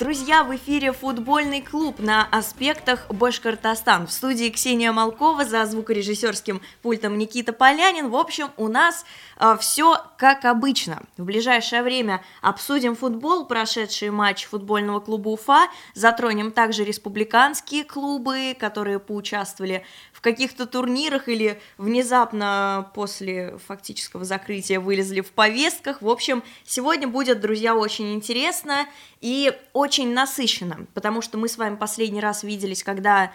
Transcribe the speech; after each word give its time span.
Друзья, 0.00 0.44
в 0.44 0.56
эфире 0.56 0.92
футбольный 0.92 1.60
клуб 1.60 1.98
на 1.98 2.26
аспектах 2.32 3.06
Башкортостан. 3.10 4.06
В 4.06 4.12
студии 4.12 4.48
Ксения 4.48 4.92
Малкова, 4.92 5.44
за 5.44 5.66
звукорежиссерским 5.66 6.62
пультом 6.80 7.18
Никита 7.18 7.52
Полянин. 7.52 8.08
В 8.08 8.16
общем, 8.16 8.48
у 8.56 8.68
нас 8.68 9.04
э, 9.38 9.58
все 9.60 9.98
как 10.16 10.46
обычно. 10.46 11.02
В 11.18 11.24
ближайшее 11.24 11.82
время 11.82 12.24
обсудим 12.40 12.96
футбол, 12.96 13.44
прошедший 13.44 14.08
матч 14.08 14.46
футбольного 14.46 15.00
клуба 15.00 15.28
Уфа. 15.28 15.68
Затронем 15.92 16.50
также 16.50 16.82
республиканские 16.82 17.84
клубы, 17.84 18.56
которые 18.58 19.00
поучаствовали 19.00 19.84
в 20.20 20.22
каких-то 20.22 20.66
турнирах 20.66 21.28
или 21.28 21.58
внезапно 21.78 22.90
после 22.94 23.56
фактического 23.66 24.26
закрытия 24.26 24.78
вылезли 24.78 25.22
в 25.22 25.30
повестках. 25.30 26.02
В 26.02 26.08
общем, 26.10 26.42
сегодня 26.66 27.08
будет, 27.08 27.40
друзья, 27.40 27.74
очень 27.74 28.12
интересно 28.12 28.86
и 29.22 29.58
очень 29.72 30.12
насыщенно, 30.12 30.86
потому 30.92 31.22
что 31.22 31.38
мы 31.38 31.48
с 31.48 31.56
вами 31.56 31.76
последний 31.76 32.20
раз 32.20 32.42
виделись, 32.42 32.84
когда 32.84 33.32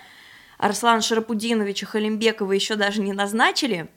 Арслана 0.60 1.02
Шарапудиновича 1.02 1.88
Халимбекова 1.88 2.52
еще 2.52 2.76
даже 2.76 3.02
не 3.02 3.14
назначили, 3.14 3.90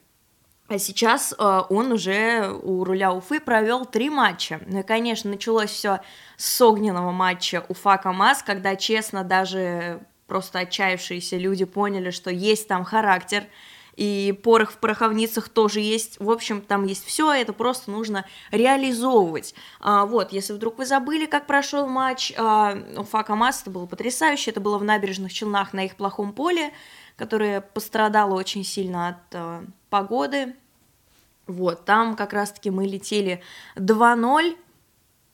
а 0.69 0.79
сейчас 0.79 1.35
э, 1.39 1.63
он 1.69 1.93
уже 1.93 2.51
у 2.63 2.85
руля 2.85 3.13
Уфы 3.13 3.39
провел 3.39 3.85
три 3.85 4.09
матча. 4.09 4.61
Ну 4.67 4.81
и, 4.81 4.83
конечно, 4.83 5.31
началось 5.31 5.71
все 5.71 6.01
с 6.39 6.61
огненного 6.63 7.11
матча 7.11 7.65
Уфа-КамАЗ, 7.69 8.43
когда, 8.45 8.77
честно, 8.77 9.25
даже 9.25 10.01
просто 10.29 10.61
отчаявшиеся 10.61 11.37
люди 11.37 11.65
поняли, 11.65 12.11
что 12.11 12.31
есть 12.31 12.69
там 12.69 12.85
характер, 12.85 13.47
и 13.97 14.39
порох 14.45 14.71
в 14.71 14.77
пороховницах 14.77 15.49
тоже 15.49 15.81
есть. 15.81 16.21
В 16.21 16.31
общем, 16.31 16.61
там 16.61 16.85
есть 16.85 17.05
все, 17.05 17.33
это 17.33 17.53
просто 17.53 17.91
нужно 17.91 18.25
реализовывать. 18.53 19.57
А, 19.81 20.07
вот, 20.07 20.33
если 20.33 20.53
вдруг 20.53 20.79
вы 20.79 20.87
забыли, 20.87 21.27
как 21.27 21.49
прошел 21.49 21.89
матч 21.89 22.33
а, 22.37 22.79
Уфа 22.97 23.25
КамАЗ, 23.25 23.63
это 23.63 23.71
было 23.73 23.87
потрясающе, 23.87 24.53
это 24.53 24.61
было 24.61 24.79
в 24.79 24.85
набережных 24.85 25.33
Челнах 25.33 25.73
на 25.73 25.85
их 25.85 25.97
плохом 25.97 26.33
поле, 26.33 26.73
которое 27.17 27.61
пострадало 27.61 28.35
очень 28.35 28.63
сильно 28.63 29.09
от 29.09 29.35
а, 29.35 29.65
погоды. 29.91 30.55
Вот, 31.49 31.85
там 31.85 32.15
как 32.15 32.35
раз-таки 32.35 32.71
мы 32.71 32.87
летели 32.87 33.43
2-0, 33.75 34.57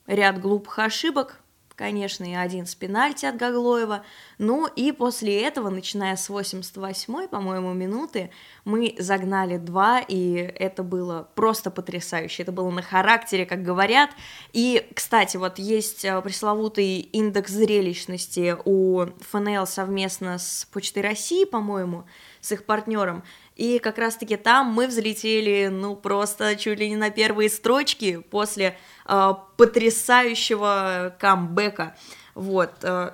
ряд 0.07 0.41
глупых 0.41 0.79
ошибок, 0.79 1.39
конечно, 1.75 2.23
и 2.23 2.33
один 2.33 2.65
с 2.65 2.75
пенальти 2.75 3.25
от 3.25 3.37
Гаглоева. 3.37 4.03
Ну 4.37 4.67
и 4.67 4.91
после 4.91 5.41
этого, 5.41 5.69
начиная 5.69 6.15
с 6.15 6.29
88-й, 6.29 7.27
по-моему, 7.27 7.73
минуты, 7.73 8.31
мы 8.63 8.95
загнали 8.97 9.57
два, 9.57 9.99
и 9.99 10.33
это 10.35 10.83
было 10.83 11.29
просто 11.35 11.71
потрясающе. 11.71 12.43
Это 12.43 12.51
было 12.51 12.69
на 12.69 12.81
характере, 12.81 13.45
как 13.45 13.63
говорят. 13.63 14.11
И, 14.53 14.87
кстати, 14.93 15.37
вот 15.37 15.59
есть 15.59 16.05
э, 16.05 16.21
пресловутый 16.21 16.99
индекс 16.99 17.51
зрелищности 17.51 18.55
у 18.65 19.05
ФНЛ 19.31 19.67
совместно 19.67 20.37
с 20.37 20.67
Почтой 20.71 21.03
России, 21.03 21.45
по-моему, 21.45 22.05
с 22.45 22.51
их 22.51 22.65
партнером. 22.65 23.23
И 23.55 23.79
как 23.79 23.97
раз-таки 23.97 24.35
там 24.35 24.67
мы 24.67 24.87
взлетели, 24.87 25.69
ну, 25.71 25.95
просто 25.95 26.55
чуть 26.55 26.79
ли 26.79 26.89
не 26.89 26.95
на 26.95 27.09
первые 27.09 27.49
строчки 27.49 28.17
после 28.17 28.77
э, 29.05 29.33
потрясающего 29.57 31.15
камбэка. 31.19 31.95
Вот, 32.35 32.71
э, 32.83 33.11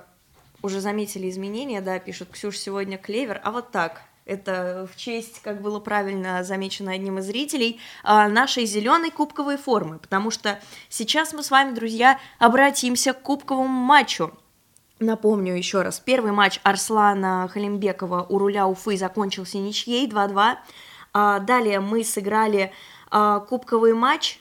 уже 0.62 0.80
заметили 0.80 1.30
изменения, 1.30 1.80
да, 1.80 1.98
пишут, 1.98 2.28
Ксюш, 2.32 2.58
сегодня 2.58 2.98
клевер, 2.98 3.40
а 3.42 3.52
вот 3.52 3.70
так, 3.70 4.02
это 4.24 4.88
в 4.92 4.96
честь, 4.96 5.40
как 5.42 5.62
было 5.62 5.80
правильно 5.80 6.44
замечено 6.44 6.92
одним 6.92 7.18
из 7.18 7.24
зрителей, 7.24 7.80
э, 8.04 8.28
нашей 8.28 8.66
зеленой 8.66 9.10
кубковой 9.10 9.56
формы, 9.56 9.98
потому 9.98 10.30
что 10.30 10.60
сейчас 10.88 11.32
мы 11.32 11.42
с 11.42 11.50
вами, 11.50 11.74
друзья, 11.74 12.18
обратимся 12.38 13.14
к 13.14 13.22
кубковому 13.22 13.68
матчу. 13.68 14.32
Напомню 15.02 15.56
еще 15.56 15.82
раз, 15.82 15.98
первый 15.98 16.30
матч 16.30 16.60
Арслана 16.62 17.48
Халимбекова 17.52 18.24
у 18.28 18.38
руля 18.38 18.68
Уфы 18.68 18.96
закончился 18.96 19.58
ничьей 19.58 20.08
2-2. 20.08 20.54
А, 21.12 21.40
далее 21.40 21.80
мы 21.80 22.04
сыграли 22.04 22.72
а, 23.10 23.40
кубковый 23.40 23.94
матч, 23.94 24.38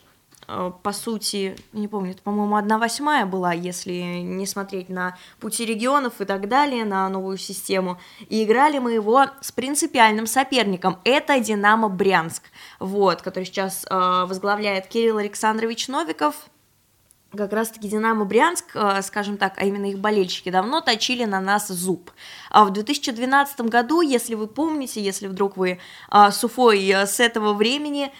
а, 0.47 0.69
по 0.69 0.91
сути, 0.91 1.55
не 1.73 1.87
помню, 1.87 2.11
это, 2.11 2.21
по-моему, 2.21 2.59
1-8 2.59 3.25
была, 3.25 3.53
если 3.53 3.91
не 3.91 4.45
смотреть 4.45 4.87
на 4.89 5.17
пути 5.39 5.65
регионов 5.65 6.21
и 6.21 6.25
так 6.25 6.47
далее, 6.47 6.85
на 6.85 7.09
новую 7.09 7.39
систему. 7.39 7.99
И 8.29 8.43
играли 8.43 8.77
мы 8.77 8.91
его 8.91 9.25
с 9.41 9.51
принципиальным 9.51 10.27
соперником. 10.27 10.99
Это 11.03 11.39
«Динамо 11.39 11.89
Брянск», 11.89 12.43
вот, 12.79 13.23
который 13.23 13.45
сейчас 13.45 13.83
возглавляет 13.89 14.85
Кирилл 14.85 15.17
Александрович 15.17 15.87
Новиков, 15.87 16.35
как 17.35 17.53
раз-таки 17.53 17.87
Динамо 17.87 18.25
Брянск, 18.25 18.75
э, 18.75 19.01
скажем 19.01 19.37
так, 19.37 19.53
а 19.57 19.65
именно 19.65 19.85
их 19.85 19.99
болельщики, 19.99 20.49
давно 20.49 20.81
точили 20.81 21.23
на 21.23 21.39
нас 21.39 21.67
зуб. 21.67 22.11
А 22.49 22.65
в 22.65 22.71
2012 22.71 23.61
году, 23.61 24.01
если 24.01 24.35
вы 24.35 24.47
помните, 24.47 25.01
если 25.01 25.27
вдруг 25.27 25.57
вы 25.57 25.79
а, 26.09 26.31
с 26.31 26.43
Уфой 26.43 26.85
э, 26.87 27.05
с 27.05 27.19
этого 27.19 27.53
времени, 27.53 28.11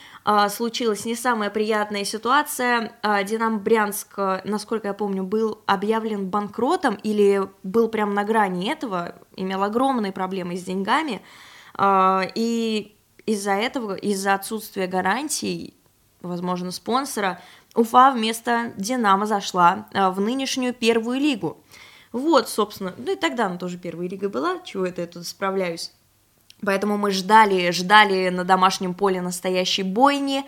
случилась 0.49 1.03
не 1.05 1.15
самая 1.15 1.49
приятная 1.49 2.05
ситуация. 2.05 2.91
Динамо 3.25 3.57
Брянск, 3.57 4.19
насколько 4.43 4.89
я 4.89 4.93
помню, 4.93 5.23
был 5.23 5.63
объявлен 5.65 6.29
банкротом 6.29 6.93
или 6.93 7.49
был 7.63 7.87
прямо 7.87 8.13
на 8.13 8.23
грани 8.23 8.69
этого, 8.69 9.15
имел 9.35 9.63
огромные 9.63 10.11
проблемы 10.11 10.57
с 10.57 10.63
деньгами, 10.63 11.23
и 11.83 12.95
из-за 13.25 13.53
этого, 13.53 13.95
из-за 13.95 14.35
отсутствия 14.35 14.85
гарантий, 14.85 15.73
возможно, 16.21 16.71
спонсора, 16.71 17.41
Уфа 17.73 18.11
вместо 18.11 18.73
Динамо 18.75 19.25
зашла 19.25 19.87
э, 19.93 20.09
в 20.09 20.19
нынешнюю 20.19 20.73
первую 20.73 21.19
лигу. 21.19 21.57
Вот, 22.11 22.49
собственно, 22.49 22.93
ну 22.97 23.13
и 23.13 23.15
тогда 23.15 23.45
она 23.45 23.57
тоже 23.57 23.77
первая 23.77 24.09
лига 24.09 24.27
была, 24.27 24.59
чего 24.65 24.85
это 24.85 25.01
я 25.01 25.07
тут 25.07 25.25
справляюсь. 25.25 25.91
Поэтому 26.63 26.97
мы 26.97 27.11
ждали, 27.11 27.71
ждали 27.71 28.29
на 28.29 28.43
домашнем 28.43 28.93
поле 28.93 29.21
настоящей 29.21 29.83
бойни, 29.83 30.45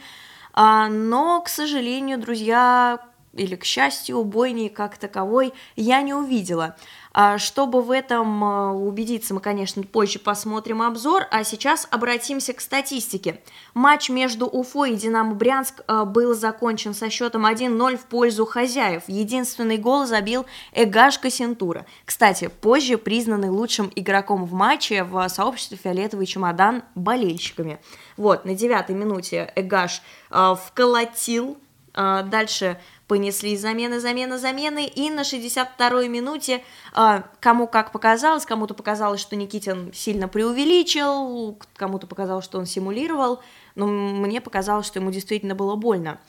а, 0.51 0.88
но, 0.89 1.41
к 1.41 1.50
сожалению, 1.50 2.19
друзья, 2.19 3.00
или, 3.34 3.56
к 3.56 3.64
счастью, 3.64 4.24
бойни 4.24 4.68
как 4.68 4.98
таковой 4.98 5.54
я 5.76 6.02
не 6.02 6.14
увидела. 6.14 6.76
А 7.16 7.38
чтобы 7.38 7.84
в 7.84 7.92
этом 7.92 8.44
э, 8.44 8.72
убедиться, 8.72 9.36
мы, 9.36 9.40
конечно, 9.40 9.84
позже 9.84 10.18
посмотрим 10.18 10.82
обзор, 10.82 11.28
а 11.30 11.44
сейчас 11.44 11.88
обратимся 11.92 12.54
к 12.54 12.62
статистике. 12.62 13.40
Матч 13.76 14.10
между 14.10 14.48
Уфой 14.48 14.94
и 14.94 14.96
Динамо 14.96 15.36
Брянск 15.36 15.82
э, 15.88 16.06
был 16.06 16.34
закончен 16.34 16.96
со 16.96 17.12
счетом 17.12 17.46
1-0 17.46 17.98
в 17.98 18.06
пользу 18.06 18.48
хозяев. 18.48 19.04
Единственный 19.06 19.78
гол 19.78 20.08
забил 20.08 20.48
Эгаш 20.74 21.20
Кассентура. 21.20 21.86
Кстати, 22.04 22.48
позже 22.48 22.98
признанный 22.98 23.50
лучшим 23.50 23.92
игроком 23.96 24.46
в 24.46 24.54
матче 24.54 25.04
в 25.04 25.28
сообществе 25.30 25.78
«Фиолетовый 25.78 26.26
чемодан» 26.26 26.82
болельщиками. 26.96 27.80
Вот, 28.18 28.44
на 28.44 28.56
девятой 28.56 28.96
минуте 28.96 29.54
Эгаш 29.56 30.02
э, 30.32 30.56
вколотил 30.66 31.58
Дальше 31.94 32.80
понесли 33.13 33.56
замены, 33.56 34.00
замены, 34.00 34.40
замены, 34.40 34.88
и 34.88 35.12
на 35.12 35.22
62-й 35.22 36.07
минуте 36.07 36.63
э, 36.96 37.22
кому 37.40 37.68
как 37.68 37.91
показалось, 37.91 38.44
кому-то 38.44 38.74
показалось, 38.74 39.22
что 39.22 39.35
Никитин 39.35 39.94
сильно 39.94 40.28
преувеличил, 40.28 41.59
кому-то 41.75 42.07
показалось, 42.07 42.44
что 42.44 42.57
он 42.57 42.66
симулировал, 42.66 43.40
но 43.75 43.85
мне 43.85 44.41
показалось, 44.41 44.88
что 44.88 44.97
ему 44.97 45.12
действительно 45.12 45.53
было 45.53 45.75
больно. 45.75 46.19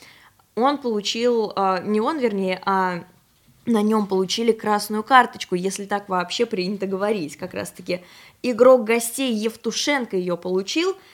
Он 0.56 0.76
получил, 0.76 1.54
э, 1.56 1.80
не 1.86 2.02
он, 2.02 2.18
вернее, 2.18 2.60
а 2.66 3.04
на 3.64 3.80
нем 3.80 4.06
получили 4.06 4.52
красную 4.52 5.02
карточку, 5.02 5.54
если 5.54 5.86
так 5.86 6.10
вообще 6.10 6.44
принято 6.44 6.86
говорить, 6.86 7.38
как 7.38 7.54
раз-таки 7.54 8.02
игрок 8.42 8.84
гостей 8.84 9.32
Евтушенко 9.32 10.18
ее 10.18 10.36
получил– 10.36 10.94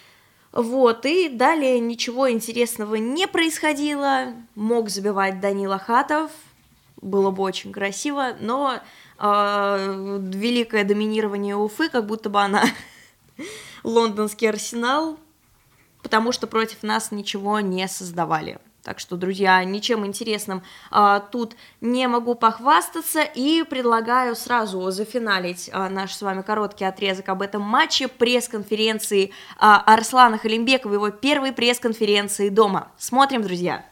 вот, 0.53 1.07
и 1.07 1.29
далее 1.29 1.79
ничего 1.79 2.31
интересного 2.31 2.97
не 2.97 3.29
происходило. 3.29 4.35
Мог 4.55 4.91
забивать 4.91 5.41
Данила 5.41 5.79
Хатов, 5.79 6.33
было 7.01 7.31
бы 7.31 7.43
очень 7.43 7.73
красиво, 7.73 8.37
но 8.41 8.81
э, 9.19 10.19
великое 10.21 10.85
доминирование 10.85 11.57
Уфы, 11.57 11.89
как 11.89 12.07
будто 12.07 12.31
бы 12.31 12.41
она 12.41 12.65
лондонский 13.85 14.49
арсенал, 14.49 15.19
потому 16.03 16.33
что 16.33 16.47
против 16.47 16.83
нас 16.83 17.13
ничего 17.13 17.61
не 17.61 17.87
создавали. 17.87 18.59
Так 18.83 18.99
что, 18.99 19.17
друзья, 19.17 19.63
ничем 19.65 20.07
интересным 20.07 20.63
а, 20.91 21.21
тут 21.21 21.55
не 21.81 22.09
могу 22.09 22.35
похвастаться 22.35 23.23
и 23.23 23.63
предлагаю 23.63 24.35
сразу 24.35 24.91
зафиналить 24.91 25.69
а, 25.73 25.91
наш 25.91 26.15
с 26.15 26.23
вами 26.23 26.43
короткий 26.43 26.85
отрезок 26.85 27.29
об 27.29 27.43
этом 27.43 27.61
матче 27.61 28.09
пресс-конференции 28.09 29.33
а, 29.59 29.83
Арслана 29.87 30.39
Халимбекова, 30.39 30.95
его 30.95 31.11
первой 31.11 31.53
пресс-конференции 31.53 32.49
дома. 32.49 32.91
Смотрим, 32.97 33.43
друзья. 33.43 33.85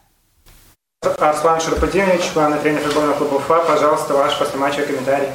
Арслан 1.02 1.61
Шарпадинович, 1.61 2.32
главный 2.32 2.58
тренер 2.58 2.81
футбольного 2.81 3.19
клуба 3.19 3.34
УФА, 3.34 3.64
пожалуйста, 3.67 4.14
ваш 4.14 4.38
после 4.38 4.58
матча 4.58 4.82
комментарий. 4.82 5.29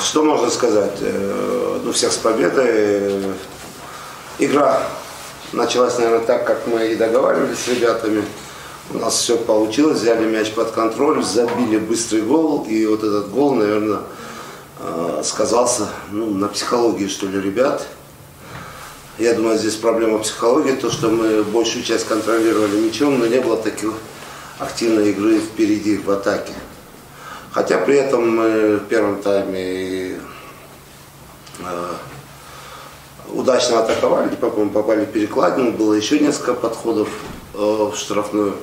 Что 0.00 0.22
можно 0.22 0.50
сказать? 0.50 0.98
Э, 1.00 1.80
ну, 1.82 1.92
всех 1.92 2.12
с 2.12 2.16
победой. 2.18 3.34
Игра 4.38 4.86
началась, 5.52 5.98
наверное, 5.98 6.24
так, 6.26 6.46
как 6.46 6.66
мы 6.66 6.88
и 6.88 6.96
договаривались 6.96 7.58
с 7.58 7.68
ребятами. 7.68 8.24
У 8.92 8.98
нас 8.98 9.14
все 9.14 9.36
получилось, 9.36 10.00
взяли 10.00 10.26
мяч 10.26 10.52
под 10.52 10.72
контроль, 10.72 11.22
забили 11.22 11.78
быстрый 11.78 12.22
гол, 12.22 12.66
и 12.68 12.86
вот 12.86 13.04
этот 13.04 13.30
гол, 13.30 13.54
наверное, 13.54 14.00
э, 14.80 15.22
сказался 15.24 15.88
ну, 16.10 16.30
на 16.30 16.48
психологии, 16.48 17.06
что 17.06 17.26
ли, 17.26 17.40
ребят. 17.40 17.86
Я 19.18 19.34
думаю, 19.34 19.58
здесь 19.58 19.76
проблема 19.76 20.18
психологии, 20.18 20.72
то, 20.72 20.90
что 20.90 21.08
мы 21.08 21.44
большую 21.44 21.84
часть 21.84 22.08
контролировали 22.08 22.80
мячом, 22.80 23.18
но 23.18 23.26
не 23.26 23.38
было 23.38 23.56
такой 23.56 23.92
активной 24.58 25.10
игры 25.10 25.40
впереди, 25.40 25.98
в 25.98 26.10
атаке. 26.10 26.54
Хотя 27.52 27.78
при 27.78 27.96
этом 27.96 28.36
мы 28.36 28.76
в 28.76 28.86
первом 28.86 29.20
тайме 29.22 30.14
э, 31.58 31.94
удачно 33.32 33.80
атаковали, 33.80 34.34
по-моему, 34.34 34.70
попали 34.70 35.04
в 35.04 35.12
перекладину, 35.12 35.72
было 35.72 35.94
еще 35.94 36.18
несколько 36.18 36.54
подходов 36.54 37.08
э, 37.54 37.58
в 37.58 37.94
штрафную. 37.96 38.54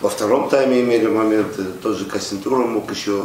Во 0.00 0.08
втором 0.08 0.48
тайме 0.48 0.80
имели 0.80 1.06
моменты, 1.06 1.64
тот 1.82 1.96
же 1.96 2.06
Кассентура 2.06 2.58
мог 2.58 2.90
еще 2.90 3.24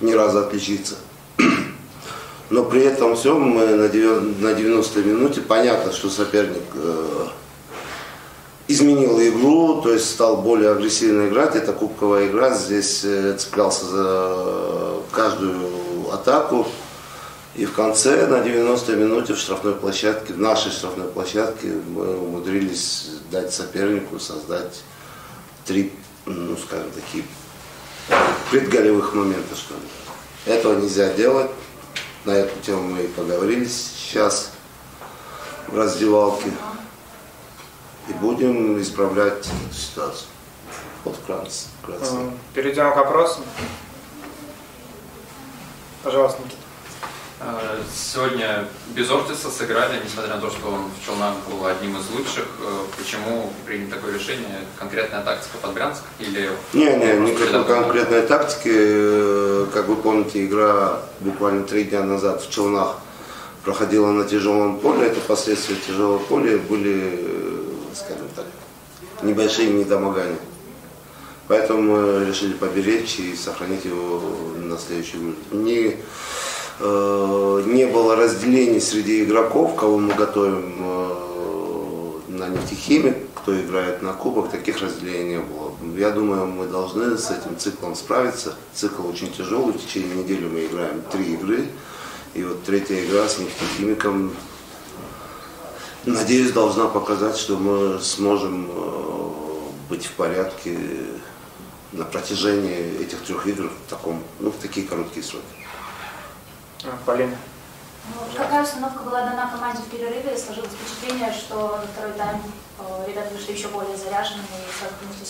ни 0.00 0.12
разу 0.12 0.40
отличиться. 0.40 0.96
Но 2.50 2.64
при 2.64 2.82
этом 2.82 3.14
всем 3.16 3.40
мы 3.40 3.66
на 3.66 3.88
90 3.88 5.00
минуте, 5.00 5.40
понятно, 5.40 5.92
что 5.92 6.08
соперник 6.08 6.64
э, 6.74 7.26
изменил 8.68 9.20
игру, 9.20 9.80
то 9.82 9.92
есть 9.92 10.10
стал 10.10 10.38
более 10.38 10.70
агрессивно 10.70 11.28
играть. 11.28 11.56
Это 11.56 11.72
кубковая 11.72 12.26
игра, 12.26 12.54
здесь 12.54 13.02
э, 13.04 13.36
цеплялся 13.38 13.84
за 13.86 14.34
каждую 15.12 16.12
атаку. 16.12 16.66
И 17.58 17.66
в 17.66 17.74
конце, 17.74 18.28
на 18.28 18.38
90 18.38 18.94
минуте 18.94 19.34
в 19.34 19.36
штрафной 19.36 19.74
площадке, 19.74 20.32
в 20.32 20.38
нашей 20.38 20.70
штрафной 20.70 21.08
площадке, 21.08 21.72
мы 21.88 22.16
умудрились 22.16 23.10
дать 23.32 23.52
сопернику 23.52 24.20
создать 24.20 24.84
три, 25.64 25.92
ну, 26.24 26.56
скажем, 26.56 26.88
такие 26.92 27.24
предголевых 28.52 29.12
момента, 29.12 29.56
что 29.56 29.74
ли. 29.74 30.54
Этого 30.54 30.76
нельзя 30.76 31.12
делать. 31.14 31.50
На 32.24 32.30
эту 32.30 32.56
тему 32.60 32.90
мы 32.90 33.02
и 33.02 33.08
поговорили 33.08 33.64
сейчас 33.64 34.52
в 35.66 35.76
раздевалке. 35.76 36.52
И 38.08 38.12
будем 38.12 38.80
исправлять 38.80 39.48
эту 39.66 39.74
ситуацию. 39.74 40.28
Вот 41.02 41.16
вкратце. 41.16 41.66
вкратце. 41.82 42.14
Перейдем 42.54 42.92
к 42.92 42.96
вопросам. 42.96 43.42
Пожалуйста, 46.04 46.40
Никита. 46.44 46.57
Э, 47.40 47.80
Сегодня 47.94 48.66
без 48.94 49.10
Ортиса 49.10 49.50
сыграли, 49.50 50.00
несмотря 50.04 50.34
на 50.34 50.40
то, 50.40 50.50
что 50.50 50.68
он 50.68 50.80
в 50.90 51.04
Челнах 51.04 51.34
был 51.48 51.64
одним 51.66 51.96
из 51.96 52.08
лучших. 52.10 52.46
Э, 52.60 52.84
Почему 52.96 53.52
принято 53.64 53.96
такое 53.96 54.14
решение? 54.14 54.60
Конкретная 54.78 55.22
тактика 55.22 55.58
под 55.62 55.72
Брянск? 55.74 56.02
Или 56.18 56.50
Не, 56.72 56.96
не, 56.96 57.30
никакой 57.30 57.64
конкретной 57.64 58.22
тактики. 58.22 58.70
Э, 58.72 59.66
Как 59.72 59.86
вы 59.88 59.96
помните, 59.96 60.44
игра 60.46 61.00
буквально 61.20 61.64
три 61.64 61.84
дня 61.84 62.02
назад 62.02 62.42
в 62.42 62.50
Челнах 62.50 62.96
проходила 63.64 64.10
на 64.10 64.24
тяжелом 64.24 64.80
поле. 64.80 65.06
Это 65.06 65.20
последствия 65.20 65.76
тяжелого 65.76 66.18
поля 66.18 66.58
были, 66.58 67.20
э, 67.22 67.62
скажем 67.94 68.28
так, 68.34 68.46
небольшими 69.22 69.78
недомоганиями. 69.80 70.38
Поэтому 71.46 71.80
мы 71.82 72.24
решили 72.26 72.52
поберечь 72.52 73.18
и 73.20 73.34
сохранить 73.34 73.84
его 73.84 74.20
на 74.56 74.76
следующую 74.76 75.22
игру. 75.22 75.34
Не, 75.52 75.96
не 76.80 77.86
было 77.86 78.14
разделений 78.14 78.80
среди 78.80 79.24
игроков, 79.24 79.74
кого 79.74 79.98
мы 79.98 80.14
готовим 80.14 80.74
э, 80.78 82.20
на 82.28 82.48
нефтехимик, 82.48 83.16
кто 83.34 83.60
играет 83.60 84.02
на 84.02 84.12
кубок, 84.12 84.50
таких 84.50 84.80
разделений 84.80 85.36
не 85.36 85.40
было. 85.40 85.72
Я 85.96 86.10
думаю, 86.10 86.46
мы 86.46 86.66
должны 86.66 87.18
с 87.18 87.30
этим 87.30 87.58
циклом 87.58 87.96
справиться. 87.96 88.54
Цикл 88.74 89.08
очень 89.08 89.32
тяжелый, 89.32 89.72
в 89.72 89.84
течение 89.84 90.14
недели 90.14 90.46
мы 90.46 90.66
играем 90.66 91.02
три 91.10 91.34
игры. 91.34 91.66
И 92.34 92.44
вот 92.44 92.62
третья 92.62 93.02
игра 93.04 93.28
с 93.28 93.38
нефтехимиком, 93.38 94.32
надеюсь, 96.04 96.52
должна 96.52 96.86
показать, 96.86 97.36
что 97.36 97.56
мы 97.56 97.98
сможем 98.00 98.70
э, 98.70 99.30
быть 99.88 100.06
в 100.06 100.12
порядке 100.12 100.78
на 101.92 102.04
протяжении 102.04 103.00
этих 103.00 103.20
трех 103.22 103.46
игр 103.46 103.68
в, 103.68 103.90
таком, 103.90 104.22
ну, 104.40 104.50
в 104.50 104.56
такие 104.56 104.86
короткие 104.86 105.24
сроки. 105.24 105.44
А, 106.84 106.98
Полина. 107.04 107.36
Ну, 108.14 108.20
Какая 108.36 108.62
установка 108.62 109.02
была 109.02 109.20
дана 109.22 109.50
команде 109.50 109.82
в 109.82 109.90
перерыве? 109.90 110.36
Сложилось 110.36 110.70
впечатление, 110.70 111.32
что 111.32 111.78
на 111.78 111.86
второй 111.92 112.12
тайм 112.16 112.40
э, 112.78 113.08
ребята 113.08 113.34
вышли 113.34 113.52
еще 113.52 113.68
более 113.68 113.96
заряженными 113.96 114.46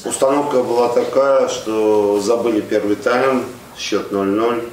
и. 0.04 0.08
Установка 0.08 0.62
была 0.62 0.88
такая, 0.90 1.48
что 1.48 2.20
забыли 2.20 2.60
первый 2.60 2.96
тайм, 2.96 3.44
счет 3.76 4.12
0-0. 4.12 4.70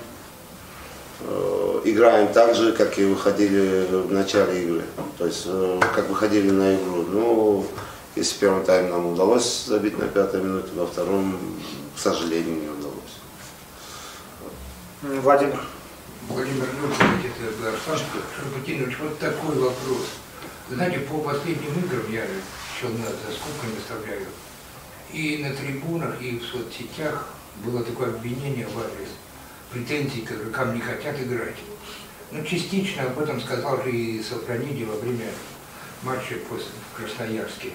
Э, 1.22 1.82
Играем 1.86 2.32
так 2.34 2.54
же, 2.56 2.74
как 2.74 3.00
и 3.00 3.06
выходили 3.06 3.88
в 3.90 4.12
начале 4.12 4.64
игры. 4.64 4.84
То 5.18 5.26
есть, 5.26 5.44
э, 5.46 5.80
как 5.96 6.10
выходили 6.10 6.52
на 6.52 6.76
игру. 6.76 7.06
Ну, 7.10 7.66
если 8.16 8.36
в 8.36 8.40
первом 8.40 8.66
тайме 8.66 8.90
нам 8.90 9.08
удалось 9.08 9.66
забить 9.66 9.98
на 9.98 10.08
пятой 10.08 10.42
минуте, 10.42 10.70
во 10.76 10.86
втором, 10.86 11.38
к 11.96 12.00
сожалению, 12.00 12.56
не 12.62 12.68
удалось. 12.70 13.16
Владимир. 15.02 15.60
Владимир 16.30 16.68
Нуркович, 16.74 17.32
это 17.38 17.62
Даршанка. 17.62 18.20
Шабутинович, 18.36 18.98
вот 19.00 19.20
такой 19.20 19.56
вопрос. 19.56 20.08
Вы 20.70 20.76
знаете, 20.76 21.00
по 21.00 21.20
последним 21.20 21.72
играм 21.84 22.12
я 22.12 22.26
челна 22.80 23.06
за 23.06 23.36
скобками 23.36 23.78
оставляю. 23.78 24.26
И 25.14 25.38
на 25.44 25.54
трибунах, 25.56 26.22
и 26.22 26.40
в 26.40 26.44
соцсетях 26.44 27.28
было 27.64 27.84
такое 27.84 28.10
обвинение 28.10 28.68
в 28.68 28.78
адрес 28.80 29.10
претензий 29.72 30.22
к 30.22 30.32
игрокам 30.32 30.74
не 30.74 30.82
хотят 30.82 31.20
играть. 31.20 31.56
Ну, 32.32 32.44
частично 32.44 33.04
об 33.04 33.20
этом 33.20 33.42
сказал 33.42 33.84
же 33.84 33.92
и 33.92 34.24
Сафрониди 34.24 34.84
во 34.84 34.96
время 34.96 35.30
матча 36.02 36.36
после 36.50 36.68
в 36.94 36.98
Красноярске. 36.98 37.72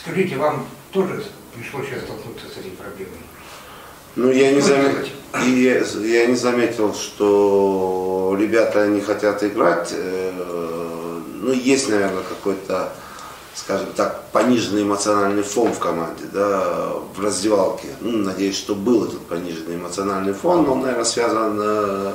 Скажите, 0.00 0.36
вам 0.36 0.66
тоже 0.92 1.24
пришлось 1.54 1.86
сейчас 1.86 2.04
столкнуться 2.04 2.46
с 2.48 2.58
этой 2.58 2.70
проблемой? 2.70 3.18
Ну, 4.16 4.30
я 4.30 4.52
не, 4.52 4.60
Что 4.60 4.68
зам- 4.70 4.90
делать? 4.92 5.12
И 5.42 5.50
я, 6.04 6.26
не 6.26 6.36
заметил, 6.36 6.94
что 6.94 8.36
ребята 8.38 8.86
не 8.86 9.00
хотят 9.00 9.42
играть. 9.42 9.90
Э, 9.92 11.20
Ну, 11.42 11.52
есть, 11.52 11.90
наверное, 11.90 12.22
какой-то, 12.22 12.88
скажем 13.54 13.88
так, 13.94 14.30
пониженный 14.32 14.82
эмоциональный 14.82 15.42
фон 15.42 15.72
в 15.72 15.78
команде, 15.78 16.24
да, 16.32 16.92
в 17.14 17.22
раздевалке. 17.22 17.88
Ну, 18.00 18.18
надеюсь, 18.18 18.56
что 18.56 18.74
был 18.74 19.04
этот 19.04 19.20
пониженный 19.26 19.76
эмоциональный 19.76 20.32
фон, 20.32 20.64
но 20.64 20.72
он, 20.72 20.80
наверное, 20.80 21.04
связан 21.04 21.60
э, 21.60 22.12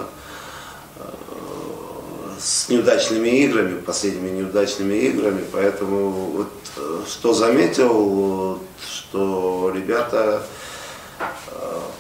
с 2.40 2.70
неудачными 2.70 3.30
играми, 3.30 3.80
последними 3.82 4.40
неудачными 4.40 4.96
играми, 4.96 5.44
поэтому 5.52 6.10
вот, 6.10 6.54
э, 6.78 7.02
что 7.08 7.34
заметил, 7.34 8.60
что 8.82 9.72
ребята 9.76 10.42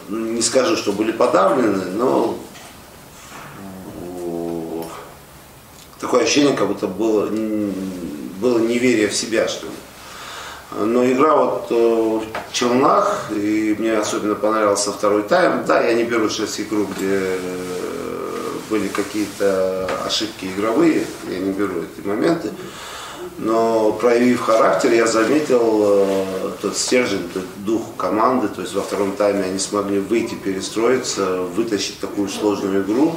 не 0.10 0.42
скажу, 0.42 0.76
что 0.76 0.92
были 0.92 1.12
подавлены, 1.12 1.86
но 1.94 2.38
такое 6.00 6.24
ощущение, 6.24 6.56
как 6.56 6.68
будто 6.68 6.88
было, 6.88 7.28
было 7.28 8.60
неверие 8.60 9.08
в 9.08 9.16
себя, 9.16 9.48
что 9.48 9.68
ли. 9.68 9.72
Но 10.72 11.04
игра 11.04 11.36
вот 11.36 11.68
э, 11.72 11.74
в 11.74 12.54
Челнах, 12.54 13.32
и 13.32 13.76
мне 13.80 13.98
особенно 13.98 14.36
понравился 14.36 14.92
второй 14.92 15.24
тайм. 15.24 15.66
Да, 15.66 15.82
я 15.82 15.94
не 15.94 16.04
беру 16.04 16.30
сейчас 16.30 16.60
игру, 16.60 16.86
где 16.86 17.20
э, 17.22 17.38
были 18.70 18.88
какие-то 18.88 19.90
ошибки 20.06 20.46
игровые, 20.46 21.08
я 21.28 21.40
не 21.40 21.52
беру 21.54 21.74
эти 21.82 22.06
моменты. 22.06 22.52
Но 23.42 23.94
проявив 23.94 24.42
характер, 24.42 24.92
я 24.92 25.08
заметил 25.08 25.82
э, 25.82 26.52
тот 26.62 26.76
стержень, 26.76 27.30
тот 27.34 27.46
дух 27.64 27.84
команды. 27.96 28.50
То 28.50 28.62
есть 28.62 28.74
во 28.74 28.82
втором 28.82 29.14
тайме 29.14 29.44
они 29.44 29.60
смогли 29.60 30.00
выйти, 30.00 30.36
перестроиться, 30.36 31.44
вытащить 31.56 32.02
такую 32.02 32.28
сложную 32.28 32.84
игру, 32.84 33.16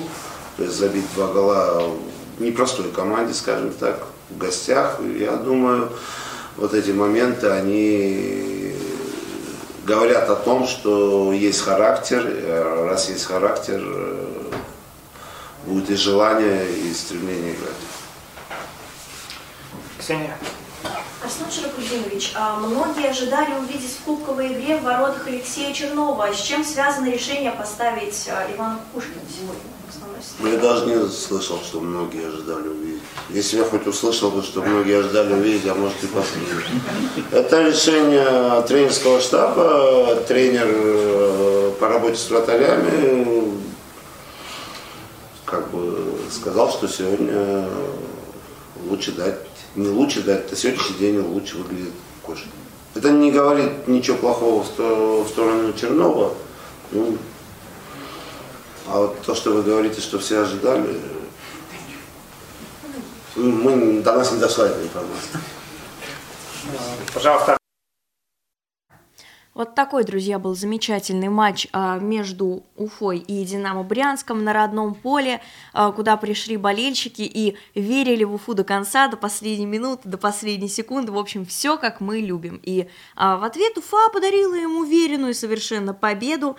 то 0.56 0.62
есть 0.62 0.76
забить 0.76 1.06
два 1.16 1.26
гола 1.26 1.90
непростой 2.38 2.92
команде, 2.92 3.34
скажем 3.34 3.72
так, 3.72 4.06
в 4.30 4.38
гостях. 4.38 5.00
Я 5.18 5.32
думаю, 5.32 5.88
вот 6.56 6.72
эти 6.72 6.92
моменты, 6.92 7.48
они 7.48 8.76
говорят 9.84 10.30
о 10.30 10.36
том, 10.36 10.68
что 10.68 11.32
есть 11.32 11.62
характер, 11.62 12.32
раз 12.86 13.08
есть 13.08 13.24
характер, 13.24 13.82
э, 13.84 14.26
будет 15.66 15.90
и 15.90 15.96
желание, 15.96 16.64
и 16.70 16.94
стремление 16.94 17.54
играть. 17.54 17.91
Ксения. 20.02 20.36
А 20.84 21.24
Арслан 21.24 21.50
Шарапудинович, 21.50 22.32
а 22.34 22.56
многие 22.56 23.10
ожидали 23.10 23.54
увидеть 23.54 23.92
в 23.92 24.04
кубковой 24.04 24.52
игре 24.52 24.78
в 24.78 24.82
воротах 24.82 25.28
Алексея 25.28 25.72
Чернова. 25.72 26.32
С 26.34 26.40
чем 26.40 26.64
связано 26.64 27.08
решение 27.08 27.52
поставить 27.52 28.28
а, 28.28 28.52
Ивана 28.52 28.80
Кукушкина 28.92 29.22
сегодня? 29.32 29.62
Ну, 30.40 30.48
я 30.48 30.58
даже 30.58 30.86
не 30.86 31.08
слышал, 31.08 31.60
что 31.62 31.80
многие 31.80 32.26
ожидали 32.26 32.68
увидеть. 32.68 33.02
Если 33.30 33.58
я 33.58 33.64
хоть 33.64 33.86
услышал 33.86 34.30
бы, 34.30 34.42
что 34.42 34.62
многие 34.62 34.98
ожидали 34.98 35.34
увидеть, 35.34 35.68
а 35.68 35.74
может 35.74 36.02
и 36.02 36.06
последний. 36.06 36.82
Это 37.30 37.62
решение 37.62 38.62
тренерского 38.62 39.20
штаба, 39.20 40.16
тренер 40.26 40.66
э, 40.66 41.72
по 41.78 41.88
работе 41.88 42.16
с 42.16 42.30
вратарями 42.30 43.52
как 45.52 45.70
бы 45.70 46.14
сказал, 46.30 46.70
что 46.70 46.88
сегодня 46.88 47.68
лучше 48.88 49.12
дать, 49.12 49.38
не 49.74 49.88
лучше 49.88 50.22
дать, 50.22 50.52
а 50.52 50.56
сегодняшний 50.56 50.96
день 50.96 51.18
лучше 51.18 51.56
выглядит 51.58 51.92
кошка. 52.22 52.48
Это 52.94 53.10
не 53.10 53.30
говорит 53.30 53.88
ничего 53.88 54.18
плохого 54.18 54.62
в 54.62 55.28
сторону 55.28 55.72
Чернова. 55.72 56.34
Ну, 56.90 57.16
а 58.86 58.98
вот 58.98 59.22
то, 59.22 59.34
что 59.34 59.52
вы 59.52 59.62
говорите, 59.62 60.00
что 60.00 60.18
все 60.18 60.40
ожидали, 60.40 61.00
мы, 63.34 64.02
до 64.02 64.12
нас 64.12 64.32
не 64.32 64.38
дошла 64.38 64.66
эта 64.66 64.82
информация. 64.82 65.40
Пожалуйста. 67.14 67.61
Вот 69.54 69.74
такой, 69.74 70.04
друзья, 70.04 70.38
был 70.38 70.54
замечательный 70.54 71.28
матч 71.28 71.66
а, 71.72 71.98
между 71.98 72.62
Уфой 72.74 73.18
и 73.18 73.44
Динамо 73.44 73.82
Брянском 73.82 74.44
на 74.44 74.54
родном 74.54 74.94
поле, 74.94 75.42
а, 75.74 75.92
куда 75.92 76.16
пришли 76.16 76.56
болельщики 76.56 77.20
и 77.20 77.58
верили 77.74 78.24
в 78.24 78.32
Уфу 78.32 78.54
до 78.54 78.64
конца, 78.64 79.08
до 79.08 79.18
последней 79.18 79.66
минуты, 79.66 80.08
до 80.08 80.16
последней 80.16 80.68
секунды. 80.68 81.12
В 81.12 81.18
общем, 81.18 81.44
все 81.44 81.76
как 81.76 82.00
мы 82.00 82.20
любим. 82.20 82.60
И 82.62 82.88
а, 83.14 83.36
в 83.36 83.44
ответ 83.44 83.76
Уфа 83.76 84.08
подарила 84.10 84.54
им 84.54 84.78
уверенную 84.78 85.34
совершенно 85.34 85.92
победу. 85.92 86.56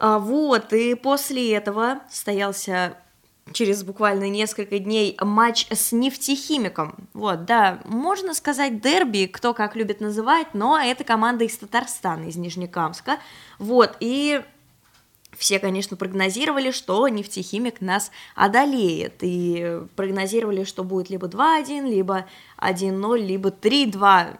Вот, 0.00 0.72
и 0.72 0.94
после 0.94 1.54
этого 1.54 2.02
состоялся 2.08 2.96
через 3.52 3.82
буквально 3.82 4.28
несколько 4.28 4.78
дней 4.78 5.16
матч 5.20 5.66
с 5.70 5.92
нефтехимиком. 5.92 6.94
Вот, 7.14 7.44
да, 7.44 7.80
можно 7.84 8.34
сказать 8.34 8.80
дерби, 8.80 9.26
кто 9.26 9.54
как 9.54 9.76
любит 9.76 10.00
называть, 10.00 10.54
но 10.54 10.78
это 10.78 11.04
команда 11.04 11.44
из 11.44 11.56
Татарстана, 11.56 12.24
из 12.28 12.36
Нижнекамска. 12.36 13.18
Вот, 13.58 13.96
и 14.00 14.42
все, 15.36 15.58
конечно, 15.58 15.96
прогнозировали, 15.96 16.70
что 16.70 17.06
нефтехимик 17.08 17.80
нас 17.80 18.10
одолеет, 18.34 19.16
и 19.20 19.80
прогнозировали, 19.94 20.64
что 20.64 20.84
будет 20.84 21.10
либо 21.10 21.26
2-1, 21.28 21.88
либо 21.88 22.26
1-0, 22.58 23.18
либо 23.18 23.50
3-2 23.50 24.38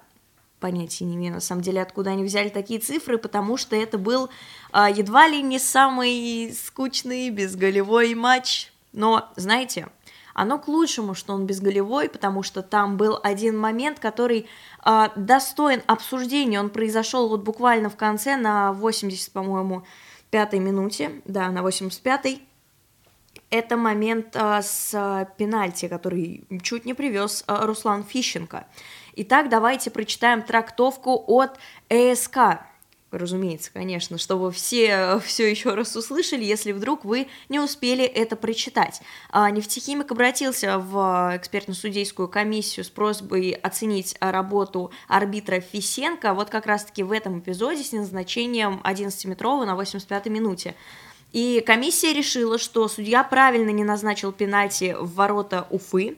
понятия 0.59 1.05
не 1.05 1.15
имею, 1.15 1.35
на 1.35 1.41
самом 1.41 1.63
деле, 1.63 1.81
откуда 1.81 2.11
они 2.11 2.25
взяли 2.25 2.49
такие 2.49 2.81
цифры, 2.81 3.19
потому 3.19 3.57
что 3.57 3.77
это 3.77 3.97
был 3.97 4.29
а, 4.73 4.91
едва 4.91 5.29
ли 5.29 5.41
не 5.43 5.59
самый 5.59 6.53
скучный 6.53 7.31
безголевой 7.31 8.15
матч. 8.15 8.73
Но, 8.99 9.31
знаете, 9.37 9.87
оно 10.35 10.59
к 10.59 10.67
лучшему, 10.67 11.15
что 11.15 11.33
он 11.33 11.47
безголевой, 11.47 12.09
потому 12.09 12.43
что 12.43 12.63
там 12.63 12.97
был 12.97 13.17
один 13.23 13.57
момент, 13.57 14.01
который 14.01 14.49
а, 14.81 15.13
достоин 15.15 15.83
обсуждения. 15.87 16.59
Он 16.59 16.69
произошел 16.69 17.29
вот 17.29 17.43
буквально 17.43 17.91
в 17.91 17.97
конце 17.97 18.37
на 18.37 18.73
80, 18.73 19.33
по-моему, 19.33 19.85
пятой 20.31 20.59
минуте, 20.59 21.23
да, 21.27 21.49
на 21.53 21.61
85-й. 21.61 22.43
Это 23.51 23.77
момент 23.77 24.35
а, 24.35 24.63
с 24.63 24.93
а, 24.95 25.27
пенальти, 25.27 25.87
который 25.87 26.43
чуть 26.65 26.85
не 26.85 26.95
привез 26.95 27.45
а, 27.47 27.67
Руслан 27.67 28.03
Фищенко. 28.03 28.67
Итак, 29.15 29.49
давайте 29.49 29.93
прочитаем 29.93 30.43
трактовку 30.43 31.23
от 31.29 31.57
ЭСК. 31.89 32.65
Разумеется, 33.11 33.71
конечно, 33.73 34.19
чтобы 34.19 34.53
все 34.53 35.19
все 35.25 35.51
еще 35.51 35.75
раз 35.75 35.97
услышали, 35.97 36.45
если 36.45 36.73
вдруг 36.73 37.05
вы 37.05 37.29
не 37.49 37.59
успели 37.59 38.05
это 38.05 38.37
прочитать. 38.37 39.01
А, 39.31 39.51
нефтехимик 39.51 40.11
обратился 40.11 40.79
в 40.79 41.33
экспертно-судейскую 41.35 42.29
комиссию 42.29 42.85
с 42.85 42.91
просьбой 42.91 43.53
оценить 43.53 44.15
работу 44.21 44.91
арбитра 45.09 45.61
Фисенко 45.61 46.35
вот 46.35 46.51
как 46.51 46.67
раз-таки 46.67 47.03
в 47.03 47.13
этом 47.13 47.39
эпизоде 47.39 47.83
с 47.83 47.93
назначением 47.93 48.81
11-метрового 48.85 49.65
на 49.65 49.81
85-й 49.81 50.29
минуте. 50.29 50.75
И 51.33 51.63
комиссия 51.67 52.13
решила, 52.13 52.59
что 52.59 52.89
судья 52.89 53.25
правильно 53.25 53.71
не 53.71 53.85
назначил 53.85 54.33
пенальти 54.33 54.97
в 54.99 55.15
ворота 55.15 55.67
Уфы, 55.71 56.17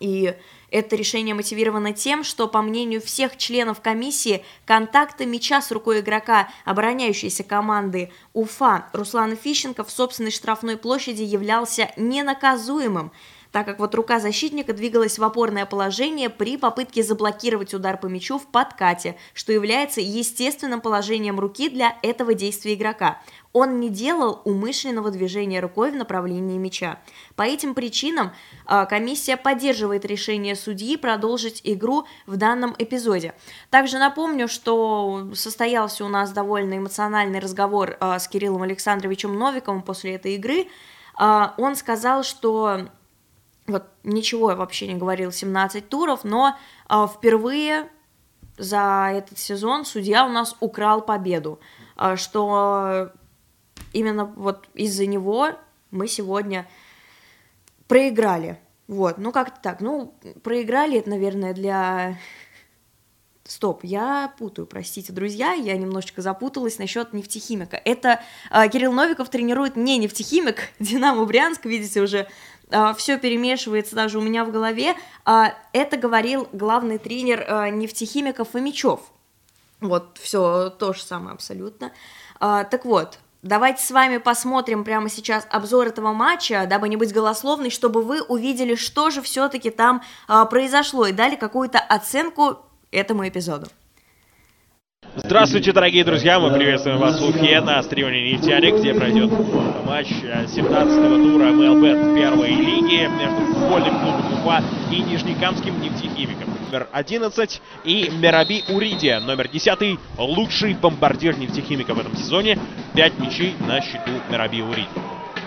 и 0.00 0.34
это 0.70 0.96
решение 0.96 1.34
мотивировано 1.34 1.92
тем, 1.92 2.24
что, 2.24 2.48
по 2.48 2.62
мнению 2.62 3.00
всех 3.00 3.36
членов 3.36 3.80
комиссии, 3.80 4.44
контакты 4.64 5.26
мяча 5.26 5.62
с 5.62 5.70
рукой 5.70 6.00
игрока 6.00 6.48
обороняющейся 6.64 7.44
команды 7.44 8.10
Уфа 8.32 8.88
Руслана 8.92 9.36
Фищенко 9.36 9.84
в 9.84 9.90
собственной 9.90 10.30
штрафной 10.30 10.76
площади 10.76 11.22
являлся 11.22 11.90
ненаказуемым, 11.96 13.12
так 13.56 13.64
как 13.64 13.78
вот 13.78 13.94
рука 13.94 14.20
защитника 14.20 14.74
двигалась 14.74 15.18
в 15.18 15.24
опорное 15.24 15.64
положение 15.64 16.28
при 16.28 16.58
попытке 16.58 17.02
заблокировать 17.02 17.72
удар 17.72 17.96
по 17.96 18.04
мячу 18.04 18.38
в 18.38 18.46
подкате, 18.48 19.16
что 19.32 19.50
является 19.50 20.02
естественным 20.02 20.82
положением 20.82 21.40
руки 21.40 21.70
для 21.70 21.96
этого 22.02 22.34
действия 22.34 22.74
игрока 22.74 23.22
он 23.54 23.80
не 23.80 23.88
делал 23.88 24.42
умышленного 24.44 25.10
движения 25.10 25.60
рукой 25.60 25.90
в 25.90 25.96
направлении 25.96 26.58
мяча. 26.58 26.98
По 27.36 27.42
этим 27.44 27.72
причинам 27.72 28.32
а, 28.66 28.84
комиссия 28.84 29.38
поддерживает 29.38 30.04
решение 30.04 30.54
судьи 30.54 30.98
продолжить 30.98 31.62
игру 31.64 32.04
в 32.26 32.36
данном 32.36 32.74
эпизоде. 32.76 33.34
Также 33.70 33.96
напомню, 33.96 34.46
что 34.46 35.30
состоялся 35.32 36.04
у 36.04 36.08
нас 36.08 36.32
довольно 36.32 36.76
эмоциональный 36.76 37.38
разговор 37.38 37.96
а, 37.98 38.18
с 38.18 38.28
Кириллом 38.28 38.60
Александровичем 38.60 39.38
Новиковым 39.38 39.80
после 39.80 40.16
этой 40.16 40.34
игры. 40.34 40.66
А, 41.14 41.54
он 41.56 41.76
сказал, 41.76 42.24
что 42.24 42.90
вот 43.66 43.84
ничего 44.04 44.50
я 44.50 44.56
вообще 44.56 44.86
не 44.86 44.94
говорил 44.94 45.32
17 45.32 45.88
туров, 45.88 46.24
но 46.24 46.56
впервые 46.88 47.88
за 48.58 49.10
этот 49.12 49.38
сезон 49.38 49.84
судья 49.84 50.24
у 50.24 50.28
нас 50.28 50.56
украл 50.60 51.02
победу, 51.02 51.58
что 52.14 53.12
именно 53.92 54.24
вот 54.24 54.68
из-за 54.74 55.06
него 55.06 55.50
мы 55.90 56.08
сегодня 56.08 56.66
проиграли. 57.88 58.58
Вот, 58.88 59.18
ну 59.18 59.32
как-то 59.32 59.60
так. 59.60 59.80
Ну, 59.80 60.14
проиграли 60.42 60.98
это, 60.98 61.10
наверное, 61.10 61.54
для... 61.54 62.18
Стоп, 63.44 63.84
я 63.84 64.32
путаю, 64.38 64.66
простите, 64.66 65.12
друзья, 65.12 65.52
я 65.52 65.76
немножечко 65.76 66.20
запуталась 66.20 66.78
насчет 66.78 67.12
нефтехимика. 67.12 67.80
Это 67.84 68.20
э, 68.50 68.68
Кирилл 68.68 68.92
Новиков 68.92 69.28
тренирует 69.28 69.76
не 69.76 69.98
нефтехимик, 69.98 70.68
Динамо 70.80 71.24
Брянск, 71.24 71.64
видите, 71.64 72.00
уже 72.00 72.18
э, 72.18 72.26
все 72.96 73.18
перемешивается 73.18 73.94
даже 73.94 74.18
у 74.18 74.20
меня 74.20 74.44
в 74.44 74.50
голове. 74.50 74.94
Э, 75.24 75.46
это 75.72 75.96
говорил 75.96 76.48
главный 76.52 76.98
тренер 76.98 77.44
э, 77.46 77.68
нефтехимика 77.70 78.44
Фомичев. 78.44 79.00
Вот, 79.80 80.18
все 80.18 80.70
то 80.70 80.92
же 80.92 81.02
самое 81.02 81.34
абсолютно. 81.34 81.92
Так 82.38 82.84
вот, 82.84 83.18
Давайте 83.42 83.84
с 83.84 83.92
вами 83.92 84.16
посмотрим 84.16 84.82
прямо 84.82 85.08
сейчас 85.08 85.46
обзор 85.50 85.86
этого 85.86 86.12
матча, 86.12 86.66
дабы 86.68 86.88
не 86.88 86.96
быть 86.96 87.12
голословной, 87.12 87.70
чтобы 87.70 88.02
вы 88.02 88.20
увидели, 88.20 88.74
что 88.74 89.10
же 89.10 89.22
все-таки 89.22 89.70
там 89.70 90.02
произошло 90.50 91.06
и 91.06 91.12
дали 91.12 91.36
какую-то 91.36 91.78
оценку 91.78 92.58
этому 92.90 93.28
эпизоду. 93.28 93.68
Здравствуйте, 95.18 95.72
дорогие 95.72 96.04
друзья! 96.04 96.38
Мы 96.38 96.52
приветствуем 96.52 96.98
вас 96.98 97.18
в 97.18 97.24
Уфе 97.26 97.62
на 97.62 97.82
стадионе 97.82 98.32
«Нефтяник», 98.32 98.76
где 98.76 98.92
пройдет 98.92 99.30
матч 99.86 100.08
17-го 100.10 101.16
тура 101.16 101.52
МЛБ 101.52 102.14
первой 102.14 102.50
лиги 102.50 103.08
между 103.18 103.54
футбольным 103.54 103.98
клубом 103.98 104.34
Уфа 104.34 104.62
и 104.92 105.00
Нижнекамским 105.00 105.80
нефтехимиком. 105.80 106.50
Номер 106.70 106.88
11 106.92 107.62
и 107.84 108.10
Мераби 108.10 108.62
Уридия, 108.68 109.18
номер 109.20 109.48
10, 109.48 109.98
лучший 110.18 110.74
бомбардир 110.74 111.38
нефтехимика 111.38 111.94
в 111.94 111.98
этом 111.98 112.14
сезоне. 112.14 112.58
5 112.94 113.18
мячей 113.18 113.54
на 113.66 113.80
счету 113.80 114.10
Мераби 114.30 114.60
Уридия. 114.60 115.02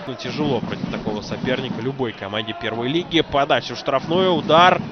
Ну, 0.08 0.14
тяжело 0.14 0.58
против 0.60 0.90
такого 0.90 1.20
соперника 1.20 1.80
любой 1.80 2.10
команде 2.10 2.56
первой 2.60 2.88
лиги. 2.88 3.20
Подача 3.20 3.76
в 3.76 3.78
штрафную, 3.78 4.32
удар. 4.32 4.82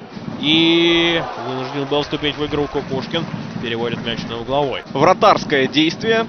И 0.40 1.22
вынужден 1.46 1.84
был 1.86 2.02
вступить 2.02 2.36
в 2.36 2.46
игру 2.46 2.66
Кукушкин. 2.66 3.24
Переводит 3.62 4.04
мяч 4.04 4.20
на 4.28 4.38
угловой. 4.38 4.82
Вратарское 4.92 5.66
действие. 5.66 6.24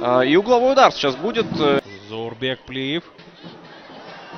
А, 0.00 0.20
и 0.20 0.36
угловой 0.36 0.72
удар 0.72 0.92
сейчас 0.92 1.14
будет. 1.16 1.46
Зурбек 2.08 2.60
Плиев. 2.60 3.04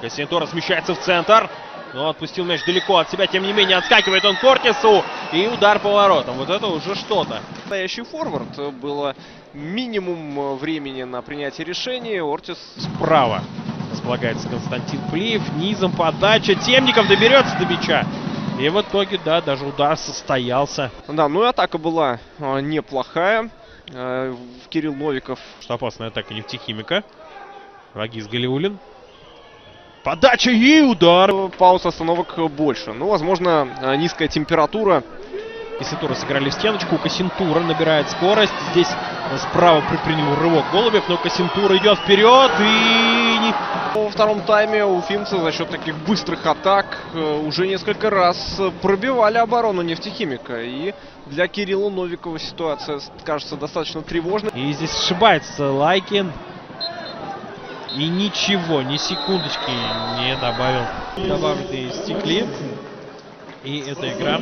Кассинтора 0.01 0.47
смещается 0.47 0.95
в 0.95 1.01
центр. 1.01 1.49
Но 1.95 2.09
отпустил 2.09 2.45
мяч 2.45 2.65
далеко 2.65 2.97
от 2.97 3.11
себя. 3.11 3.27
Тем 3.27 3.45
не 3.45 3.53
менее, 3.53 3.77
отскакивает 3.77 4.25
он 4.25 4.37
Кортису. 4.37 5.05
И 5.33 5.47
удар 5.47 5.79
по 5.79 5.93
воротам. 5.93 6.37
Вот 6.37 6.51
это 6.51 6.67
уже 6.67 6.95
что-то. 6.97 7.41
Настоящий 7.57 8.03
форвард. 8.03 8.75
Было 8.81 9.15
минимум 9.53 10.57
времени 10.57 11.05
на 11.05 11.23
принятие 11.23 11.65
решения. 11.67 12.23
Ортис 12.23 12.59
справа 12.79 13.43
располагается 13.93 14.49
Константин 14.49 15.01
Плиев. 15.11 15.43
Низом 15.57 15.93
подача. 15.93 16.55
Темников 16.57 17.07
доберется 17.07 17.57
до 17.59 17.67
мяча. 17.67 18.07
И 18.59 18.69
в 18.69 18.81
итоге, 18.81 19.19
да, 19.25 19.41
даже 19.41 19.65
удар 19.65 19.97
состоялся. 19.97 20.91
Да, 21.09 21.29
ну 21.29 21.45
и 21.45 21.47
атака 21.47 21.79
была 21.79 22.21
э, 22.39 22.61
неплохая. 22.61 23.51
Э, 23.93 24.35
Кирилл 24.69 24.95
Новиков. 24.95 25.39
Что 25.61 25.75
опасная 25.75 26.09
атака 26.09 26.33
нефтехимика. 26.35 27.03
Вагиз 27.95 28.29
Галиулин. 28.29 28.79
Подача 30.05 30.51
и 30.51 30.81
удар. 30.81 31.33
Пауз 31.59 31.87
остановок 31.87 32.39
больше. 32.53 32.93
Ну, 32.93 33.09
возможно, 33.09 33.69
э, 33.81 33.97
низкая 33.97 34.29
температура. 34.29 35.03
Кассентура 35.79 36.15
сыграли 36.15 36.51
в 36.51 36.53
стеночку. 36.53 36.99
Кассентура 36.99 37.61
набирает 37.61 38.09
скорость. 38.11 38.53
Здесь 38.71 38.89
справа 39.51 39.83
предпринял 39.89 40.35
рывок 40.37 40.65
Голубев, 40.71 41.09
но 41.09 41.17
Кассентура 41.17 41.77
идет 41.77 41.99
вперед 41.99 42.53
и... 42.61 43.22
не- 43.43 43.55
Во 43.95 44.09
втором 44.11 44.41
тайме 44.43 44.85
уфимцы 44.85 45.39
за 45.39 45.53
счет 45.53 45.69
таких 45.71 45.95
быстрых 46.07 46.47
атак 46.47 46.87
э, 47.15 47.41
уже 47.47 47.67
несколько 47.67 48.09
раз 48.11 48.61
пробивали 48.81 49.39
оборону 49.39 49.83
нефтехимика. 49.83 50.63
И 50.63 50.95
для 51.27 51.47
Кирилла 51.49 51.91
Новикова 51.91 52.39
ситуация 52.39 53.01
кажется 53.25 53.57
достаточно 53.57 54.03
тревожной. 54.03 54.51
И 54.55 54.73
здесь 54.73 54.95
ошибается 54.95 55.71
Лайкин. 55.71 56.33
И 57.97 58.09
ничего, 58.09 58.81
ни 58.81 58.97
секундочки 58.97 59.71
не 60.19 60.35
добавил. 60.41 60.87
Добавленные 61.29 61.93
стекли. 61.93 62.47
И 63.65 63.81
эта 63.81 64.11
игра 64.11 64.41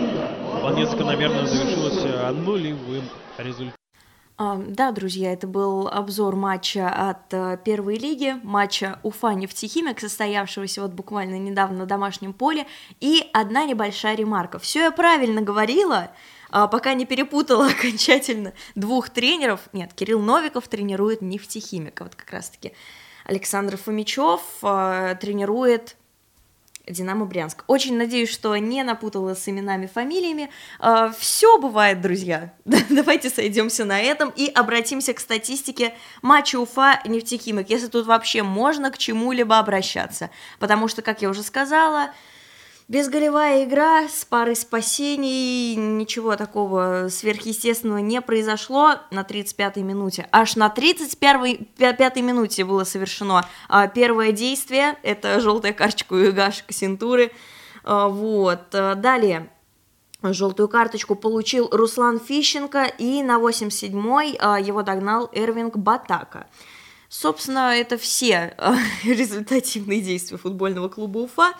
вполне 0.58 0.86
закономерно 0.86 1.44
завершилась 1.46 2.34
нулевым 2.36 3.08
результатом. 3.38 3.79
Да, 4.40 4.90
друзья, 4.90 5.34
это 5.34 5.46
был 5.46 5.86
обзор 5.86 6.34
матча 6.34 6.88
от 6.88 7.34
э, 7.34 7.58
первой 7.62 7.98
лиги, 7.98 8.36
матча 8.42 8.98
Уфа 9.02 9.34
нефтехимик, 9.34 10.00
состоявшегося 10.00 10.80
вот 10.80 10.92
буквально 10.92 11.38
недавно 11.38 11.80
на 11.80 11.84
домашнем 11.84 12.32
поле. 12.32 12.66
И 13.00 13.28
одна 13.34 13.66
небольшая 13.66 14.14
ремарка. 14.16 14.58
Все 14.58 14.84
я 14.84 14.92
правильно 14.92 15.42
говорила, 15.42 16.12
а, 16.48 16.68
пока 16.68 16.94
не 16.94 17.04
перепутала 17.04 17.66
окончательно 17.78 18.54
двух 18.74 19.10
тренеров. 19.10 19.68
Нет, 19.74 19.92
Кирилл 19.92 20.22
Новиков 20.22 20.66
тренирует 20.68 21.20
нефтехимика, 21.20 22.04
вот 22.04 22.14
как 22.14 22.30
раз-таки. 22.30 22.72
Александр 23.26 23.76
Фомичев 23.76 24.40
э, 24.62 25.16
тренирует 25.20 25.96
Динамо 26.90 27.24
Брянск. 27.24 27.64
Очень 27.66 27.96
надеюсь, 27.96 28.30
что 28.30 28.56
не 28.56 28.82
напутала 28.82 29.34
с 29.34 29.48
именами, 29.48 29.86
фамилиями. 29.86 30.50
Все 31.18 31.58
бывает, 31.58 32.00
друзья. 32.00 32.52
Давайте 32.64 33.30
сойдемся 33.30 33.84
на 33.84 34.00
этом 34.00 34.32
и 34.34 34.48
обратимся 34.48 35.12
к 35.14 35.20
статистике 35.20 35.94
матча 36.22 36.56
Уфа 36.56 37.00
нефтехимик, 37.04 37.70
если 37.70 37.86
тут 37.86 38.06
вообще 38.06 38.42
можно 38.42 38.90
к 38.90 38.98
чему-либо 38.98 39.58
обращаться. 39.58 40.30
Потому 40.58 40.88
что, 40.88 41.02
как 41.02 41.22
я 41.22 41.30
уже 41.30 41.42
сказала, 41.42 42.10
безголевая 42.90 43.64
игра 43.64 44.08
с 44.08 44.24
парой 44.24 44.56
спасений, 44.56 45.76
ничего 45.76 46.34
такого 46.34 47.06
сверхъестественного 47.08 47.98
не 47.98 48.20
произошло 48.20 48.96
на 49.12 49.20
35-й 49.20 49.82
минуте. 49.82 50.28
Аж 50.32 50.56
на 50.56 50.66
35-й 50.66 52.20
минуте 52.20 52.64
было 52.64 52.82
совершено 52.82 53.46
а, 53.68 53.86
первое 53.86 54.32
действие, 54.32 54.98
это 55.04 55.38
желтая 55.38 55.72
карточка 55.72 56.14
у 56.14 56.16
Игаши 56.16 56.64
Кассентуры. 56.66 57.30
А, 57.84 58.08
вот, 58.08 58.74
а, 58.74 58.96
далее. 58.96 59.48
Желтую 60.22 60.68
карточку 60.68 61.14
получил 61.14 61.68
Руслан 61.70 62.18
Фищенко, 62.18 62.86
и 62.98 63.22
на 63.22 63.38
87-й 63.38 64.36
а, 64.40 64.58
его 64.58 64.82
догнал 64.82 65.30
Эрвинг 65.32 65.76
Батака. 65.76 66.48
Собственно, 67.08 67.76
это 67.76 67.98
все 67.98 68.54
результативные 69.04 70.00
действия 70.00 70.38
футбольного 70.38 70.88
клуба 70.88 71.18
Уфа, 71.18 71.54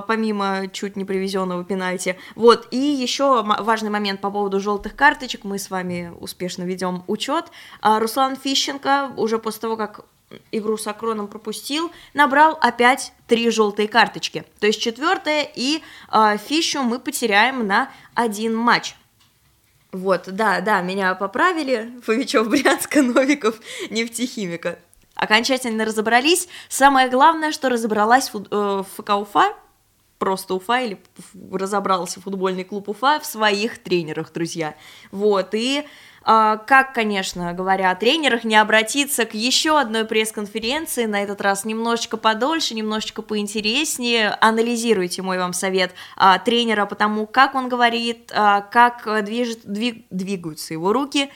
помимо 0.00 0.68
чуть 0.72 0.96
не 0.96 1.04
привезенного 1.04 1.64
пенальти. 1.64 2.18
Вот, 2.34 2.66
и 2.70 2.76
еще 2.76 3.42
важный 3.42 3.90
момент 3.90 4.20
по 4.20 4.30
поводу 4.30 4.58
желтых 4.60 4.96
карточек. 4.96 5.44
Мы 5.44 5.58
с 5.58 5.70
вами 5.70 6.12
успешно 6.18 6.64
ведем 6.64 7.04
учет. 7.06 7.46
А, 7.80 8.00
Руслан 8.00 8.36
Фищенко 8.36 9.12
уже 9.16 9.38
после 9.38 9.60
того, 9.60 9.76
как 9.76 10.04
игру 10.52 10.76
с 10.76 10.86
Акроном 10.86 11.28
пропустил, 11.28 11.90
набрал 12.12 12.58
опять 12.60 13.12
три 13.26 13.50
желтые 13.50 13.88
карточки. 13.88 14.44
То 14.60 14.66
есть 14.66 14.80
четвертая, 14.80 15.48
и 15.54 15.82
а, 16.08 16.36
Фищу 16.36 16.82
мы 16.82 16.98
потеряем 16.98 17.66
на 17.66 17.90
один 18.14 18.56
матч. 18.56 18.94
Вот, 19.92 20.24
да, 20.26 20.60
да, 20.60 20.82
меня 20.82 21.14
поправили. 21.14 21.98
Фомичев, 22.04 22.48
Брянска, 22.48 23.02
Новиков, 23.02 23.58
нефтехимика. 23.90 24.78
Окончательно 25.14 25.84
разобрались. 25.84 26.48
Самое 26.68 27.08
главное, 27.08 27.52
что 27.52 27.68
разобралась 27.68 28.28
фут- 28.28 28.48
э, 28.50 28.82
ФК 28.96 29.10
Уфа, 29.16 29.54
просто 30.18 30.54
Уфа 30.54 30.80
или 30.80 30.98
разобрался 31.52 32.20
футбольный 32.20 32.64
клуб 32.64 32.88
Уфа 32.88 33.20
в 33.20 33.26
своих 33.26 33.78
тренерах, 33.78 34.32
друзья. 34.32 34.74
Вот, 35.12 35.54
и 35.54 35.84
а, 36.30 36.58
как, 36.58 36.92
конечно, 36.92 37.54
говоря 37.54 37.90
о 37.90 37.94
тренерах, 37.94 38.44
не 38.44 38.56
обратиться 38.56 39.24
к 39.24 39.32
еще 39.32 39.80
одной 39.80 40.04
пресс-конференции, 40.04 41.06
на 41.06 41.22
этот 41.22 41.40
раз 41.40 41.64
немножечко 41.64 42.18
подольше, 42.18 42.74
немножечко 42.74 43.22
поинтереснее. 43.22 44.36
Анализируйте 44.40 45.22
мой 45.22 45.38
вам 45.38 45.54
совет 45.54 45.94
а, 46.16 46.38
тренера 46.38 46.84
по 46.84 46.96
тому, 46.96 47.26
как 47.26 47.54
он 47.54 47.70
говорит, 47.70 48.30
а, 48.34 48.60
как 48.60 49.06
э, 49.06 49.22
движет, 49.22 49.64
двиг- 49.64 50.04
двигаются 50.10 50.74
его 50.74 50.92
руки, 50.92 51.30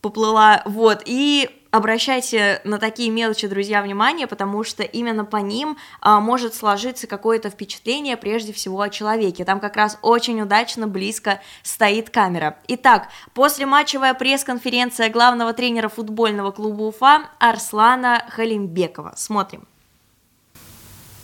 поплыла, 0.00 0.62
вот, 0.64 1.02
и 1.04 1.59
обращайте 1.70 2.60
на 2.64 2.78
такие 2.78 3.10
мелочи, 3.10 3.46
друзья, 3.46 3.82
внимание, 3.82 4.26
потому 4.26 4.64
что 4.64 4.82
именно 4.82 5.24
по 5.24 5.36
ним 5.36 5.76
а, 6.00 6.20
может 6.20 6.54
сложиться 6.54 7.06
какое-то 7.06 7.50
впечатление 7.50 8.16
прежде 8.16 8.52
всего 8.52 8.80
о 8.80 8.88
человеке. 8.90 9.44
Там 9.44 9.60
как 9.60 9.76
раз 9.76 9.98
очень 10.02 10.40
удачно 10.40 10.86
близко 10.86 11.40
стоит 11.62 12.10
камера. 12.10 12.56
Итак, 12.68 13.08
послематчевая 13.34 14.14
пресс-конференция 14.14 15.10
главного 15.10 15.52
тренера 15.52 15.88
футбольного 15.88 16.50
клуба 16.50 16.82
Уфа 16.82 17.22
Арслана 17.38 18.24
Халимбекова. 18.30 19.14
Смотрим. 19.16 19.66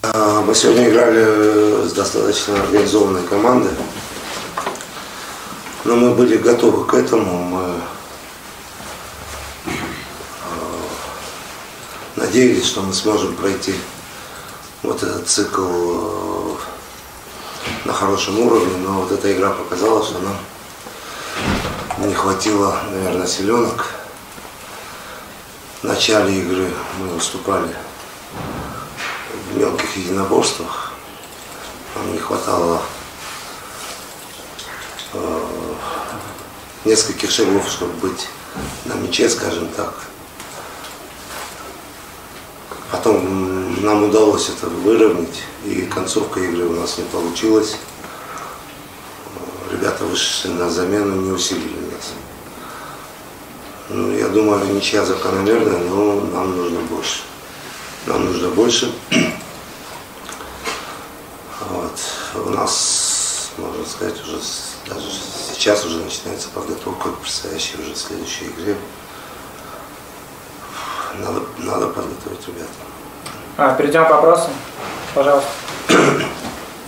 А, 0.02 0.42
Мы 0.42 0.54
сегодня 0.54 0.88
играли 0.88 1.86
с 1.86 1.92
достаточно 1.92 2.60
организованной 2.62 3.22
командой. 3.26 3.72
Но 5.84 5.94
мы 5.96 6.14
были 6.14 6.36
готовы 6.36 6.84
к 6.84 6.94
этому. 6.94 7.44
Мы 7.44 7.80
надеялись, 12.16 12.66
что 12.66 12.82
мы 12.82 12.92
сможем 12.92 13.36
пройти 13.36 13.74
вот 14.82 15.02
этот 15.02 15.28
цикл 15.28 15.62
э, 15.62 16.56
на 17.84 17.92
хорошем 17.92 18.38
уровне. 18.40 18.76
Но 18.78 19.02
вот 19.02 19.12
эта 19.12 19.32
игра 19.32 19.50
показала, 19.50 20.02
что 20.02 20.18
нам 20.18 20.36
не 22.06 22.14
хватило, 22.14 22.80
наверное, 22.90 23.26
силенок. 23.26 23.92
В 25.82 25.84
начале 25.84 26.40
игры 26.40 26.70
мы 26.98 27.14
уступали 27.14 27.74
в 29.50 29.56
мелких 29.56 29.96
единоборствах. 29.96 30.92
Нам 31.94 32.12
не 32.12 32.18
хватало 32.18 32.82
э, 35.12 35.44
нескольких 36.84 37.30
шагов, 37.30 37.68
чтобы 37.68 37.92
быть 37.94 38.28
на 38.86 38.94
мяче, 38.94 39.28
скажем 39.28 39.68
так. 39.68 39.94
Потом 42.90 43.82
нам 43.82 44.04
удалось 44.04 44.48
это 44.48 44.68
выровнять, 44.68 45.42
и 45.64 45.82
концовка 45.82 46.40
игры 46.40 46.66
у 46.66 46.74
нас 46.74 46.98
не 46.98 47.04
получилась. 47.04 47.76
Ребята, 49.72 50.04
вышедшие 50.04 50.54
на 50.54 50.70
замену, 50.70 51.16
не 51.16 51.32
усилили 51.32 51.80
нас. 51.92 52.12
Ну, 53.88 54.12
я 54.16 54.28
думаю, 54.28 54.72
ничья 54.72 55.04
закономерная, 55.04 55.78
но 55.78 56.20
нам 56.20 56.56
нужно 56.56 56.80
больше. 56.80 57.22
Нам 58.06 58.24
нужно 58.24 58.48
больше. 58.50 58.92
Вот. 61.70 62.46
У 62.46 62.50
нас, 62.50 63.50
можно 63.58 63.84
сказать, 63.84 64.20
уже 64.22 64.38
даже 64.88 65.06
сейчас 65.52 65.84
уже 65.84 65.98
начинается 65.98 66.48
подготовка 66.50 67.10
к 67.10 67.18
предстоящей 67.18 67.80
уже 67.80 67.96
следующей 67.96 68.46
игре. 68.46 68.76
Надо, 71.20 71.40
надо 71.58 71.86
подготовить 71.88 72.46
ребят. 72.48 72.68
А, 73.56 73.74
перейдем 73.74 74.04
к 74.04 74.10
вопросам. 74.10 74.50
Пожалуйста. 75.14 75.48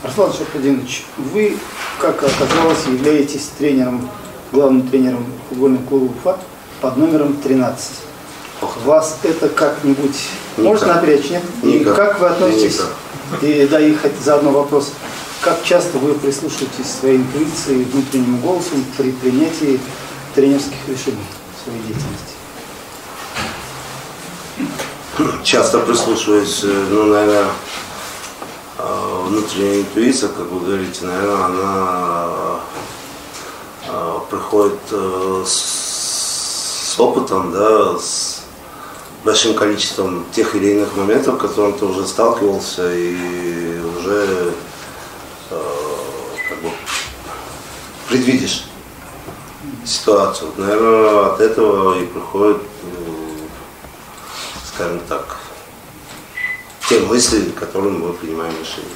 Арслан 0.03 0.33
Шахрадинович, 0.33 1.07
вы, 1.17 1.57
как 1.99 2.23
оказалось, 2.23 2.87
являетесь 2.87 3.51
тренером, 3.59 4.09
главным 4.53 4.87
тренером 4.89 5.25
футбольного 5.49 5.83
клуба 5.87 6.13
Уфа 6.13 6.39
под 6.81 6.97
номером 6.97 7.37
13. 7.37 7.91
Вас 8.85 9.19
это 9.23 9.49
как-нибудь 9.49 10.17
может 10.57 10.83
Никак. 10.83 10.97
напрячь, 10.97 11.31
нет? 11.31 11.43
И 11.63 11.67
Никак. 11.67 11.97
как 11.97 12.21
вы 12.21 12.27
относитесь? 12.27 12.81
Никак. 12.81 13.43
И 13.43 13.67
да, 13.67 13.81
и 13.81 13.95
хоть 13.95 14.19
заодно 14.23 14.51
вопрос. 14.51 14.93
Как 15.41 15.63
часто 15.63 15.99
вы 15.99 16.15
прислушиваетесь 16.15 16.91
своей 17.01 17.19
интуиции, 17.19 17.85
внутреннему 17.85 18.39
голосу 18.39 18.71
при 18.97 19.13
принятии 19.13 19.81
тренерских 20.35 20.77
решений 20.89 21.19
в 21.57 21.65
своей 21.65 21.81
деятельности? 21.83 22.38
Часто 25.43 25.81
прислушиваюсь, 25.81 26.61
э, 26.63 26.87
ну, 26.91 27.07
наверное, 27.07 27.51
э, 28.79 29.23
внутренняя 29.27 29.81
интуиция, 29.81 30.29
как 30.29 30.47
вы 30.47 30.61
говорите, 30.61 31.07
наверное, 31.07 31.45
она 31.45 32.61
э, 33.89 34.19
приходит 34.31 34.79
с, 35.45 36.95
опытом, 37.01 37.51
да, 37.51 37.99
с 37.99 38.43
большим 39.25 39.55
количеством 39.55 40.25
тех 40.31 40.55
или 40.55 40.75
иных 40.75 40.95
моментов, 40.95 41.35
с 41.37 41.41
которыми 41.41 41.73
ты 41.73 41.85
уже 41.85 42.07
сталкивался 42.07 42.93
и 42.95 43.81
уже 43.81 44.53
как 45.51 46.63
бы 46.63 46.71
предвидишь 48.09 48.67
ситуацию. 49.85 50.51
Наверное, 50.57 51.33
от 51.33 51.41
этого 51.41 51.99
и 52.01 52.07
приходит, 52.07 52.59
скажем 54.79 55.01
так, 55.09 55.39
те 56.89 57.01
мысли, 57.01 57.51
которым 57.51 57.99
мы 58.01 58.13
принимаем 58.13 58.53
решение. 58.61 58.93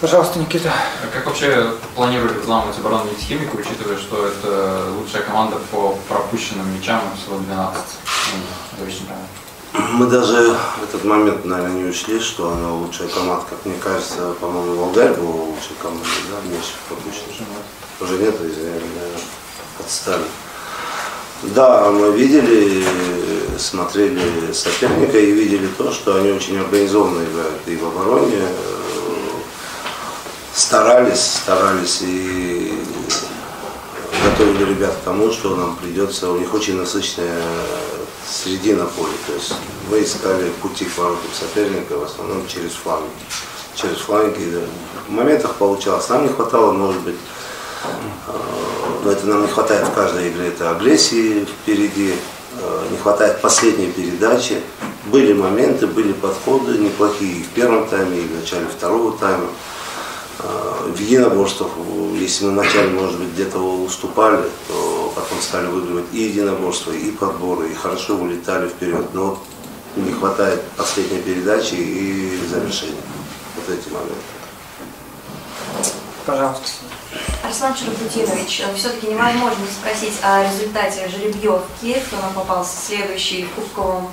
Пожалуйста, 0.00 0.38
Никита. 0.38 0.72
А 1.02 1.12
как 1.12 1.26
вообще 1.26 1.74
планируете 1.96 2.38
взламывать 2.38 2.78
оборону 2.78 3.10
Нефтехимика, 3.10 3.56
учитывая, 3.56 3.98
что 3.98 4.28
это 4.28 4.92
лучшая 4.96 5.22
команда 5.22 5.56
по 5.72 5.98
пропущенным 6.08 6.72
мячам, 6.72 7.00
всего 7.20 7.38
12? 7.38 7.82
Ну, 8.32 8.76
это 8.76 8.88
очень 8.88 9.06
правильно. 9.06 9.28
Мы 9.92 10.06
даже 10.06 10.56
в 10.80 10.84
этот 10.84 11.04
момент, 11.04 11.44
наверное, 11.44 11.82
не 11.82 11.90
учли, 11.90 12.20
что 12.20 12.52
она 12.52 12.72
лучшая 12.74 13.08
команда. 13.08 13.44
Как 13.50 13.66
мне 13.66 13.76
кажется, 13.82 14.34
по-моему, 14.40 14.76
Волгарь 14.76 15.14
была 15.14 15.46
лучшей 15.46 15.74
командой, 15.82 16.06
да, 16.30 16.48
меньше 16.48 16.74
пропущенных. 16.86 17.48
Уже 18.00 18.18
нет, 18.18 18.40
извиняюсь, 18.40 18.84
отстали. 19.80 20.22
Да, 21.42 21.90
мы 21.90 22.10
видели, 22.16 22.84
смотрели 23.58 24.52
соперника 24.52 25.18
и 25.18 25.32
видели 25.32 25.68
то, 25.76 25.92
что 25.92 26.16
они 26.16 26.30
очень 26.30 26.58
организованно 26.58 27.24
играют 27.24 27.62
и 27.66 27.76
в 27.76 27.86
обороне, 27.86 28.46
старались, 30.54 31.20
старались 31.20 31.98
и 32.02 32.72
готовили 34.24 34.64
ребят 34.70 34.94
к 34.94 35.04
тому, 35.04 35.30
что 35.30 35.54
нам 35.56 35.76
придется, 35.76 36.30
у 36.30 36.38
них 36.38 36.52
очень 36.52 36.76
насыщенная 36.76 37.42
середина 38.28 38.84
поля, 38.84 39.12
то 39.26 39.34
есть 39.34 39.54
мы 39.90 40.02
искали 40.02 40.50
пути 40.62 40.84
к 40.84 40.98
воротам 40.98 41.30
соперника 41.32 41.96
в 41.96 42.04
основном 42.04 42.46
через 42.46 42.72
фланги. 42.72 43.08
Через 43.74 43.98
фланги, 43.98 44.58
в 45.06 45.10
моментах 45.10 45.54
получалось, 45.54 46.08
нам 46.08 46.24
не 46.24 46.28
хватало, 46.28 46.72
может 46.72 47.00
быть, 47.02 47.14
но 49.04 49.12
это 49.12 49.26
нам 49.26 49.42
не 49.42 49.48
хватает 49.48 49.86
в 49.86 49.92
каждой 49.92 50.30
игре, 50.30 50.48
это 50.48 50.70
агрессии 50.70 51.44
впереди, 51.44 52.14
не 52.90 52.96
хватает 52.98 53.40
последней 53.40 53.90
передачи. 53.92 54.60
Были 55.06 55.32
моменты, 55.32 55.86
были 55.86 56.12
подходы 56.12 56.76
неплохие 56.78 57.38
и 57.38 57.42
в 57.42 57.48
первом 57.48 57.88
тайме, 57.88 58.18
и 58.18 58.26
в 58.26 58.40
начале 58.40 58.66
второго 58.66 59.16
тайма. 59.16 59.48
В 60.38 61.00
единоборствах, 61.00 61.70
если 62.14 62.44
мы 62.46 62.52
вначале, 62.52 62.90
может 62.90 63.18
быть, 63.18 63.30
где-то 63.30 63.58
уступали, 63.58 64.44
то 64.68 65.12
потом 65.16 65.38
стали 65.40 65.66
выигрывать 65.66 66.06
и 66.12 66.22
единоборства, 66.22 66.92
и 66.92 67.10
подборы, 67.10 67.70
и 67.70 67.74
хорошо 67.74 68.16
улетали 68.16 68.68
вперед. 68.68 69.06
Но 69.14 69.42
не 69.96 70.12
хватает 70.12 70.62
последней 70.76 71.20
передачи 71.20 71.74
и 71.74 72.38
завершения. 72.48 73.02
Вот 73.56 73.74
эти 73.74 73.88
моменты. 73.88 74.14
Пожалуйста. 76.24 76.87
Арслан 77.48 77.74
Шарапутинович, 77.74 78.62
все-таки 78.76 79.06
невозможно 79.06 79.64
спросить 79.72 80.18
о 80.22 80.44
результате 80.44 81.08
жеребьевки, 81.08 81.98
кто 82.06 82.16
нам 82.16 82.34
попался 82.34 82.76
следующий 82.78 83.44
в 83.44 83.54
кубковом 83.54 84.12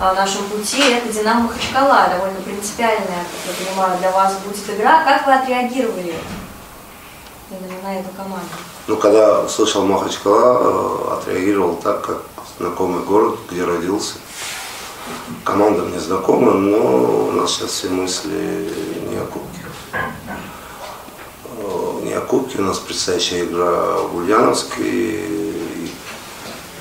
а, 0.00 0.14
нашем 0.14 0.42
пути. 0.46 0.82
Это 0.90 1.12
Динамо 1.12 1.42
Махачкала, 1.42 2.08
довольно 2.12 2.40
принципиальная, 2.40 3.06
как 3.06 3.54
я 3.56 3.66
понимаю, 3.66 3.98
для 4.00 4.10
вас 4.10 4.34
будет 4.44 4.68
игра. 4.68 5.04
Как 5.04 5.28
вы 5.28 5.32
отреагировали 5.32 6.16
именно 7.52 7.82
на 7.84 8.00
эту 8.00 8.08
команду? 8.16 8.48
Ну, 8.88 8.96
когда 8.96 9.42
услышал 9.42 9.86
Махачкала, 9.86 11.12
э, 11.12 11.18
отреагировал 11.20 11.76
так, 11.76 12.04
как 12.04 12.22
знакомый 12.58 13.04
город, 13.04 13.38
где 13.48 13.64
родился. 13.64 14.14
Команда 15.44 15.82
мне 15.82 16.00
знакома, 16.00 16.50
но 16.54 17.28
у 17.28 17.30
нас 17.30 17.52
сейчас 17.52 17.70
все 17.70 17.90
мысли 17.90 18.72
не 19.08 19.18
о 19.18 19.26
кубке 19.26 19.61
не 22.12 22.18
о 22.18 22.20
кубке, 22.20 22.58
у 22.58 22.62
нас 22.62 22.78
предстоящая 22.78 23.44
игра 23.44 23.96
в 23.96 24.16
Ульяновске, 24.16 24.82
и 24.82 25.90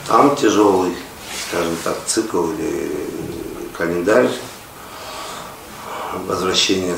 там 0.06 0.36
тяжелый, 0.36 0.94
скажем 1.48 1.76
так, 1.86 1.96
цикл 2.06 2.52
или 2.52 2.92
календарь 3.78 4.30
возвращения, 6.28 6.98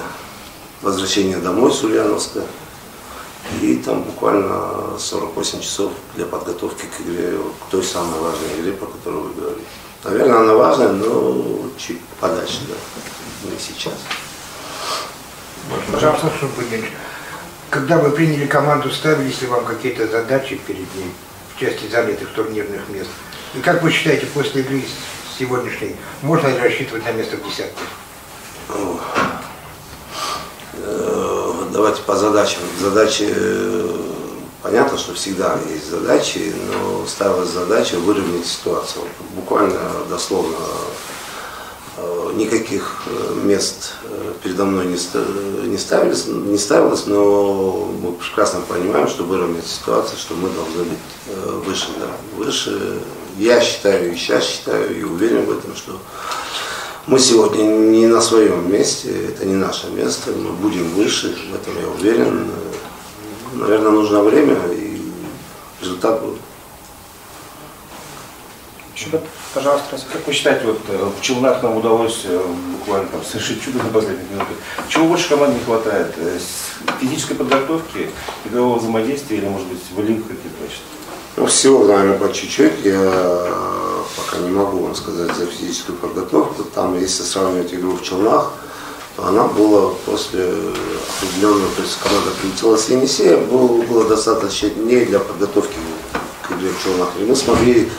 возвращения 0.81 1.37
домой 1.37 1.71
с 1.71 1.83
Ульяновска. 1.83 2.41
И 3.61 3.75
там 3.75 4.01
буквально 4.01 4.97
48 4.97 5.61
часов 5.61 5.91
для 6.15 6.25
подготовки 6.25 6.85
к 6.85 7.01
игре, 7.01 7.37
к 7.67 7.71
той 7.71 7.83
самой 7.83 8.19
важной 8.19 8.61
игре, 8.61 8.71
про 8.71 8.87
которую 8.87 9.25
вы 9.25 9.33
говорили. 9.33 9.65
Наверное, 10.03 10.39
она 10.39 10.53
важная, 10.55 10.91
но 10.91 11.69
чуть 11.77 12.01
подальше, 12.19 12.61
да, 12.67 13.51
не 13.51 13.59
сейчас. 13.59 13.93
Пожалуйста, 15.91 16.31
чтобы 16.37 16.63
когда 17.73 17.97
вы 17.97 18.11
приняли 18.11 18.45
команду, 18.45 18.91
ставились 18.91 19.41
ли 19.41 19.47
вам 19.47 19.65
какие-то 19.65 20.07
задачи 20.07 20.61
перед 20.67 20.93
ним 20.95 21.11
в 21.55 21.59
части 21.59 21.89
залитых 21.89 22.29
турнирных 22.29 22.87
мест? 22.89 23.09
И 23.55 23.61
как 23.61 23.81
вы 23.81 23.89
считаете, 23.89 24.27
после 24.27 24.61
игры 24.61 24.83
сегодняшней, 25.39 25.95
можно 26.21 26.49
ли 26.49 26.59
рассчитывать 26.59 27.03
на 27.03 27.11
место 27.13 27.37
в 27.37 27.43
десятке? 27.43 27.81
Э, 30.75 31.53
давайте 31.71 32.03
по 32.03 32.15
задачам. 32.15 32.61
Задачи, 32.79 33.33
э, 33.35 33.97
понятно, 34.61 34.95
что 34.99 35.15
всегда 35.15 35.57
есть 35.67 35.89
задачи, 35.89 36.53
но 36.67 37.07
ставилась 37.07 37.49
задача 37.49 37.95
выровнять 37.95 38.45
ситуацию. 38.45 39.05
Буквально, 39.35 39.79
дословно, 40.11 40.57
никаких 42.35 43.03
э, 43.05 43.35
мест 43.43 43.93
э, 44.03 44.33
передо 44.43 44.65
мной 44.65 44.87
не, 44.87 44.97
ставились, 45.77 46.27
не 46.27 46.57
ставилось, 46.57 47.05
но 47.05 47.89
мы 48.01 48.13
прекрасно 48.13 48.61
понимаем, 48.61 49.07
что 49.07 49.23
выровнять 49.23 49.67
ситуацию, 49.67 50.17
что 50.17 50.33
мы 50.35 50.49
должны 50.49 50.83
быть 50.83 51.65
выше. 51.65 51.87
Да, 51.99 52.07
выше. 52.37 52.99
Я 53.37 53.61
считаю, 53.61 54.11
и 54.11 54.15
сейчас 54.15 54.45
считаю, 54.45 54.97
и 54.97 55.03
уверен 55.03 55.45
в 55.45 55.51
этом, 55.51 55.75
что 55.75 55.99
мы 57.07 57.19
сегодня 57.19 57.63
не 57.63 58.07
на 58.07 58.21
своем 58.21 58.71
месте, 58.71 59.09
это 59.29 59.45
не 59.45 59.55
наше 59.55 59.89
место, 59.89 60.31
мы 60.31 60.51
будем 60.51 60.87
выше, 60.91 61.35
в 61.51 61.55
этом 61.55 61.73
я 61.81 61.87
уверен. 61.89 62.47
Наверное, 63.53 63.91
нужно 63.91 64.23
время, 64.23 64.57
и 64.71 65.01
результат 65.81 66.21
будет. 66.21 66.39
Пожалуйста, 69.53 69.97
Как 70.11 70.27
вы 70.27 70.33
считаете, 70.33 70.65
вот 70.65 70.79
э, 70.87 71.09
в 71.17 71.21
Челнах 71.21 71.61
нам 71.63 71.77
удалось 71.77 72.21
э, 72.25 72.41
буквально 72.79 73.07
там, 73.07 73.23
совершить 73.23 73.63
чудо 73.63 73.79
на 73.79 73.89
последних 73.89 74.29
минутах. 74.29 74.55
Чего 74.89 75.07
больше 75.07 75.29
команде 75.29 75.59
не 75.59 75.63
хватает? 75.63 76.13
Э, 76.17 76.39
физической 76.99 77.35
подготовки, 77.35 78.09
игрового 78.45 78.79
взаимодействия 78.79 79.37
или, 79.37 79.47
может 79.47 79.67
быть, 79.67 79.79
волевых 79.95 80.27
каких-то 80.27 80.63
качеств? 80.63 80.83
Ну, 81.37 81.45
всего, 81.45 81.85
наверное, 81.85 82.17
по 82.17 82.31
чуть-чуть. 82.33 82.83
Я 82.83 83.47
пока 84.15 84.37
не 84.39 84.51
могу 84.51 84.79
вам 84.79 84.95
сказать 84.95 85.35
за 85.35 85.45
физическую 85.45 85.97
подготовку. 85.97 86.63
Там, 86.63 86.99
если 86.99 87.23
сравнивать 87.23 87.73
игру 87.73 87.93
в 87.93 88.03
Челнах, 88.03 88.53
то 89.15 89.27
она 89.27 89.43
была 89.47 89.93
после 90.05 90.43
определенного, 91.17 91.69
то 91.75 91.81
есть 91.81 91.99
команда 91.99 92.31
прилетела 92.41 92.77
с 92.77 92.89
Енисея, 92.89 93.37
было, 93.37 93.81
было 93.83 94.05
достаточно 94.05 94.69
дней 94.69 95.05
для 95.05 95.19
подготовки 95.19 95.75
к 96.41 96.51
игре 96.51 96.69
в 96.69 96.83
Челнах. 96.83 97.09
И 97.19 97.23
мы 97.23 97.35
смогли 97.35 97.89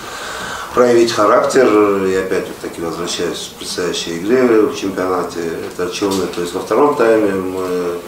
проявить 0.75 1.13
характер. 1.13 1.67
И 2.05 2.15
опять 2.17 2.49
вот 2.49 2.59
таки 2.59 2.81
возвращаюсь 2.81 3.53
к 3.55 3.59
предстоящей 3.59 4.19
игре 4.19 4.43
в 4.43 4.77
чемпионате. 4.77 5.41
Это 5.73 5.91
Челны. 5.91 6.27
То 6.27 6.41
есть 6.41 6.53
во 6.53 6.61
втором 6.61 6.97
тайме 6.97 7.33
мы 7.33 7.99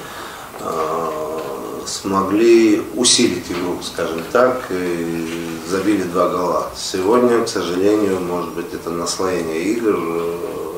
э, 0.61 1.41
смогли 1.87 2.83
усилить 2.95 3.51
игру, 3.51 3.79
скажем 3.83 4.23
так, 4.33 4.67
и 4.71 5.59
забили 5.69 6.03
два 6.03 6.29
гола. 6.29 6.71
Сегодня, 6.77 7.45
к 7.45 7.49
сожалению, 7.49 8.21
может 8.21 8.53
быть, 8.55 8.75
это 8.75 8.91
наслоение 8.91 9.63
игр. 9.63 9.97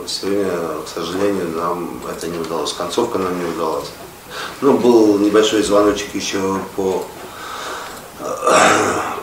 Сегодня, 0.07 0.51
к 0.85 0.89
сожалению, 0.95 1.49
нам 1.57 2.01
это 2.09 2.29
не 2.29 2.39
удалось. 2.39 2.73
Концовка 2.73 3.19
нам 3.19 3.39
не 3.39 3.51
удалась. 3.51 3.89
Ну, 4.61 4.77
был 4.77 5.19
небольшой 5.19 5.63
звоночек 5.63 6.15
еще 6.15 6.39
по, 6.77 7.05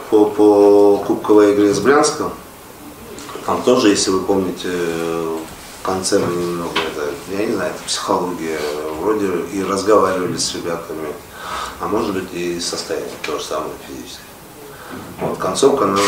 по, 0.10 0.26
по 0.26 0.98
кубковой 1.06 1.54
игре 1.54 1.74
с 1.74 1.80
Брянском. 1.80 2.32
Там 3.46 3.62
тоже, 3.62 3.90
если 3.90 4.10
вы 4.10 4.22
помните, 4.22 4.70
в 4.70 5.86
конце 5.86 6.18
мы 6.18 6.34
немного, 6.34 6.80
это, 6.80 7.12
я 7.30 7.46
не 7.46 7.54
знаю, 7.54 7.72
это 7.72 7.84
психология, 7.84 8.60
вроде 9.00 9.28
и 9.54 9.64
разговаривали 9.64 10.36
с 10.36 10.56
ребятами, 10.56 11.10
а 11.80 11.88
может 11.88 12.14
быть 12.14 12.34
и 12.34 12.60
состояние 12.60 13.12
то 13.24 13.38
же 13.38 13.44
самое 13.44 13.72
физическое. 13.88 14.24
Вот 15.20 15.38
концовка 15.38 15.86
нам, 15.86 16.00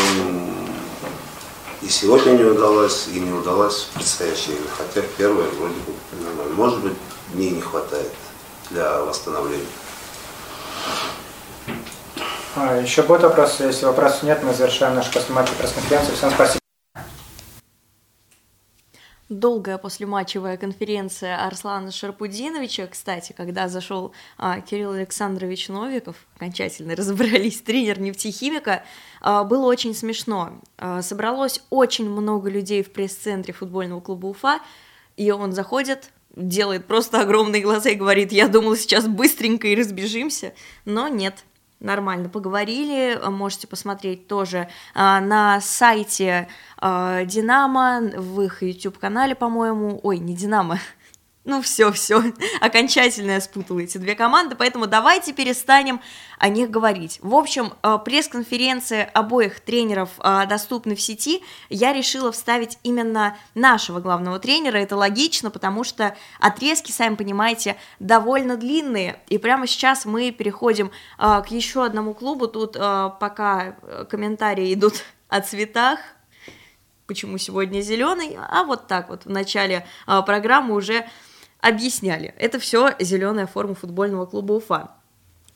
и 1.80 1.88
сегодня 1.88 2.32
не 2.32 2.44
удалось, 2.44 3.06
и 3.12 3.20
не 3.20 3.32
удалось 3.32 3.84
в 3.84 3.94
предстоящие 3.94 4.56
игры. 4.56 4.68
Хотя 4.76 5.06
первое 5.16 5.46
вроде 5.58 5.74
бы 5.74 6.24
нормально. 6.24 6.54
Может 6.54 6.80
быть, 6.80 6.94
дней 7.32 7.50
не 7.50 7.60
хватает 7.60 8.10
для 8.70 9.00
восстановления. 9.02 9.64
А, 12.56 12.80
еще 12.80 13.02
будет 13.02 13.22
вопрос? 13.22 13.60
Если 13.60 13.84
вопросов 13.84 14.24
нет, 14.24 14.42
мы 14.42 14.52
завершаем 14.52 14.96
нашу 14.96 15.12
послематчевую 15.12 15.58
пресс-конференцию. 15.60 16.16
Всем 16.16 16.30
спасибо. 16.30 16.67
Долгая 19.28 19.78
послематчевая 19.78 20.56
конференция 20.56 21.44
Арслана 21.46 21.90
Шарпудиновича. 21.90 22.86
Кстати, 22.86 23.34
когда 23.36 23.68
зашел 23.68 24.12
а, 24.36 24.60
Кирилл 24.60 24.92
Александрович 24.92 25.68
Новиков, 25.68 26.16
окончательно 26.36 26.94
разобрались, 26.96 27.60
тренер 27.60 28.00
нефтехимика, 28.00 28.84
а, 29.20 29.44
было 29.44 29.66
очень 29.66 29.94
смешно. 29.94 30.60
А, 30.78 31.02
собралось 31.02 31.62
очень 31.70 32.08
много 32.08 32.48
людей 32.48 32.82
в 32.82 32.92
пресс-центре 32.92 33.52
футбольного 33.52 34.00
клуба 34.00 34.26
Уфа, 34.26 34.60
и 35.16 35.30
он 35.30 35.52
заходит, 35.52 36.10
делает 36.34 36.86
просто 36.86 37.20
огромные 37.20 37.62
глаза 37.62 37.90
и 37.90 37.96
говорит, 37.96 38.32
я 38.32 38.48
думал, 38.48 38.76
сейчас 38.76 39.06
быстренько 39.06 39.66
и 39.68 39.76
разбежимся, 39.76 40.54
но 40.84 41.08
нет, 41.08 41.44
нормально 41.80 42.28
поговорили, 42.28 43.18
можете 43.30 43.66
посмотреть 43.66 44.26
тоже 44.26 44.68
а, 44.94 45.20
на 45.20 45.60
сайте 45.60 46.48
а, 46.76 47.24
Динамо, 47.24 48.00
в 48.16 48.40
их 48.42 48.62
YouTube-канале, 48.62 49.34
по-моему, 49.34 50.00
ой, 50.02 50.18
не 50.18 50.34
Динамо, 50.34 50.78
ну 51.48 51.62
все, 51.62 51.90
все, 51.92 52.22
окончательно 52.60 53.32
я 53.32 53.40
спутала 53.40 53.80
эти 53.80 53.96
две 53.96 54.14
команды, 54.14 54.54
поэтому 54.54 54.86
давайте 54.86 55.32
перестанем 55.32 56.00
о 56.38 56.50
них 56.50 56.70
говорить. 56.70 57.18
В 57.22 57.34
общем, 57.34 57.72
э, 57.82 57.98
пресс-конференция 58.04 59.10
обоих 59.14 59.60
тренеров 59.60 60.10
э, 60.18 60.46
доступны 60.46 60.94
в 60.94 61.00
сети. 61.00 61.42
Я 61.70 61.94
решила 61.94 62.30
вставить 62.32 62.78
именно 62.82 63.34
нашего 63.54 63.98
главного 63.98 64.38
тренера. 64.38 64.76
Это 64.76 64.94
логично, 64.94 65.50
потому 65.50 65.84
что 65.84 66.14
отрезки, 66.38 66.92
сами 66.92 67.14
понимаете, 67.14 67.76
довольно 67.98 68.58
длинные. 68.58 69.18
И 69.28 69.38
прямо 69.38 69.66
сейчас 69.66 70.04
мы 70.04 70.30
переходим 70.30 70.92
э, 71.18 71.42
к 71.42 71.46
еще 71.46 71.82
одному 71.82 72.12
клубу. 72.12 72.46
Тут 72.46 72.74
пока 72.74 73.76
комментарии 74.10 74.74
идут 74.74 75.02
о 75.28 75.40
цветах, 75.40 75.98
почему 77.06 77.38
сегодня 77.38 77.80
зеленый, 77.80 78.36
а 78.38 78.64
вот 78.64 78.86
так 78.86 79.08
вот 79.08 79.24
в 79.24 79.30
начале 79.30 79.86
программы 80.04 80.74
уже 80.74 81.08
объясняли. 81.60 82.34
Это 82.38 82.58
все 82.58 82.94
зеленая 82.98 83.46
форма 83.46 83.74
футбольного 83.74 84.26
клуба 84.26 84.52
Уфа. 84.52 84.90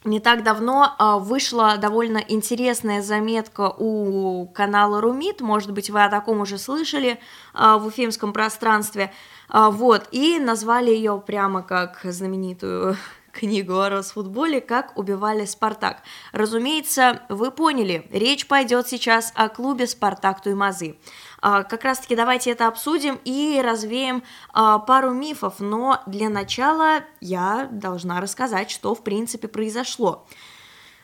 Не 0.04 0.18
так 0.18 0.42
давно 0.42 0.94
а, 0.98 1.18
вышла 1.18 1.76
довольно 1.76 2.18
интересная 2.18 3.02
заметка 3.02 3.70
у 3.70 4.48
канала 4.48 5.00
Румит, 5.00 5.40
может 5.40 5.70
быть, 5.70 5.90
вы 5.90 6.02
о 6.02 6.08
таком 6.08 6.40
уже 6.40 6.58
слышали 6.58 7.20
а, 7.54 7.78
в 7.78 7.86
уфимском 7.86 8.32
пространстве, 8.32 9.12
а, 9.48 9.70
вот, 9.70 10.08
и 10.10 10.40
назвали 10.40 10.90
ее 10.90 11.22
прямо 11.24 11.62
как 11.62 12.00
знаменитую 12.02 12.96
книгу 13.32 13.78
о 13.78 13.90
Росфутболе 13.90 14.60
«Как 14.60 14.98
убивали 14.98 15.44
Спартак». 15.44 15.98
Разумеется, 16.32 17.22
вы 17.28 17.52
поняли, 17.52 18.08
речь 18.10 18.48
пойдет 18.48 18.88
сейчас 18.88 19.32
о 19.36 19.48
клубе 19.48 19.86
«Спартак 19.86 20.42
Туймазы». 20.42 20.96
А, 21.44 21.64
как 21.64 21.82
раз-таки 21.82 22.14
давайте 22.14 22.52
это 22.52 22.68
обсудим 22.68 23.18
и 23.24 23.60
развеем 23.62 24.22
а, 24.52 24.78
пару 24.78 25.10
мифов, 25.10 25.54
но 25.58 26.00
для 26.06 26.28
начала 26.28 27.00
я 27.20 27.68
должна 27.72 28.20
рассказать, 28.20 28.70
что 28.70 28.94
в 28.94 29.02
принципе 29.02 29.48
произошло. 29.48 30.24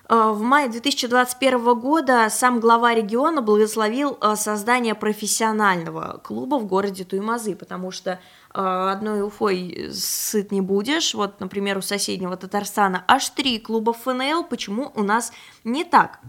А, 0.04 0.30
в 0.30 0.40
мае 0.40 0.68
2021 0.68 1.80
года 1.80 2.28
сам 2.30 2.60
глава 2.60 2.94
региона 2.94 3.42
благословил 3.42 4.16
создание 4.36 4.94
профессионального 4.94 6.20
клуба 6.22 6.54
в 6.60 6.66
городе 6.66 7.02
Туймазы, 7.02 7.56
потому 7.56 7.90
что 7.90 8.20
одной 8.50 9.22
Уфой 9.22 9.90
сыт 9.92 10.52
не 10.52 10.60
будешь. 10.60 11.14
Вот, 11.14 11.40
например, 11.40 11.78
у 11.78 11.82
соседнего 11.82 12.36
Татарстана 12.36 13.04
аж 13.08 13.28
три 13.30 13.58
клуба 13.58 13.92
ФНЛ, 13.92 14.44
почему 14.44 14.92
у 14.94 15.02
нас 15.02 15.32
не 15.64 15.84
так? 15.84 16.20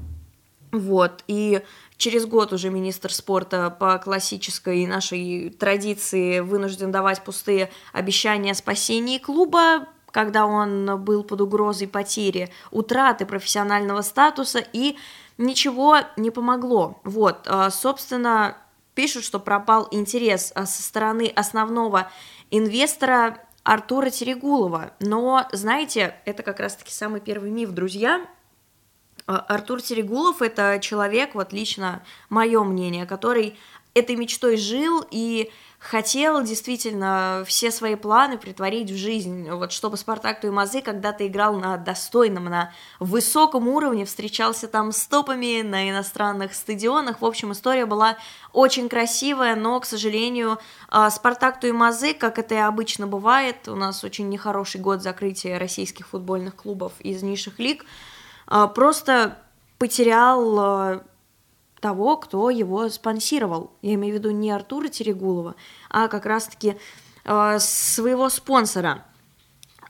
Вот, 0.72 1.24
и 1.28 1.64
Через 2.00 2.26
год 2.26 2.54
уже 2.54 2.70
министр 2.70 3.12
спорта 3.12 3.70
по 3.70 3.98
классической 3.98 4.88
нашей 4.88 5.50
традиции 5.50 6.40
вынужден 6.40 6.94
давать 6.94 7.22
пустые 7.26 7.72
обещания 7.92 8.54
о 8.54 8.56
спасении 8.56 9.18
клуба, 9.18 9.86
когда 10.10 10.46
он 10.46 11.04
был 11.04 11.26
под 11.26 11.42
угрозой 11.42 11.90
потери, 11.90 12.54
утраты 12.72 13.26
профессионального 13.26 14.02
статуса, 14.02 14.64
и 14.72 14.96
ничего 15.38 15.98
не 16.16 16.32
помогло. 16.32 17.02
Вот, 17.04 17.42
а, 17.48 17.70
собственно, 17.70 18.56
пишут, 18.96 19.26
что 19.26 19.38
пропал 19.38 19.90
интерес 19.92 20.54
а, 20.56 20.66
со 20.66 20.82
стороны 20.82 21.30
основного 21.36 22.10
инвестора 22.50 23.40
Артура 23.64 24.10
Терегулова. 24.10 24.94
Но, 25.02 25.50
знаете, 25.52 26.16
это 26.24 26.44
как 26.44 26.62
раз-таки 26.62 26.94
самый 26.94 27.20
первый 27.20 27.52
миф, 27.52 27.72
друзья. 27.72 28.26
А, 29.30 29.46
Артур 29.48 29.80
Серегулов– 29.80 30.42
это 30.42 30.80
человек, 30.82 31.36
вот 31.36 31.54
лично 31.54 32.02
мое 32.30 32.64
мнение, 32.64 33.06
который 33.06 33.56
этой 33.94 34.16
мечтой 34.16 34.58
жил 34.58 35.06
и 35.12 35.52
хотел 35.78 36.42
действительно 36.44 37.44
все 37.46 37.70
свои 37.70 37.94
планы 37.94 38.40
притворить 38.40 38.90
в 38.90 38.98
жизнь, 38.98 39.48
вот 39.52 39.72
чтобы 39.72 39.98
Спартак 39.98 40.42
Туймазы 40.42 40.82
когда-то 40.82 41.28
играл 41.28 41.60
на 41.60 41.78
достойном, 41.78 42.46
на 42.46 42.74
высоком 43.00 43.68
уровне, 43.68 44.06
встречался 44.06 44.68
там 44.68 44.92
с 44.92 45.06
топами 45.06 45.62
на 45.62 45.88
иностранных 45.90 46.56
стадионах, 46.56 47.22
в 47.22 47.26
общем, 47.26 47.52
история 47.52 47.86
была 47.86 48.18
очень 48.52 48.90
красивая, 48.90 49.56
но, 49.56 49.80
к 49.80 49.86
сожалению, 49.86 50.58
а, 50.90 51.12
Спартак 51.12 51.60
Туймазы, 51.60 52.16
как 52.16 52.40
это 52.40 52.56
и 52.56 52.58
обычно 52.58 53.06
бывает, 53.06 53.68
у 53.68 53.76
нас 53.76 54.04
очень 54.04 54.28
нехороший 54.28 54.82
год 54.82 55.04
закрытия 55.04 55.60
российских 55.60 56.08
футбольных 56.08 56.56
клубов 56.56 56.94
из 57.00 57.22
низших 57.22 57.60
лиг, 57.60 57.86
просто 58.68 59.38
потерял 59.78 60.60
а, 60.60 61.04
того, 61.80 62.18
кто 62.18 62.50
его 62.50 62.90
спонсировал. 62.90 63.72
Я 63.82 63.94
имею 63.96 64.16
в 64.16 64.18
виду 64.18 64.32
не 64.32 64.52
Артура 64.52 64.88
Терегулова, 64.88 65.56
а 65.90 66.08
как 66.08 66.26
раз-таки 66.26 66.78
а, 67.26 67.60
своего 67.60 68.30
спонсора. 68.30 69.06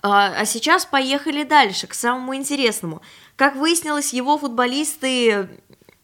А 0.01 0.45
сейчас 0.45 0.85
поехали 0.85 1.43
дальше, 1.43 1.85
к 1.87 1.93
самому 1.93 2.33
интересному. 2.33 3.01
Как 3.35 3.57
выяснилось, 3.57 4.13
его 4.13 4.37
футболисты 4.37 5.49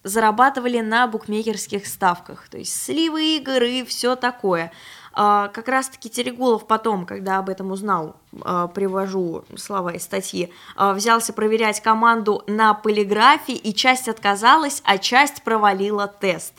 зарабатывали 0.04 0.82
на 0.82 1.08
букмекерских 1.08 1.88
ставках, 1.88 2.50
то 2.50 2.58
есть 2.58 2.80
сливы 2.80 3.38
игр 3.38 3.64
и 3.64 3.86
все 3.86 4.16
такое. 4.16 4.72
А, 5.18 5.48
как 5.48 5.70
раз-таки 5.70 6.10
Терегулов 6.10 6.68
потом, 6.68 7.06
когда 7.06 7.38
об 7.38 7.50
этом 7.50 7.72
узнал, 7.72 8.18
а, 8.42 8.68
привожу 8.68 9.46
слова 9.56 9.94
из 9.94 10.04
статьи, 10.04 10.52
а, 10.76 10.94
взялся 10.94 11.32
проверять 11.32 11.82
команду 11.82 12.44
на 12.48 12.74
полиграфе, 12.74 13.54
и 13.54 13.74
часть 13.74 14.10
отказалась, 14.10 14.82
а 14.84 14.98
часть 14.98 15.44
провалила 15.44 16.08
тест. 16.08 16.54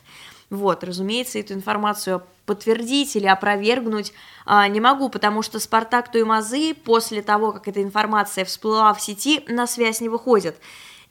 Вот, 0.48 0.84
разумеется, 0.84 1.38
эту 1.38 1.52
информацию 1.52 2.22
подтвердить 2.46 3.14
или 3.16 3.26
опровергнуть 3.26 4.14
а, 4.46 4.66
не 4.68 4.80
могу, 4.80 5.10
потому 5.10 5.42
что 5.42 5.60
Спартак 5.60 6.10
Туймазы 6.10 6.72
после 6.72 7.20
того, 7.20 7.52
как 7.52 7.68
эта 7.68 7.82
информация 7.82 8.46
всплыла 8.46 8.94
в 8.94 9.02
сети, 9.02 9.44
на 9.48 9.66
связь 9.66 10.00
не 10.00 10.08
выходит. 10.08 10.56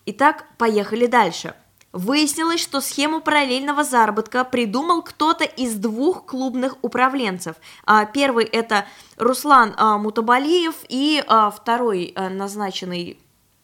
Итак, 0.07 0.45
поехали 0.57 1.05
дальше. 1.05 1.53
Выяснилось, 1.95 2.59
что 2.59 2.81
схему 2.81 3.21
параллельного 3.21 3.85
заработка 3.85 4.43
придумал 4.43 5.01
кто-то 5.01 5.45
из 5.45 5.75
двух 5.75 6.25
клубных 6.25 6.75
управленцев. 6.81 7.55
А, 7.85 8.03
первый 8.03 8.43
это 8.43 8.85
Руслан 9.15 9.73
а, 9.77 9.97
Мутабалиев 9.97 10.75
и 10.89 11.23
а, 11.25 11.49
второй 11.51 12.13
назначенный 12.17 13.17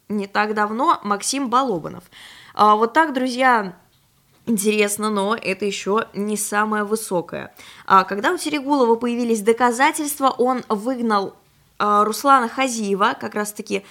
не 0.08 0.26
так 0.26 0.54
давно 0.54 0.98
Максим 1.02 1.50
Балобанов. 1.50 2.04
Вот 2.54 2.94
так, 2.94 3.12
друзья, 3.12 3.76
Интересно, 4.46 5.10
но 5.10 5.36
это 5.36 5.66
еще 5.66 6.06
не 6.14 6.36
самое 6.36 6.82
высокое. 6.82 7.54
когда 7.86 8.32
у 8.32 8.38
Серегулова 8.38 8.96
появились 8.96 9.40
доказательства, 9.40 10.30
он 10.30 10.64
выгнал 10.68 11.36
Руслана 11.78 12.48
Хазиева, 12.48 13.14
как 13.20 13.36
раз-таки 13.36 13.84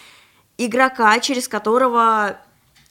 игрока, 0.57 1.17
через 1.19 1.47
которого 1.47 2.37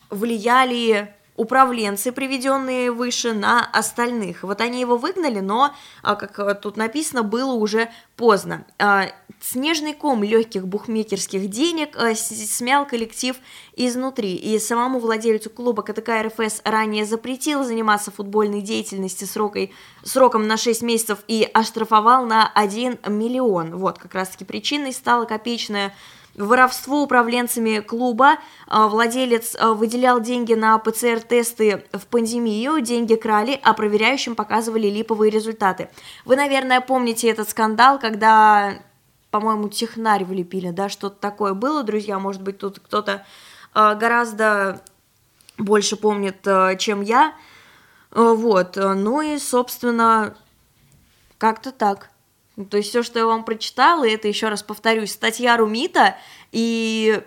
влияли 0.09 1.15
управленцы, 1.41 2.13
приведенные 2.13 2.93
выше, 2.93 3.33
на 3.33 3.65
остальных. 3.65 4.43
Вот 4.43 4.61
они 4.61 4.79
его 4.79 4.99
выгнали, 4.99 5.41
но, 5.41 5.75
а, 6.03 6.15
как 6.15 6.39
э, 6.39 6.55
тут 6.55 6.77
написано, 6.77 7.23
было 7.23 7.53
уже 7.53 7.91
поздно. 8.15 8.67
А, 8.79 9.07
снежный 9.41 9.95
ком 9.95 10.23
легких 10.23 10.69
бухмекерских 10.69 11.49
денег 11.49 11.97
э, 11.97 12.15
смял 12.15 12.87
коллектив 12.87 13.37
изнутри, 13.75 14.35
и 14.35 14.59
самому 14.59 14.99
владельцу 14.99 15.49
клуба 15.49 15.83
КТК 15.83 16.23
РФС 16.25 16.61
ранее 16.65 17.07
запретил 17.07 17.65
заниматься 17.65 18.11
футбольной 18.11 18.61
деятельностью 18.61 19.27
срокой, 19.27 19.73
сроком 20.03 20.47
на 20.47 20.59
6 20.59 20.83
месяцев 20.83 21.21
и 21.27 21.49
оштрафовал 21.55 22.27
на 22.27 22.53
1 22.55 22.99
миллион. 23.09 23.77
Вот, 23.77 23.99
как 23.99 24.15
раз-таки 24.15 24.45
причиной 24.45 24.93
стала 24.93 25.25
копеечная 25.25 25.95
воровство 26.37 27.03
управленцами 27.03 27.81
клуба. 27.81 28.39
А, 28.67 28.89
владелец 28.89 29.57
а, 29.59 29.75
выделял 29.75 30.21
деньги 30.21 30.55
на 30.55 30.79
ПЦР-тесты 30.79 31.85
в 31.93 32.07
пандемию, 32.07 32.81
деньги 32.81 33.15
крали, 33.15 33.61
а 33.63 33.73
проверяющим 33.73 34.35
показывали 34.35 34.89
липовые 34.89 35.31
результаты. 35.31 35.89
Вы, 36.25 36.37
наверное, 36.37 36.81
помните 36.81 37.29
этот 37.29 37.49
скандал, 37.51 37.99
когда, 37.99 38.79
по-моему, 39.31 39.69
технарь 39.69 40.25
влепили, 40.25 40.71
да, 40.71 40.89
что-то 40.89 41.17
такое 41.17 41.55
было, 41.55 41.83
друзья, 41.83 42.19
может 42.19 42.43
быть, 42.43 42.59
тут 42.59 42.79
кто-то 42.79 43.25
а, 43.75 43.95
гораздо 43.95 44.83
больше 45.59 45.97
помнит, 45.97 46.47
чем 46.79 47.03
я. 47.03 47.35
Вот, 48.13 48.77
ну 48.77 49.21
и, 49.21 49.39
собственно, 49.39 50.35
как-то 51.39 51.71
так. 51.71 52.11
Ну, 52.61 52.67
то 52.67 52.77
есть 52.77 52.91
все, 52.91 53.03
что 53.03 53.19
я 53.19 53.25
вам 53.25 53.45
прочитала, 53.45 54.07
это 54.07 54.29
еще 54.29 54.51
раз 54.51 54.63
повторюсь, 54.63 55.13
статья 55.13 55.57
Румита 55.57 56.19
и 56.53 57.23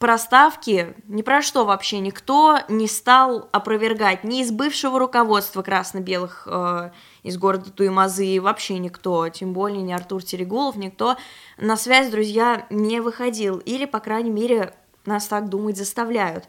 проставки 0.00 0.96
ни 1.06 1.22
про 1.22 1.40
что 1.40 1.64
вообще 1.64 2.00
никто 2.00 2.58
не 2.68 2.88
стал 2.88 3.48
опровергать, 3.52 4.24
ни 4.24 4.40
из 4.40 4.50
бывшего 4.50 4.98
руководства 4.98 5.62
красно-белых 5.62 6.48
э, 6.50 6.90
из 7.22 7.38
города 7.38 7.70
Туймазы, 7.70 8.40
вообще 8.40 8.80
никто, 8.80 9.28
тем 9.28 9.52
более 9.52 9.82
не 9.82 9.92
Артур 9.92 10.24
Терегулов, 10.24 10.74
никто 10.74 11.16
на 11.58 11.76
связь, 11.76 12.10
друзья, 12.10 12.66
не 12.68 12.98
выходил, 12.98 13.58
или, 13.58 13.84
по 13.84 14.00
крайней 14.00 14.32
мере, 14.32 14.74
нас 15.06 15.28
так 15.28 15.48
думать 15.48 15.76
заставляют. 15.76 16.46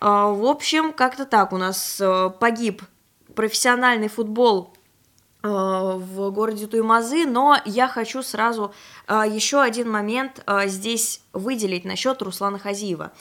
Э, 0.00 0.32
в 0.32 0.46
общем, 0.46 0.94
как-то 0.94 1.26
так 1.26 1.52
у 1.52 1.58
нас 1.58 2.00
э, 2.00 2.30
погиб 2.40 2.80
профессиональный 3.34 4.08
футбол 4.08 4.72
в 5.46 6.30
городе 6.30 6.66
Туймазы, 6.66 7.26
но 7.26 7.58
я 7.64 7.88
хочу 7.88 8.22
сразу 8.22 8.72
э, 9.06 9.24
еще 9.28 9.60
один 9.60 9.90
момент 9.90 10.42
э, 10.46 10.66
здесь 10.68 11.20
выделить 11.32 11.84
насчет 11.84 12.20
Руслана 12.22 12.58
Хазиева. 12.58 13.12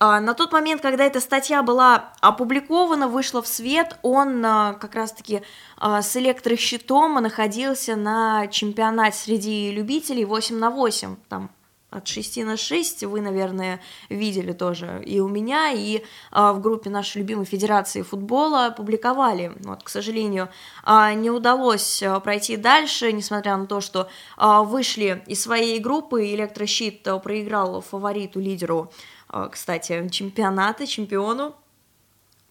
На 0.00 0.34
тот 0.34 0.52
момент, 0.52 0.80
когда 0.80 1.02
эта 1.04 1.18
статья 1.20 1.60
была 1.64 2.12
опубликована, 2.20 3.08
вышла 3.08 3.42
в 3.42 3.48
свет, 3.48 3.98
он 4.02 4.42
как 4.42 4.94
раз-таки 4.94 5.42
с 5.76 6.16
электрощитом 6.16 7.14
находился 7.14 7.96
на 7.96 8.46
чемпионате 8.46 9.18
среди 9.18 9.72
любителей 9.72 10.24
8 10.24 10.56
на 10.56 10.70
8, 10.70 11.16
там 11.28 11.50
от 11.90 12.06
6 12.06 12.44
на 12.44 12.56
6 12.56 13.04
вы, 13.04 13.20
наверное, 13.20 13.80
видели 14.10 14.52
тоже 14.52 15.02
и 15.06 15.20
у 15.20 15.28
меня, 15.28 15.72
и 15.72 16.04
а, 16.30 16.52
в 16.52 16.60
группе 16.60 16.90
нашей 16.90 17.18
любимой 17.18 17.46
Федерации 17.46 18.02
футбола 18.02 18.74
публиковали. 18.76 19.52
Вот, 19.60 19.82
к 19.82 19.88
сожалению, 19.88 20.50
а, 20.84 21.14
не 21.14 21.30
удалось 21.30 22.02
а, 22.02 22.20
пройти 22.20 22.56
дальше, 22.56 23.12
несмотря 23.12 23.56
на 23.56 23.66
то, 23.66 23.80
что 23.80 24.08
а, 24.36 24.62
вышли 24.64 25.22
из 25.26 25.42
своей 25.42 25.78
группы, 25.78 26.26
Электрощит 26.26 27.06
а, 27.08 27.18
проиграл 27.18 27.80
фавориту, 27.80 28.38
лидеру, 28.38 28.92
а, 29.28 29.48
кстати, 29.48 30.08
чемпионата, 30.10 30.86
чемпиону. 30.86 31.54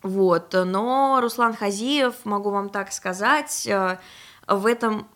Вот, 0.02 0.54
но 0.54 1.20
Руслан 1.22 1.56
Хазиев, 1.56 2.14
могу 2.24 2.50
вам 2.50 2.70
так 2.70 2.92
сказать, 2.92 3.68
а, 3.68 4.00
в 4.48 4.66
этом 4.66 5.08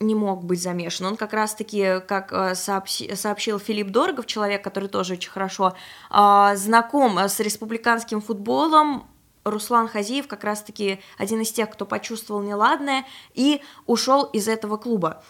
не 0.00 0.14
мог 0.14 0.44
быть 0.44 0.62
замешан. 0.62 1.06
Он 1.06 1.16
как 1.16 1.32
раз-таки, 1.32 2.00
как 2.06 2.32
э, 2.32 2.54
сообщи, 2.54 3.14
сообщил 3.14 3.58
Филипп 3.58 3.88
Дорогов, 3.88 4.26
человек, 4.26 4.62
который 4.62 4.88
тоже 4.88 5.14
очень 5.14 5.30
хорошо 5.30 5.74
э, 6.10 6.52
знаком 6.56 7.18
с 7.18 7.40
республиканским 7.40 8.20
футболом, 8.20 9.06
Руслан 9.44 9.88
Хазиев 9.88 10.26
как 10.26 10.44
раз-таки 10.44 11.00
один 11.16 11.40
из 11.40 11.52
тех, 11.52 11.70
кто 11.70 11.86
почувствовал 11.86 12.42
неладное 12.42 13.04
и 13.34 13.62
ушел 13.86 14.24
из 14.24 14.48
этого 14.48 14.76
клуба. 14.76 15.22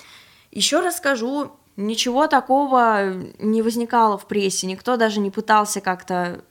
Еще 0.51 0.81
раз 0.81 0.97
скажу, 0.97 1.53
ничего 1.77 2.27
такого 2.27 3.13
не 3.39 3.63
возникало 3.63 4.19
в 4.19 4.27
прессе, 4.27 4.67
никто 4.67 4.97
даже 4.97 5.21
не 5.21 5.31
пытался 5.31 5.81
как-то 5.81 6.43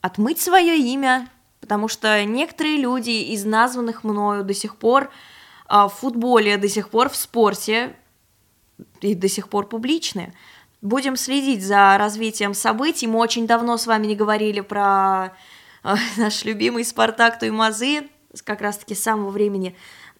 отмыть 0.00 0.40
свое 0.40 0.78
имя, 0.78 1.28
потому 1.60 1.88
что 1.88 2.24
некоторые 2.24 2.78
люди 2.78 3.10
из 3.10 3.44
названных 3.44 4.02
мною 4.04 4.44
до 4.44 4.54
сих 4.54 4.76
пор 4.76 5.04
а, 5.04 5.08
в 5.70 5.88
футболе 5.88 6.56
до 6.56 6.68
сих 6.68 6.90
пор, 6.90 7.08
в 7.08 7.16
спорте 7.16 7.94
и 9.00 9.14
до 9.14 9.28
сих 9.28 9.48
пор 9.48 9.66
публичны. 9.66 10.34
Будем 10.82 11.16
следить 11.16 11.64
за 11.64 11.96
развитием 11.98 12.54
событий. 12.54 13.06
Мы 13.06 13.18
очень 13.18 13.46
давно 13.46 13.76
с 13.76 13.86
вами 13.86 14.06
не 14.06 14.16
говорили 14.16 14.60
про 14.60 15.32
а, 15.82 15.96
наш 16.16 16.44
любимый 16.44 16.84
Спартак 16.84 17.38
Туймазы, 17.38 18.08
как 18.44 18.60
раз-таки 18.60 18.94
с 18.94 19.02
самого 19.02 19.30
времени 19.30 19.76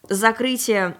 закрытия 0.09 0.97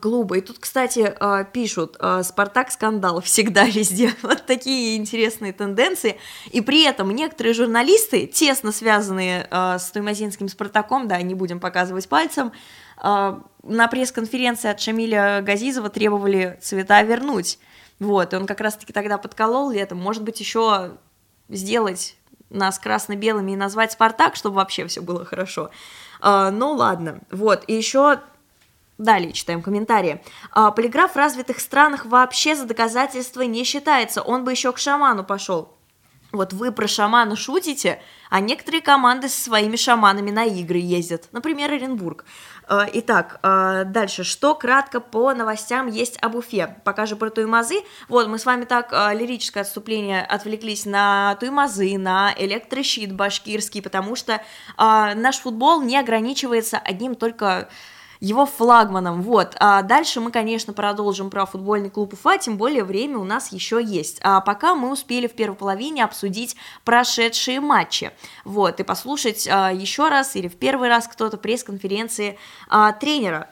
клуба. 0.00 0.38
И 0.38 0.40
тут, 0.40 0.58
кстати, 0.60 1.12
а, 1.20 1.44
пишут, 1.44 1.98
Спартак 2.22 2.70
скандал 2.70 3.20
всегда 3.24 3.64
везде. 3.64 4.14
Вот 4.22 4.46
такие 4.46 4.96
интересные 4.96 5.52
тенденции. 5.52 6.18
И 6.50 6.62
при 6.62 6.84
этом 6.84 7.10
некоторые 7.10 7.52
журналисты, 7.52 8.26
тесно 8.26 8.72
связанные 8.72 9.46
с 9.50 9.90
Туймазинским 9.92 10.48
Спартаком, 10.48 11.06
да, 11.06 11.20
не 11.20 11.34
будем 11.34 11.60
показывать 11.60 12.08
пальцем, 12.08 12.50
а, 12.50 12.54
на 13.02 13.88
пресс-конференции 13.88 14.70
от 14.70 14.80
Шамиля 14.80 15.42
Газизова 15.42 15.90
требовали 15.90 16.58
цвета 16.60 17.02
вернуть. 17.02 17.58
Вот, 17.98 18.32
и 18.32 18.36
он 18.36 18.46
как 18.46 18.60
раз-таки 18.60 18.92
тогда 18.92 19.18
подколол 19.18 19.70
летом. 19.70 19.98
Может 19.98 20.22
быть, 20.22 20.40
еще 20.40 20.92
сделать 21.48 22.16
нас 22.48 22.78
красно-белыми 22.78 23.52
и 23.52 23.56
назвать 23.56 23.92
«Спартак», 23.92 24.36
чтобы 24.36 24.56
вообще 24.56 24.86
все 24.86 25.00
было 25.02 25.24
хорошо. 25.24 25.70
А, 26.20 26.50
ну, 26.50 26.72
ладно. 26.72 27.20
Вот, 27.30 27.64
и 27.66 27.74
еще 27.74 28.20
Далее 29.00 29.32
читаем 29.32 29.62
комментарии. 29.62 30.22
А, 30.52 30.70
полиграф 30.72 31.12
в 31.12 31.16
развитых 31.16 31.58
странах 31.60 32.04
вообще 32.04 32.54
за 32.54 32.66
доказательство 32.66 33.40
не 33.40 33.64
считается, 33.64 34.20
он 34.20 34.44
бы 34.44 34.50
еще 34.50 34.72
к 34.72 34.78
шаману 34.78 35.24
пошел. 35.24 35.74
Вот 36.32 36.52
вы 36.52 36.70
про 36.70 36.86
шамана 36.86 37.34
шутите, 37.34 38.00
а 38.28 38.40
некоторые 38.40 38.82
команды 38.82 39.28
со 39.28 39.40
своими 39.40 39.74
шаманами 39.74 40.30
на 40.30 40.44
игры 40.44 40.78
ездят. 40.78 41.28
Например, 41.32 41.72
Оренбург. 41.72 42.24
Э, 42.68 42.86
итак, 42.92 43.40
э, 43.42 43.84
дальше. 43.84 44.22
Что 44.22 44.54
кратко 44.54 45.00
по 45.00 45.34
новостям 45.34 45.88
есть 45.88 46.18
об 46.22 46.36
Уфе? 46.36 46.76
Пока 46.84 47.06
же 47.06 47.16
про 47.16 47.30
Туймазы. 47.30 47.82
Вот, 48.08 48.28
мы 48.28 48.38
с 48.38 48.46
вами 48.46 48.64
так 48.64 48.92
э, 48.92 49.14
лирическое 49.14 49.64
отступление 49.64 50.22
отвлеклись 50.22 50.86
на 50.86 51.34
Туймазы, 51.40 51.98
на 51.98 52.32
электрощит 52.36 53.12
башкирский, 53.12 53.82
потому 53.82 54.14
что 54.14 54.40
наш 54.76 55.38
футбол 55.38 55.82
не 55.82 55.96
ограничивается 55.98 56.78
одним 56.78 57.14
только 57.14 57.68
его 58.20 58.44
флагманом. 58.44 59.22
Вот. 59.22 59.56
А 59.58 59.82
дальше 59.82 60.20
мы, 60.20 60.30
конечно, 60.30 60.72
продолжим 60.72 61.30
про 61.30 61.46
футбольный 61.46 61.90
клуб 61.90 62.12
Уфа, 62.12 62.38
тем 62.38 62.58
более 62.58 62.84
время 62.84 63.18
у 63.18 63.24
нас 63.24 63.50
еще 63.50 63.82
есть. 63.82 64.18
А 64.22 64.40
пока 64.40 64.74
мы 64.74 64.92
успели 64.92 65.26
в 65.26 65.32
первой 65.32 65.56
половине 65.56 66.04
обсудить 66.04 66.56
прошедшие 66.84 67.60
матчи. 67.60 68.12
Вот, 68.44 68.78
и 68.78 68.82
послушать 68.82 69.48
а, 69.50 69.72
еще 69.72 70.08
раз 70.08 70.36
или 70.36 70.48
в 70.48 70.56
первый 70.56 70.88
раз 70.88 71.08
кто-то 71.08 71.38
пресс-конференции 71.38 72.38
а, 72.68 72.92
тренера. 72.92 73.48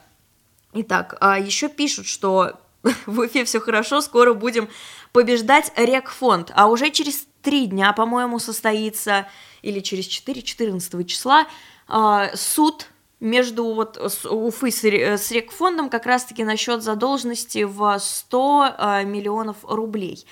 Итак, 0.73 1.17
а, 1.19 1.39
еще 1.39 1.67
пишут, 1.67 2.05
что 2.05 2.59
в 3.07 3.19
Уфе 3.19 3.45
все 3.45 3.59
хорошо, 3.59 4.01
скоро 4.01 4.33
будем 4.33 4.69
побеждать 5.11 5.71
Рекфонд, 5.75 6.51
а 6.55 6.67
уже 6.67 6.91
через 6.91 7.27
три 7.41 7.65
дня, 7.65 7.93
по-моему, 7.93 8.37
состоится, 8.37 9.27
или 9.61 9.79
через 9.79 10.05
4, 10.05 10.41
14 10.41 11.07
числа, 11.07 11.47
а, 11.87 12.29
суд 12.35 12.87
между 13.19 13.73
вот 13.73 13.97
Уфы 14.25 14.71
с, 14.71 14.83
с 14.83 15.31
Рекфондом 15.31 15.89
как 15.89 16.05
раз-таки 16.05 16.43
насчет 16.43 16.83
задолженности 16.83 17.63
в 17.63 17.97
100 17.99 18.75
э, 18.77 19.03
миллионов 19.05 19.57
рублей. 19.63 20.25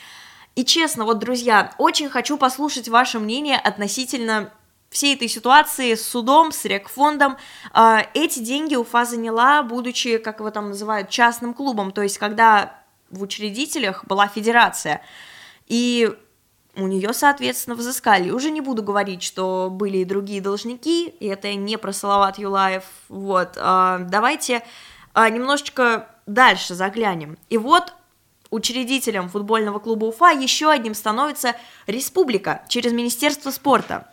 И 0.55 0.65
честно, 0.65 1.05
вот, 1.05 1.19
друзья, 1.19 1.73
очень 1.77 2.09
хочу 2.09 2.37
послушать 2.37 2.87
ваше 2.87 3.19
мнение 3.19 3.57
относительно 3.57 4.51
всей 4.89 5.15
этой 5.15 5.27
ситуации 5.27 5.95
с 5.95 6.07
судом, 6.07 6.51
с 6.51 6.63
Рекфондом. 6.65 7.37
Э, 7.73 7.99
эти 8.13 8.39
деньги 8.39 8.75
Уфа 8.75 9.05
заняла, 9.05 9.63
будучи, 9.63 10.17
как 10.17 10.39
его 10.39 10.49
там 10.49 10.69
называют, 10.69 11.09
частным 11.09 11.53
клубом, 11.53 11.91
то 11.91 12.01
есть 12.01 12.17
когда 12.17 12.81
в 13.09 13.21
учредителях 13.21 14.05
была 14.05 14.27
федерация. 14.27 15.01
И 15.67 16.13
у 16.77 16.87
нее, 16.87 17.11
соответственно, 17.13 17.75
взыскали. 17.75 18.29
Уже 18.29 18.51
не 18.51 18.61
буду 18.61 18.83
говорить, 18.83 19.23
что 19.23 19.69
были 19.71 19.97
и 19.97 20.05
другие 20.05 20.41
должники, 20.41 21.07
и 21.07 21.25
это 21.25 21.53
не 21.55 21.77
про 21.77 21.91
Салават 21.91 22.37
Юлаев. 22.37 22.83
Вот, 23.09 23.57
а, 23.57 23.99
давайте 23.99 24.63
а, 25.13 25.29
немножечко 25.29 26.07
дальше 26.27 26.75
заглянем. 26.75 27.37
И 27.49 27.57
вот 27.57 27.93
учредителем 28.51 29.27
футбольного 29.29 29.79
клуба 29.79 30.05
Уфа 30.05 30.29
еще 30.29 30.69
одним 30.69 30.93
становится 30.93 31.55
республика 31.87 32.63
через 32.69 32.91
Министерство 32.93 33.49
спорта. 33.51 34.07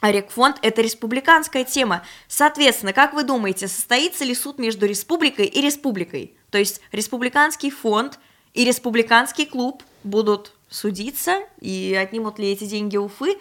А 0.00 0.10
Рекфонд– 0.10 0.58
это 0.62 0.82
республиканская 0.82 1.64
тема. 1.64 2.02
Соответственно, 2.28 2.92
как 2.92 3.14
вы 3.14 3.22
думаете, 3.22 3.68
состоится 3.68 4.24
ли 4.24 4.34
суд 4.34 4.58
между 4.58 4.84
республикой 4.84 5.46
и 5.46 5.60
республикой? 5.60 6.34
То 6.50 6.58
есть 6.58 6.80
республиканский 6.90 7.70
фонд 7.70 8.18
и 8.52 8.64
республиканский 8.64 9.46
клуб 9.46 9.82
будут 10.02 10.52
судиться, 10.72 11.40
и 11.60 11.94
отнимут 11.94 12.38
ли 12.38 12.50
эти 12.50 12.64
деньги 12.64 12.96
Уфы. 12.96 13.36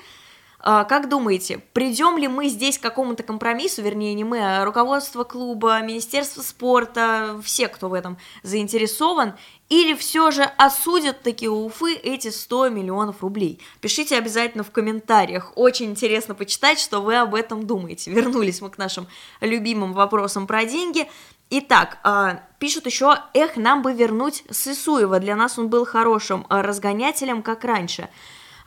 А, 0.63 0.83
как 0.83 1.09
думаете, 1.09 1.57
придем 1.73 2.19
ли 2.19 2.27
мы 2.27 2.47
здесь 2.47 2.77
к 2.77 2.83
какому-то 2.83 3.23
компромиссу, 3.23 3.81
вернее, 3.81 4.13
не 4.13 4.23
мы, 4.23 4.39
а 4.39 4.63
руководство 4.63 5.23
клуба, 5.23 5.81
Министерство 5.81 6.43
спорта, 6.43 7.41
все, 7.43 7.67
кто 7.67 7.89
в 7.89 7.95
этом 7.95 8.17
заинтересован, 8.43 9.33
или 9.69 9.95
все 9.95 10.29
же 10.29 10.43
осудят 10.43 11.23
такие 11.23 11.49
Уфы 11.49 11.95
эти 11.95 12.27
100 12.27 12.69
миллионов 12.69 13.23
рублей? 13.23 13.59
Пишите 13.79 14.17
обязательно 14.17 14.63
в 14.63 14.69
комментариях. 14.69 15.53
Очень 15.55 15.91
интересно 15.91 16.35
почитать, 16.35 16.79
что 16.79 16.99
вы 16.99 17.15
об 17.15 17.33
этом 17.33 17.65
думаете. 17.65 18.11
Вернулись 18.11 18.61
мы 18.61 18.69
к 18.69 18.77
нашим 18.77 19.07
любимым 19.39 19.93
вопросам 19.93 20.45
про 20.45 20.65
деньги. 20.65 21.07
Итак, 21.53 21.97
а, 22.03 22.43
пишут 22.59 22.85
еще, 22.85 23.13
эх, 23.33 23.57
нам 23.57 23.81
бы 23.81 23.91
вернуть 23.91 24.45
Сысуева, 24.49 25.19
для 25.19 25.35
нас 25.35 25.59
он 25.59 25.67
был 25.67 25.85
хорошим 25.85 26.45
а, 26.47 26.61
разгонятелем, 26.61 27.43
как 27.43 27.65
раньше. 27.65 28.07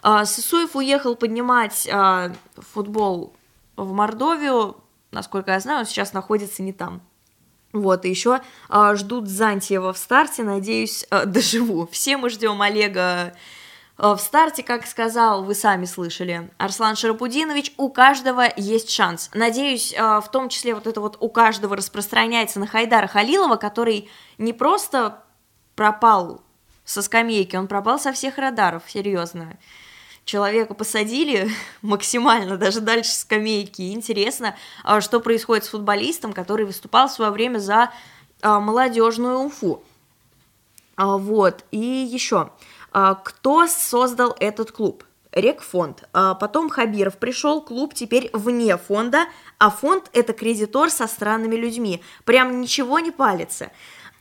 А, 0.02 0.26
Сысуев 0.26 0.76
уехал 0.76 1.16
поднимать 1.16 1.88
футбол 2.56 3.32
в 3.76 3.90
Мордовию, 3.92 4.76
насколько 5.12 5.52
я 5.52 5.60
знаю, 5.60 5.80
он 5.80 5.86
сейчас 5.86 6.12
находится 6.12 6.62
не 6.62 6.74
там. 6.74 7.00
Вот, 7.72 8.04
и 8.04 8.10
еще 8.10 8.42
ждут 8.68 9.28
Зантьева 9.28 9.94
в 9.94 9.98
старте, 9.98 10.42
надеюсь, 10.42 11.06
доживу. 11.26 11.88
Все 11.90 12.18
мы 12.18 12.28
ждем 12.28 12.60
Олега 12.60 13.34
в 13.96 14.18
старте, 14.18 14.64
как 14.64 14.86
сказал, 14.86 15.44
вы 15.44 15.54
сами 15.54 15.84
слышали, 15.84 16.50
Арслан 16.58 16.96
Шарапудинович, 16.96 17.74
у 17.76 17.90
каждого 17.90 18.44
есть 18.56 18.90
шанс. 18.90 19.30
Надеюсь, 19.34 19.92
э, 19.92 20.20
в 20.20 20.28
том 20.32 20.48
числе 20.48 20.74
вот 20.74 20.88
это 20.88 21.00
вот 21.00 21.16
у 21.20 21.28
каждого 21.28 21.76
распространяется 21.76 22.58
на 22.58 22.66
Хайдара 22.66 23.06
Халилова, 23.06 23.54
который 23.54 24.10
не 24.36 24.52
просто 24.52 25.22
пропал 25.76 26.42
со 26.84 27.02
скамейки, 27.02 27.54
он 27.54 27.68
пропал 27.68 28.00
со 28.00 28.12
всех 28.12 28.38
радаров, 28.38 28.82
серьезно. 28.88 29.56
Человека 30.24 30.74
посадили 30.74 31.48
максимально, 31.82 32.56
даже 32.56 32.80
дальше 32.80 33.12
скамейки. 33.12 33.92
интересно, 33.92 34.56
э, 34.84 35.00
что 35.02 35.20
происходит 35.20 35.66
с 35.66 35.68
футболистом, 35.68 36.32
который 36.32 36.66
выступал 36.66 37.06
в 37.06 37.12
свое 37.12 37.30
время 37.30 37.58
за 37.58 37.92
молодежную 38.42 39.38
Уфу. 39.38 39.82
Вот, 40.98 41.64
и 41.70 41.78
еще. 41.78 42.50
А, 42.94 43.16
кто 43.16 43.66
создал 43.66 44.36
этот 44.38 44.70
клуб? 44.70 45.04
Рекфонд. 45.32 46.04
А 46.12 46.34
потом 46.34 46.70
Хабиров 46.70 47.18
пришел, 47.18 47.60
клуб 47.60 47.92
теперь 47.92 48.30
вне 48.32 48.78
фонда, 48.78 49.24
а 49.58 49.68
фонд 49.68 50.08
это 50.12 50.32
кредитор 50.32 50.90
со 50.90 51.08
странными 51.08 51.56
людьми. 51.56 52.00
Прям 52.24 52.60
ничего 52.60 53.00
не 53.00 53.10
палится. 53.10 53.72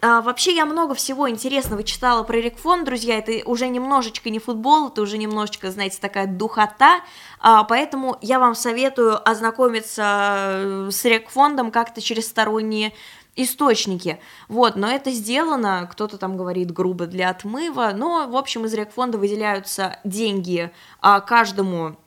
А, 0.01 0.21
вообще 0.21 0.55
я 0.55 0.65
много 0.65 0.95
всего 0.95 1.30
интересного 1.30 1.84
читала 1.84 2.24
про 2.24 2.38
Рекфонд, 2.38 2.86
друзья, 2.86 3.19
это 3.19 3.47
уже 3.47 3.67
немножечко 3.67 4.32
не 4.32 4.39
футбол, 4.39 4.88
это 4.88 5.03
уже 5.03 5.19
немножечко, 5.19 5.69
знаете, 5.69 5.99
такая 6.01 6.26
духота, 6.26 6.99
поэтому 7.41 8.17
я 8.21 8.39
вам 8.39 8.55
советую 8.55 9.17
ознакомиться 9.30 10.88
с 10.91 11.05
Рекфондом 11.05 11.71
как-то 11.71 12.01
через 12.01 12.28
сторонние 12.28 12.91
источники. 13.36 14.20
Вот, 14.48 14.76
но 14.76 14.90
это 14.90 15.12
сделано, 15.12 15.88
кто-то 15.92 16.18
там 16.18 16.38
говорит 16.38 16.72
грубо 16.72 17.08
для 17.08 17.30
отмыва, 17.30 17.92
но, 17.96 18.28
в 18.28 18.36
общем, 18.36 18.66
из 18.66 18.74
рекфонда 18.74 19.18
выделяются 19.18 20.00
деньги 20.04 20.72
а, 21.02 21.20
каждому 21.20 21.98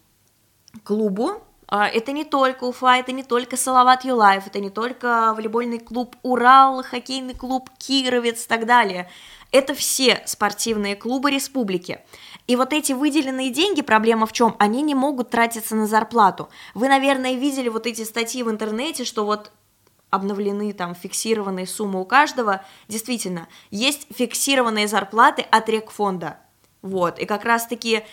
клубу, 0.84 1.42
а, 1.68 1.88
это 1.88 2.12
не 2.12 2.24
только 2.24 2.64
Уфа, 2.64 2.96
это 2.96 3.12
не 3.12 3.24
только 3.24 3.56
Салават 3.56 4.04
Юлаев, 4.04 4.46
это 4.46 4.60
не 4.60 4.70
только 4.70 5.34
волейбольный 5.36 5.80
клуб 5.80 6.14
Урал, 6.22 6.82
хоккейный 6.84 7.34
клуб 7.34 7.70
Кировец 7.78 8.44
и 8.44 8.48
так 8.48 8.66
далее. 8.66 9.10
Это 9.50 9.74
все 9.74 10.22
спортивные 10.26 10.96
клубы 10.96 11.30
республики. 11.30 12.00
И 12.46 12.56
вот 12.56 12.72
эти 12.72 12.92
выделенные 12.92 13.50
деньги, 13.50 13.82
проблема 13.82 14.26
в 14.26 14.32
чем? 14.32 14.54
Они 14.58 14.82
не 14.82 14.94
могут 14.94 15.30
тратиться 15.30 15.74
на 15.74 15.86
зарплату. 15.86 16.48
Вы, 16.74 16.88
наверное, 16.88 17.34
видели 17.34 17.68
вот 17.68 17.86
эти 17.86 18.02
статьи 18.02 18.42
в 18.42 18.50
интернете, 18.50 19.04
что 19.04 19.24
вот 19.24 19.50
обновлены 20.10 20.72
там 20.72 20.94
фиксированные 20.94 21.66
суммы 21.66 22.00
у 22.00 22.04
каждого, 22.04 22.64
действительно, 22.88 23.48
есть 23.70 24.06
фиксированные 24.14 24.88
зарплаты 24.88 25.42
от 25.42 25.68
рекфонда, 25.68 26.38
вот, 26.82 27.18
и 27.18 27.26
как 27.26 27.44
раз-таки 27.44 28.04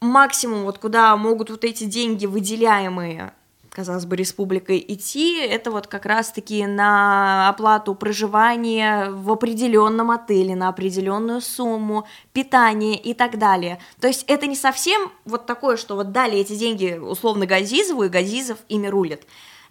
максимум, 0.00 0.64
вот 0.64 0.78
куда 0.78 1.16
могут 1.16 1.50
вот 1.50 1.64
эти 1.64 1.84
деньги, 1.84 2.26
выделяемые, 2.26 3.32
казалось 3.70 4.06
бы, 4.06 4.14
республикой 4.14 4.84
идти, 4.86 5.40
это 5.40 5.70
вот 5.72 5.88
как 5.88 6.06
раз-таки 6.06 6.64
на 6.66 7.48
оплату 7.48 7.94
проживания 7.94 9.10
в 9.10 9.32
определенном 9.32 10.12
отеле, 10.12 10.54
на 10.54 10.68
определенную 10.68 11.40
сумму, 11.40 12.06
питание 12.32 12.96
и 12.96 13.14
так 13.14 13.38
далее. 13.38 13.80
То 14.00 14.06
есть 14.06 14.24
это 14.28 14.46
не 14.46 14.54
совсем 14.54 15.10
вот 15.24 15.46
такое, 15.46 15.76
что 15.76 15.96
вот 15.96 16.12
дали 16.12 16.38
эти 16.38 16.54
деньги 16.54 16.98
условно 16.98 17.46
Газизову, 17.46 18.04
и 18.04 18.08
Газизов 18.08 18.58
ими 18.68 18.86
рулит 18.86 19.26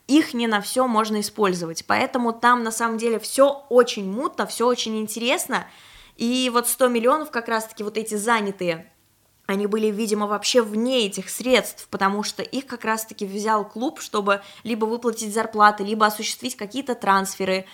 их 0.08 0.34
не 0.34 0.48
на 0.48 0.62
все 0.62 0.88
можно 0.88 1.22
использовать. 1.22 1.86
Поэтому 1.86 2.34
там 2.34 2.64
на 2.64 2.72
самом 2.72 2.98
деле 2.98 3.20
все 3.20 3.66
очень 3.70 4.10
мутно, 4.12 4.46
все 4.46 4.68
очень 4.68 5.00
интересно. 5.00 5.66
И 6.18 6.50
вот 6.54 6.68
100 6.68 6.88
миллионов 6.90 7.32
как 7.32 7.48
раз-таки 7.48 7.84
вот 7.84 7.98
эти 7.98 8.16
занятые, 8.16 8.92
они 9.46 9.68
были, 9.68 9.88
видимо, 9.88 10.28
вообще 10.28 10.62
вне 10.62 11.06
этих 11.06 11.30
средств, 11.30 11.88
потому 11.90 12.24
что 12.24 12.42
их 12.42 12.66
как 12.66 12.86
раз-таки 12.86 13.26
взял 13.26 13.68
клуб, 13.68 14.00
чтобы 14.00 14.42
либо 14.64 14.86
выплатить 14.86 15.34
зарплаты, 15.34 15.84
либо 15.84 16.06
осуществить 16.06 16.56
какие-то 16.56 16.96
трансферы. 16.96 17.66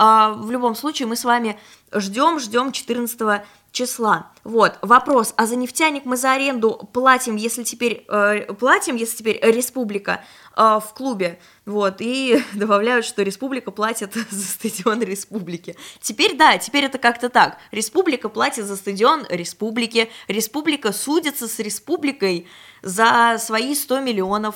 А, 0.00 0.30
в 0.30 0.48
любом 0.52 0.76
случае 0.76 1.08
мы 1.08 1.16
с 1.16 1.24
вами 1.24 1.58
ждем, 1.92 2.38
ждем 2.38 2.70
14 2.70 3.42
числа. 3.72 4.30
Вот, 4.44 4.78
вопрос, 4.80 5.34
а 5.36 5.44
за 5.46 5.56
нефтяник 5.56 6.04
мы 6.04 6.16
за 6.16 6.32
аренду 6.32 6.88
платим, 6.92 7.34
если 7.34 7.64
теперь, 7.64 8.04
э, 8.08 8.52
платим, 8.54 8.94
если 8.94 9.16
теперь 9.16 9.40
республика 9.42 10.24
э, 10.56 10.78
в 10.80 10.94
клубе, 10.94 11.40
вот, 11.66 11.96
и 11.98 12.40
добавляют, 12.54 13.06
что 13.06 13.22
республика 13.22 13.72
платит 13.72 14.14
за 14.30 14.46
стадион 14.46 15.02
республики. 15.02 15.74
Теперь, 16.00 16.36
да, 16.36 16.58
теперь 16.58 16.84
это 16.84 16.98
как-то 16.98 17.28
так, 17.28 17.58
республика 17.72 18.28
платит 18.28 18.66
за 18.66 18.76
стадион 18.76 19.26
республики, 19.28 20.10
республика 20.28 20.92
судится 20.92 21.48
с 21.48 21.58
республикой 21.58 22.46
за 22.82 23.36
свои 23.40 23.74
100 23.74 24.00
миллионов 24.00 24.54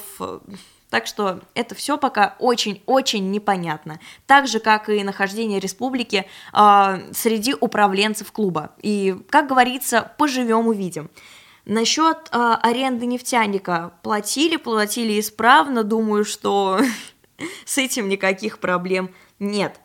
так 0.92 1.06
что 1.06 1.40
это 1.54 1.74
все 1.74 1.96
пока 1.96 2.36
очень-очень 2.38 3.30
непонятно. 3.30 3.98
Так 4.26 4.46
же, 4.46 4.60
как 4.60 4.90
и 4.90 5.02
нахождение 5.02 5.58
республики 5.58 6.26
э, 6.52 7.12
среди 7.14 7.54
управленцев 7.58 8.30
клуба. 8.30 8.72
И, 8.82 9.16
как 9.30 9.48
говорится, 9.48 10.12
поживем 10.18 10.66
увидим. 10.66 11.08
Насчет 11.64 12.28
э, 12.30 12.56
аренды 12.62 13.06
нефтяника 13.06 13.94
платили, 14.02 14.56
платили 14.56 15.18
исправно. 15.18 15.82
Думаю, 15.82 16.26
что 16.26 16.78
с 17.64 17.78
этим 17.78 18.10
никаких 18.10 18.58
проблем 18.58 19.14
нет. 19.38 19.80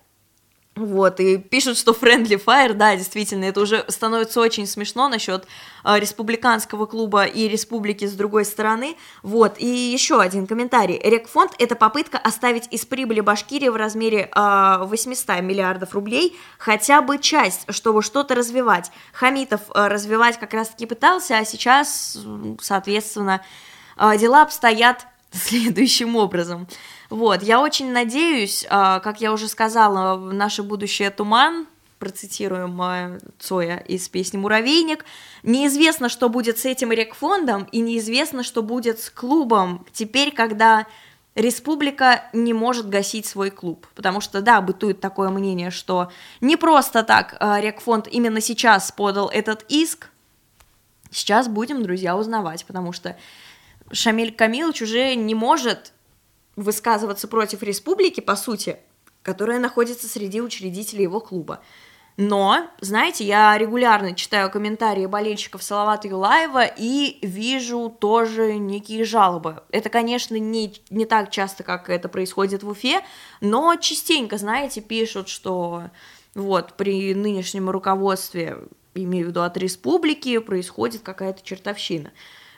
Вот, 0.78 1.19
и 1.19 1.39
пишут, 1.39 1.75
что 1.75 1.91
Friendly 1.91 2.39
Fire, 2.43 2.73
да, 2.73 2.95
действительно, 2.95 3.45
это 3.45 3.61
уже 3.61 3.84
становится 3.88 4.39
очень 4.39 4.67
смешно 4.67 5.09
насчет 5.09 5.47
э, 5.84 5.99
республиканского 5.99 6.86
клуба 6.86 7.23
и 7.23 7.47
республики 7.47 8.05
с 8.05 8.13
другой 8.13 8.45
стороны. 8.45 8.95
Вот, 9.23 9.55
и 9.57 9.65
еще 9.65 10.21
один 10.21 10.45
комментарий. 10.45 10.99
Рекфонд– 11.03 11.53
это 11.57 11.75
попытка 11.75 12.19
оставить 12.19 12.67
из 12.69 12.86
прибыли 12.86 13.21
Башкирии 13.21 13.69
в 13.69 13.75
размере 13.75 14.30
э, 14.34 14.78
800 14.82 15.41
миллиардов 15.41 15.95
рублей 15.95 16.38
хотя 16.59 17.01
бы 17.01 17.17
часть, 17.17 17.65
чтобы 17.73 18.03
что-то 18.03 18.36
развивать. 18.36 18.91
Хамитов 19.13 19.61
э, 19.73 19.88
развивать 19.88 20.39
как 20.39 20.53
раз-таки 20.53 20.86
пытался, 20.86 21.39
а 21.39 21.45
сейчас, 21.45 22.19
соответственно, 22.61 23.41
э, 23.97 24.15
дела 24.19 24.43
обстоят 24.43 25.07
следующим 25.32 26.15
образом– 26.15 26.67
вот, 27.09 27.41
я 27.43 27.61
очень 27.61 27.91
надеюсь, 27.91 28.65
а, 28.69 28.99
как 28.99 29.21
я 29.21 29.31
уже 29.31 29.47
сказала, 29.47 30.17
наше 30.17 30.63
будущее 30.63 31.09
туман, 31.09 31.67
процитируем 31.99 33.19
Цоя 33.39 33.77
из 33.77 34.07
песни 34.09 34.37
«Муравейник». 34.37 35.05
Неизвестно, 35.43 36.09
что 36.09 36.29
будет 36.29 36.59
с 36.59 36.65
этим 36.65 36.91
рекфондом, 36.91 37.67
и 37.71 37.79
неизвестно, 37.79 38.43
что 38.43 38.61
будет 38.61 38.99
с 38.99 39.09
клубом 39.09 39.85
теперь, 39.93 40.31
когда 40.31 40.85
республика 41.35 42.25
не 42.33 42.53
может 42.53 42.89
гасить 42.89 43.25
свой 43.25 43.51
клуб. 43.51 43.87
Потому 43.95 44.21
что, 44.21 44.41
да, 44.41 44.59
бытует 44.59 44.99
такое 44.99 45.29
мнение, 45.29 45.71
что 45.71 46.11
не 46.41 46.57
просто 46.57 47.03
так 47.03 47.37
а, 47.39 47.59
рекфонд 47.61 48.07
именно 48.07 48.41
сейчас 48.41 48.91
подал 48.91 49.29
этот 49.29 49.63
иск. 49.69 50.09
Сейчас 51.11 51.47
будем, 51.47 51.83
друзья, 51.83 52.17
узнавать, 52.17 52.65
потому 52.65 52.91
что 52.91 53.15
Шамиль 53.91 54.33
Камилович 54.33 54.81
уже 54.81 55.15
не 55.15 55.35
может 55.35 55.93
высказываться 56.57 57.29
против 57.29 57.63
республики, 57.63 58.19
по 58.19 58.35
сути, 58.35 58.77
которая 59.21 59.59
находится 59.59 60.09
среди 60.09 60.41
учредителей 60.41 61.03
его 61.03 61.21
клуба. 61.21 61.61
Но, 62.17 62.67
знаете, 62.81 63.23
я 63.23 63.55
регулярно 63.55 64.15
читаю 64.15 64.49
комментарии 64.49 65.05
болельщиков 65.05 65.61
Салавата 65.61 66.07
Юлаева 66.07 66.65
и 66.65 67.19
вижу 67.21 67.95
тоже 67.99 68.55
некие 68.55 69.05
жалобы. 69.05 69.61
Это, 69.69 69.89
конечно, 69.89 70.35
не, 70.35 70.73
не 70.89 71.05
так 71.05 71.29
часто, 71.29 71.61
как 71.61 71.91
это 71.91 72.09
происходит 72.09 72.63
в 72.63 72.69
Уфе, 72.69 73.01
но 73.39 73.75
частенько, 73.75 74.37
знаете, 74.37 74.81
пишут, 74.81 75.29
что 75.29 75.83
вот 76.33 76.73
при 76.73 77.13
нынешнем 77.13 77.69
руководстве, 77.69 78.57
имею 78.95 79.25
в 79.25 79.29
виду 79.29 79.43
от 79.43 79.55
республики, 79.57 80.39
происходит 80.39 81.03
какая-то 81.03 81.43
чертовщина. 81.43 82.11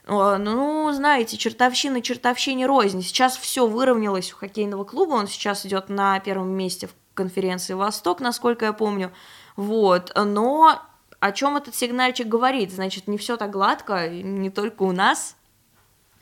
Ну, 0.10 0.92
знаете, 0.92 1.38
чертовщина 1.38 2.02
чертовщине 2.02 2.66
рознь. 2.66 3.04
Сейчас 3.04 3.38
все 3.38 3.68
выровнялось 3.68 4.34
у 4.34 4.38
хоккейного 4.38 4.84
клуба, 4.84 5.14
он 5.14 5.28
сейчас 5.28 5.66
идет 5.66 5.90
на 5.90 6.20
первом 6.20 6.50
месте 6.50 6.88
в 6.88 6.92
конференции 7.14 7.74
«Восток», 7.74 8.20
насколько 8.20 8.66
я 8.66 8.74
помню. 8.74 9.12
Вот, 9.56 10.12
но 10.16 10.82
о 11.20 11.32
чем 11.32 11.58
этот 11.58 11.76
сигнальчик 11.76 12.28
говорит? 12.28 12.72
Значит, 12.72 13.08
не 13.08 13.18
все 13.18 13.38
так 13.38 13.52
гладко, 13.52 14.10
не 14.10 14.50
только 14.50 14.84
у 14.84 14.92
нас, 14.92 15.36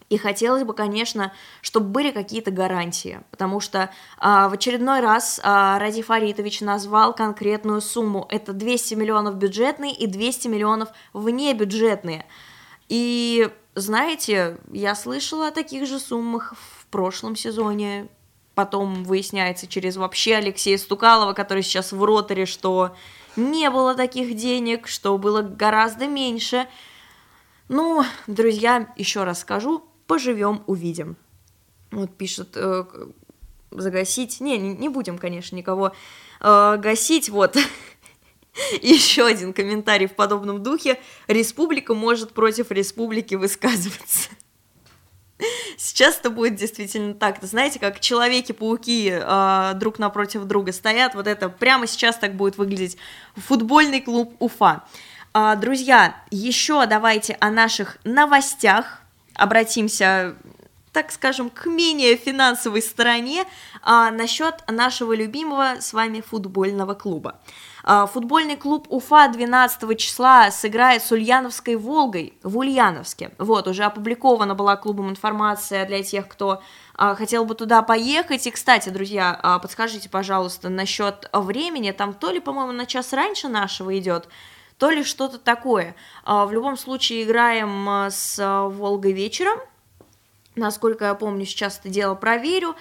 и 0.09 0.17
хотелось 0.17 0.63
бы, 0.63 0.73
конечно, 0.73 1.33
чтобы 1.61 1.87
были 1.87 2.11
какие-то 2.11 2.49
гарантии, 2.49 3.21
потому 3.29 3.59
что 3.59 3.89
а, 4.17 4.47
в 4.47 4.53
очередной 4.53 5.01
раз 5.01 5.39
а, 5.43 5.77
Ради 5.79 6.01
Фаритович 6.01 6.61
назвал 6.61 7.13
конкретную 7.13 7.81
сумму. 7.81 8.25
Это 8.29 8.53
200 8.53 8.95
миллионов 8.95 9.35
бюджетные 9.35 9.93
и 9.93 10.07
200 10.07 10.47
миллионов 10.47 10.89
внебюджетные. 11.11 12.25
И 12.87 13.49
знаете, 13.77 14.57
я 14.71 14.95
слышала 14.95 15.47
о 15.47 15.51
таких 15.51 15.85
же 15.85 15.99
суммах 15.99 16.55
в 16.55 16.87
прошлом 16.87 17.35
сезоне. 17.35 18.07
Потом 18.55 19.03
выясняется 19.03 19.67
через 19.67 19.97
вообще 19.97 20.35
Алексея 20.35 20.79
Стукалова, 20.79 21.33
который 21.33 21.61
сейчас 21.61 21.91
в 21.91 22.03
роторе, 22.03 22.47
что 22.47 22.95
не 23.35 23.69
было 23.69 23.93
таких 23.93 24.35
денег, 24.35 24.87
что 24.87 25.15
было 25.19 25.43
гораздо 25.43 26.07
меньше. 26.07 26.67
Ну, 27.69 28.03
друзья, 28.25 28.91
еще 28.97 29.23
раз 29.23 29.41
скажу, 29.41 29.83
поживем, 30.07 30.63
увидим. 30.65 31.15
Вот 31.91 32.17
пишет 32.17 32.53
э, 32.55 32.83
загасить. 33.69 34.41
Не, 34.41 34.57
не 34.57 34.89
будем, 34.89 35.19
конечно, 35.19 35.55
никого 35.55 35.91
э, 36.41 36.77
гасить. 36.77 37.29
Вот. 37.29 37.55
Еще 38.81 39.25
один 39.25 39.53
комментарий 39.53 40.07
в 40.07 40.15
подобном 40.15 40.63
духе. 40.63 40.99
Республика 41.27 41.93
может 41.93 42.31
против 42.31 42.71
республики 42.71 43.35
высказываться. 43.35 44.29
Сейчас 45.77 46.17
это 46.17 46.29
будет 46.29 46.55
действительно 46.55 47.13
так. 47.13 47.37
Знаете, 47.41 47.79
как 47.79 47.99
Человеки-пауки 47.99 49.11
э, 49.13 49.73
друг 49.75 49.99
напротив 49.99 50.45
друга 50.45 50.71
стоят. 50.71 51.13
Вот 51.13 51.27
это 51.27 51.49
прямо 51.49 51.85
сейчас 51.85 52.17
так 52.17 52.35
будет 52.35 52.57
выглядеть 52.57 52.97
футбольный 53.35 54.01
клуб 54.01 54.35
Уфа. 54.39 54.83
Э, 55.33 55.55
друзья, 55.55 56.15
еще 56.31 56.85
давайте 56.87 57.37
о 57.39 57.51
наших 57.51 57.97
новостях 58.03 59.01
обратимся, 59.35 60.35
так 60.91 61.11
скажем, 61.11 61.51
к 61.51 61.67
менее 61.67 62.17
финансовой 62.17 62.81
стороне 62.81 63.45
а, 63.83 64.09
насчет 64.09 64.55
нашего 64.67 65.13
любимого 65.13 65.75
с 65.79 65.93
вами 65.93 66.21
футбольного 66.21 66.95
клуба. 66.95 67.39
А, 67.89 68.05
футбольный 68.05 68.57
клуб 68.57 68.85
Уфа 68.89 69.29
12 69.29 69.97
числа 69.97 70.51
сыграет 70.51 71.01
с 71.01 71.13
Ульяновской 71.13 71.77
Волгой 71.77 72.33
в 72.43 72.57
Ульяновске. 72.57 73.31
Вот, 73.37 73.65
уже 73.65 73.85
опубликована 73.85 74.55
была 74.55 74.75
клубом 74.75 75.09
информация 75.09 75.85
для 75.85 76.03
тех, 76.03 76.27
кто 76.27 76.61
а, 76.95 77.15
хотел 77.15 77.45
бы 77.45 77.55
туда 77.55 77.81
поехать. 77.83 78.45
И, 78.45 78.51
кстати, 78.51 78.89
друзья, 78.89 79.39
а, 79.41 79.57
подскажите, 79.59 80.09
пожалуйста, 80.09 80.67
насчет 80.67 81.29
времени. 81.31 81.91
Там 81.91 82.13
то 82.13 82.29
ли, 82.29 82.41
по-моему, 82.41 82.73
на 82.73 82.85
час 82.85 83.13
раньше 83.13 83.47
нашего 83.47 83.97
идет, 83.97 84.27
то 84.77 84.89
ли 84.89 85.05
что-то 85.05 85.37
такое. 85.37 85.95
В 86.25 86.49
любом 86.51 86.75
случае 86.75 87.23
играем 87.23 88.09
с 88.11 88.37
Волгой 88.69 89.13
вечером, 89.13 89.59
насколько 90.57 91.05
я 91.05 91.15
помню, 91.15 91.45
сейчас 91.45 91.79
это 91.79 91.87
дело 91.87 92.15
проверю. 92.15 92.75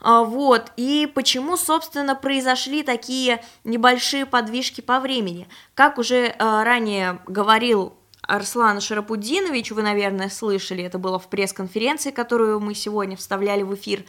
Вот, 0.00 0.72
и 0.76 1.10
почему, 1.14 1.56
собственно, 1.56 2.14
произошли 2.14 2.82
такие 2.82 3.44
небольшие 3.64 4.26
подвижки 4.26 4.80
по 4.80 4.98
времени? 5.00 5.46
Как 5.74 5.98
уже 5.98 6.34
ранее 6.38 7.20
говорил 7.26 7.94
Арслан 8.22 8.80
Шарапудинович, 8.80 9.72
вы, 9.72 9.82
наверное, 9.82 10.30
слышали, 10.30 10.84
это 10.84 10.98
было 10.98 11.18
в 11.18 11.28
пресс-конференции, 11.28 12.10
которую 12.10 12.60
мы 12.60 12.74
сегодня 12.74 13.16
вставляли 13.16 13.62
в 13.62 13.74
эфир, 13.74 14.04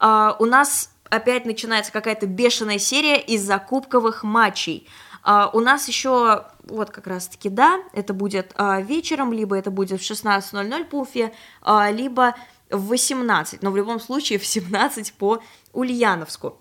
у 0.00 0.44
нас 0.46 0.90
опять 1.10 1.44
начинается 1.44 1.92
какая-то 1.92 2.26
бешеная 2.26 2.78
серия 2.78 3.20
из 3.20 3.42
закупковых 3.42 4.22
матчей– 4.22 4.88
у 5.54 5.60
нас 5.60 5.88
еще, 5.88 6.44
вот 6.64 6.90
как 6.90 7.06
раз-таки, 7.06 7.48
да, 7.48 7.80
это 7.94 8.12
будет 8.12 8.54
вечером, 8.82 9.32
либо 9.32 9.56
это 9.56 9.70
будет 9.70 10.02
в 10.02 10.04
16.00 10.10 10.84
по 10.84 11.00
Уфе, 11.00 11.32
либо 11.92 12.34
в 12.76 12.88
18, 12.88 13.62
но 13.62 13.70
в 13.70 13.76
любом 13.76 14.00
случае 14.00 14.38
в 14.38 14.46
17 14.46 15.12
по 15.14 15.42
Ульяновску. 15.72 16.60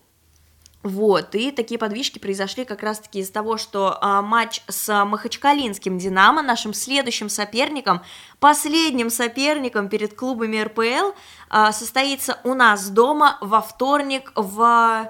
Вот, 0.84 1.34
и 1.34 1.52
такие 1.52 1.78
подвижки 1.78 2.20
произошли 2.20 2.66
как 2.66 2.84
раз-таки 2.84 3.20
из 3.20 3.30
того, 3.30 3.58
что 3.58 3.98
а, 4.02 4.22
матч 4.22 4.62
с 4.68 5.06
Махачкалинским 5.06 5.98
«Динамо», 5.98 6.42
нашим 6.42 6.74
следующим 6.74 7.30
соперником, 7.30 8.02
последним 8.42 9.10
соперником 9.10 9.88
перед 9.88 10.14
клубами 10.14 10.58
РПЛ, 10.58 11.16
а, 11.50 11.72
состоится 11.72 12.38
у 12.44 12.54
нас 12.54 12.90
дома 12.90 13.38
во 13.40 13.62
вторник 13.62 14.34
в 14.36 15.10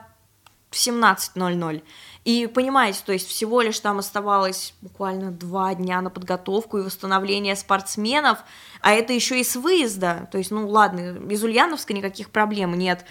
17.00. 0.76 1.84
И 2.26 2.48
понимаете, 2.48 3.00
то 3.06 3.12
есть 3.12 3.28
всего 3.28 3.62
лишь 3.62 3.80
там 3.80 4.00
оставалось 4.00 4.74
буквально 4.82 5.32
два 5.32 5.76
дня 5.76 6.02
на 6.02 6.10
подготовку 6.10 6.78
и 6.78 6.84
восстановление 6.84 7.56
спортсменов, 7.56 8.40
а 8.82 8.94
это 8.94 9.12
еще 9.12 9.40
и 9.40 9.44
с 9.44 9.58
выезда, 9.58 10.30
то 10.32 10.38
есть, 10.38 10.52
ну 10.52 10.68
ладно, 10.68 11.18
из 11.30 11.44
Ульяновска 11.44 11.94
никаких 11.94 12.30
проблем 12.30 12.78
нет, 12.78 13.06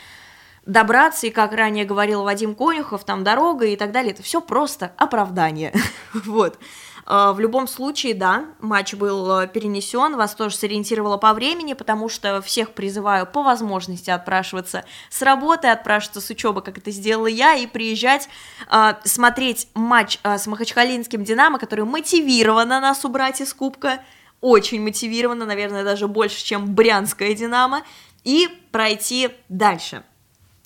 добраться, 0.64 1.26
и, 1.26 1.30
как 1.30 1.52
ранее 1.52 1.84
говорил 1.84 2.22
Вадим 2.22 2.54
Конюхов, 2.54 3.04
там 3.04 3.22
дорога 3.22 3.66
и 3.66 3.76
так 3.76 3.92
далее, 3.92 4.12
это 4.12 4.22
все 4.22 4.40
просто 4.40 4.92
оправдание, 4.96 5.74
вот. 6.14 6.58
А, 7.05 7.32
в 7.32 7.40
любом 7.40 7.66
случае, 7.66 8.14
да, 8.14 8.46
матч 8.61 8.94
был 8.94 9.40
э, 9.40 9.48
перенесен, 9.48 10.16
вас 10.16 10.34
тоже 10.34 10.57
сориентировало 10.57 11.16
по 11.16 11.32
времени, 11.32 11.72
потому 11.74 12.09
что 12.09 12.40
всех 12.42 12.72
призываю 12.72 13.26
по 13.26 13.42
возможности 13.42 14.11
отпрашиваться 14.11 14.84
с 15.11 15.22
работы, 15.22 15.68
отпрашиваться 15.68 16.20
с 16.20 16.30
учебы, 16.30 16.62
как 16.62 16.78
это 16.78 16.90
сделала 16.90 17.26
я, 17.26 17.55
и 17.55 17.66
приезжать 17.66 18.28
э, 18.70 18.94
смотреть 19.05 19.68
матч 19.74 20.18
э, 20.22 20.38
с 20.38 20.46
Махачкалинским 20.46 21.24
Динамо, 21.24 21.59
который 21.59 21.84
мотивировано 21.84 22.80
нас 22.80 23.05
убрать 23.05 23.40
из 23.40 23.53
Кубка, 23.53 24.00
очень 24.40 24.82
мотивировано, 24.82 25.44
наверное, 25.44 25.84
даже 25.84 26.09
больше, 26.09 26.44
чем 26.44 26.74
Брянская 26.74 27.34
Динамо, 27.34 27.82
и 28.24 28.48
пройти 28.70 29.30
дальше 29.48 30.05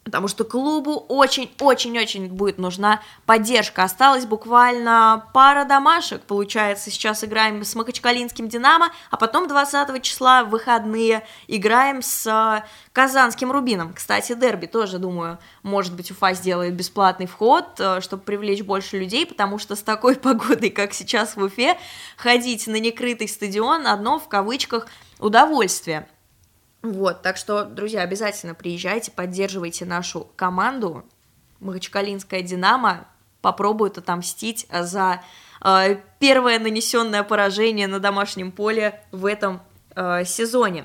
потому 0.07 0.29
что 0.29 0.45
клубу 0.45 1.05
очень-очень-очень 1.09 2.29
будет 2.29 2.59
нужна 2.59 3.01
поддержка. 3.27 3.83
Осталось 3.83 4.25
буквально 4.25 5.27
пара 5.35 5.65
домашек, 5.65 6.23
получается, 6.23 6.93
сейчас 6.93 7.25
играем 7.25 7.65
с 7.65 7.75
Махачкалинским 7.75 8.49
Динамо, 8.49 8.93
а 9.11 9.17
потом 9.17 9.49
20 9.49 10.01
числа 10.03 10.45
в 10.45 10.51
выходные 10.51 11.27
играем 11.49 12.03
с 12.03 12.63
Казанским 12.93 13.51
Рубином. 13.51 13.95
Кстати, 13.95 14.35
дерби 14.35 14.67
тоже, 14.67 14.99
думаю, 14.99 15.39
может 15.65 15.93
быть, 15.93 16.13
Уфа 16.13 16.35
сделает 16.35 16.75
бесплатный 16.75 17.27
вход, 17.27 17.65
э, 17.81 18.01
чтобы 18.01 18.23
привлечь 18.23 18.63
больше 18.63 18.99
людей, 18.99 19.27
потому 19.27 19.59
что 19.59 19.75
с 19.75 19.83
такой 19.83 20.15
погодой, 20.15 20.71
как 20.71 20.95
сейчас 20.95 21.37
в 21.37 21.43
Уфе, 21.43 21.77
ходить 22.17 22.69
на 22.69 22.77
некрытый 22.77 23.27
стадион 23.27 23.89
одно 23.89 24.21
в 24.21 24.29
кавычках 24.29 24.87
удовольствие. 25.19 26.07
Вот, 26.93 27.23
так 27.23 27.37
что, 27.37 27.65
друзья, 27.65 28.03
обязательно 28.03 28.55
приезжайте, 28.55 29.11
поддерживайте 29.11 29.85
нашу 29.85 30.29
команду. 30.37 31.05
Махачкалинская 31.61 32.43
«Динамо» 32.43 33.07
попробует 33.41 33.99
отомстить 33.99 34.67
за 34.71 35.23
э, 35.65 35.97
первое 36.19 36.59
нанесенное 36.59 37.23
поражение 37.23 37.87
на 37.87 38.01
домашнем 38.01 38.53
поле 38.53 39.01
в 39.13 39.27
этом 39.27 39.63
э, 39.95 40.25
сезоне. 40.25 40.85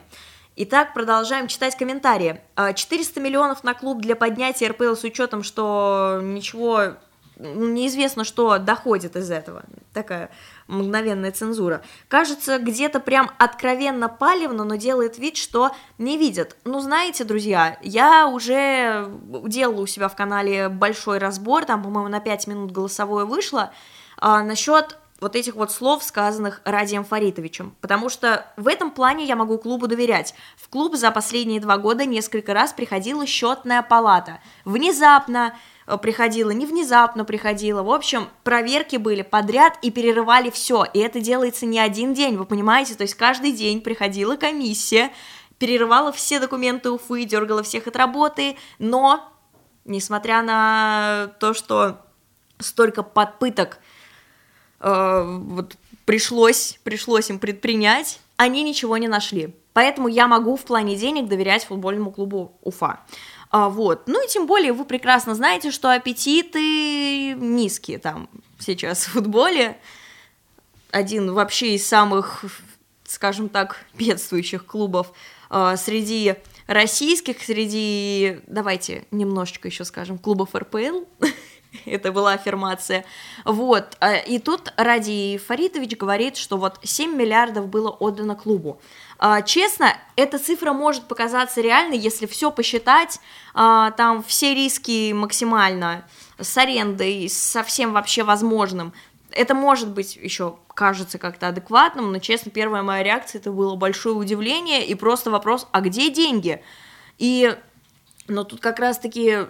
Итак, 0.55 0.93
продолжаем 0.93 1.47
читать 1.47 1.75
комментарии. 1.75 2.41
400 2.55 3.19
э, 3.19 3.23
миллионов 3.23 3.63
на 3.63 3.73
клуб 3.73 4.01
для 4.01 4.15
поднятия 4.15 4.67
РПЛ 4.67 4.95
с 4.95 5.03
учетом, 5.03 5.43
что 5.43 6.19
ничего 6.21 6.97
неизвестно, 7.37 8.23
что 8.23 8.57
доходит 8.59 9.15
из 9.15 9.31
этого. 9.31 9.63
Такая 9.93 10.29
мгновенная 10.71 11.31
цензура. 11.31 11.81
Кажется, 12.07 12.57
где-то 12.57 12.99
прям 12.99 13.29
откровенно 13.37 14.09
палевно, 14.09 14.63
но 14.63 14.75
делает 14.75 15.17
вид, 15.17 15.37
что 15.37 15.71
не 15.97 16.17
видят. 16.17 16.55
Ну, 16.63 16.79
знаете, 16.79 17.23
друзья, 17.23 17.77
я 17.81 18.27
уже 18.27 19.11
делала 19.45 19.81
у 19.81 19.87
себя 19.87 20.07
в 20.07 20.15
канале 20.15 20.69
большой 20.69 21.17
разбор, 21.17 21.65
там, 21.65 21.83
по-моему, 21.83 22.09
на 22.09 22.19
5 22.19 22.47
минут 22.47 22.71
голосовое 22.71 23.25
вышло, 23.25 23.71
а, 24.17 24.43
насчет 24.43 24.97
вот 25.21 25.35
этих 25.35 25.55
вот 25.55 25.71
слов, 25.71 26.03
сказанных 26.03 26.61
Радием 26.65 27.05
Фаритовичем, 27.05 27.75
потому 27.79 28.09
что 28.09 28.47
в 28.57 28.67
этом 28.67 28.89
плане 28.89 29.25
я 29.25 29.35
могу 29.35 29.59
клубу 29.59 29.87
доверять. 29.87 30.33
В 30.57 30.67
клуб 30.67 30.95
за 30.95 31.11
последние 31.11 31.61
два 31.61 31.77
года 31.77 32.05
несколько 32.05 32.53
раз 32.53 32.73
приходила 32.73 33.25
счетная 33.27 33.83
палата. 33.83 34.39
Внезапно 34.65 35.53
приходила, 36.01 36.51
не 36.51 36.65
внезапно 36.65 37.25
приходила. 37.25 37.83
В 37.83 37.91
общем, 37.91 38.29
проверки 38.43 38.97
были 38.97 39.21
подряд 39.21 39.77
и 39.81 39.91
перерывали 39.91 40.49
все. 40.49 40.85
И 40.93 40.99
это 40.99 41.19
делается 41.19 41.65
не 41.65 41.79
один 41.79 42.13
день, 42.13 42.37
вы 42.37 42.45
понимаете? 42.45 42.95
То 42.95 43.03
есть 43.03 43.15
каждый 43.15 43.51
день 43.51 43.81
приходила 43.81 44.35
комиссия, 44.35 45.11
перерывала 45.57 46.11
все 46.11 46.39
документы 46.39 46.89
Уфы, 46.91 47.23
дергала 47.25 47.63
всех 47.63 47.87
от 47.87 47.95
работы, 47.95 48.57
но, 48.79 49.31
несмотря 49.85 50.41
на 50.41 51.31
то, 51.39 51.53
что 51.53 51.97
столько 52.59 53.03
подпыток 53.03 53.79
э, 54.79 55.23
вот 55.25 55.75
пришлось, 56.05 56.79
пришлось 56.83 57.29
им 57.29 57.39
предпринять, 57.39 58.19
они 58.37 58.63
ничего 58.63 58.97
не 58.97 59.07
нашли. 59.07 59.55
Поэтому 59.73 60.07
я 60.07 60.27
могу 60.27 60.55
в 60.55 60.63
плане 60.63 60.95
денег 60.95 61.27
доверять 61.27 61.65
футбольному 61.65 62.11
клубу 62.11 62.57
Уфа. 62.61 62.99
А, 63.51 63.69
вот. 63.69 64.03
Ну 64.07 64.25
и 64.25 64.29
тем 64.29 64.47
более 64.47 64.71
вы 64.71 64.85
прекрасно 64.85 65.35
знаете, 65.35 65.71
что 65.71 65.93
аппетиты 65.93 67.33
низкие 67.33 67.99
там 67.99 68.29
сейчас 68.59 68.99
в 68.99 69.11
футболе. 69.11 69.77
Один 70.91 71.33
вообще 71.33 71.75
из 71.75 71.85
самых, 71.85 72.45
скажем 73.03 73.49
так, 73.49 73.85
бедствующих 73.93 74.65
клубов 74.65 75.11
а, 75.49 75.75
среди 75.75 76.35
российских, 76.67 77.43
среди, 77.43 78.39
давайте 78.47 79.05
немножечко 79.11 79.67
еще 79.67 79.83
скажем, 79.83 80.17
клубов 80.17 80.55
РПЛ. 80.55 81.03
Это 81.85 82.11
была 82.11 82.33
аффирмация. 82.33 83.05
Вот. 83.43 83.97
А, 83.99 84.15
и 84.15 84.39
тут 84.39 84.73
Ради 84.77 85.37
Фаритович 85.45 85.97
говорит, 85.97 86.37
что 86.37 86.57
вот 86.57 86.79
7 86.83 87.15
миллиардов 87.15 87.67
было 87.67 87.89
отдано 87.89 88.35
клубу. 88.35 88.81
А, 89.23 89.43
честно, 89.43 89.95
эта 90.15 90.39
цифра 90.39 90.73
может 90.73 91.07
показаться 91.07 91.61
реальной, 91.61 91.99
если 91.99 92.25
все 92.25 92.49
посчитать, 92.49 93.19
а, 93.53 93.91
там 93.91 94.23
все 94.23 94.55
риски 94.55 95.13
максимально 95.13 96.05
с 96.39 96.57
арендой, 96.57 97.29
со 97.29 97.61
всем 97.61 97.93
вообще 97.93 98.23
возможным. 98.23 98.93
Это 99.29 99.53
может 99.53 99.89
быть 99.89 100.15
еще 100.15 100.57
кажется 100.73 101.19
как-то 101.19 101.49
адекватным, 101.49 102.11
но, 102.11 102.17
честно, 102.17 102.49
первая 102.49 102.81
моя 102.81 103.03
реакция 103.03 103.39
это 103.39 103.51
было 103.51 103.75
большое 103.75 104.15
удивление 104.15 104.83
и 104.87 104.95
просто 104.95 105.29
вопрос, 105.29 105.67
а 105.71 105.81
где 105.81 106.09
деньги? 106.09 106.63
И, 107.19 107.55
но 108.27 108.43
тут 108.43 108.59
как 108.59 108.79
раз-таки 108.79 109.45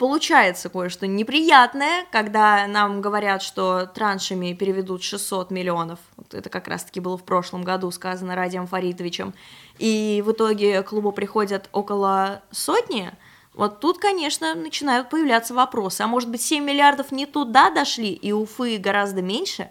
получается 0.00 0.70
кое-что 0.70 1.06
неприятное, 1.06 2.06
когда 2.10 2.66
нам 2.66 3.02
говорят, 3.02 3.42
что 3.42 3.84
траншами 3.84 4.54
переведут 4.54 5.02
600 5.02 5.50
миллионов. 5.50 5.98
Вот 6.16 6.32
это 6.32 6.48
как 6.48 6.68
раз-таки 6.68 7.00
было 7.00 7.18
в 7.18 7.22
прошлом 7.22 7.64
году 7.64 7.90
сказано 7.90 8.34
Радием 8.34 8.66
Фаритовичем. 8.66 9.34
И 9.78 10.22
в 10.24 10.32
итоге 10.32 10.82
клубу 10.82 11.12
приходят 11.12 11.68
около 11.72 12.40
сотни. 12.50 13.12
Вот 13.52 13.80
тут, 13.80 13.98
конечно, 13.98 14.54
начинают 14.54 15.10
появляться 15.10 15.52
вопросы. 15.52 16.00
А 16.00 16.06
может 16.06 16.30
быть, 16.30 16.40
7 16.40 16.64
миллиардов 16.64 17.12
не 17.12 17.26
туда 17.26 17.68
дошли, 17.68 18.10
и 18.10 18.32
Уфы 18.32 18.78
гораздо 18.78 19.20
меньше? 19.20 19.68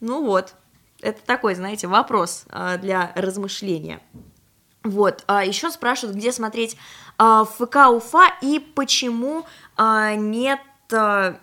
Ну 0.00 0.24
вот, 0.24 0.54
это 1.02 1.20
такой, 1.26 1.54
знаете, 1.54 1.88
вопрос 1.88 2.46
а, 2.48 2.78
для 2.78 3.12
размышления. 3.14 4.00
Вот, 4.82 5.24
а 5.26 5.44
еще 5.44 5.70
спрашивают, 5.70 6.16
где 6.16 6.32
смотреть 6.32 6.78
ФК 7.18 7.88
Уфа 7.90 8.32
и 8.40 8.58
почему 8.58 9.44
а, 9.76 10.14
нет 10.14 10.60
а, 10.92 11.36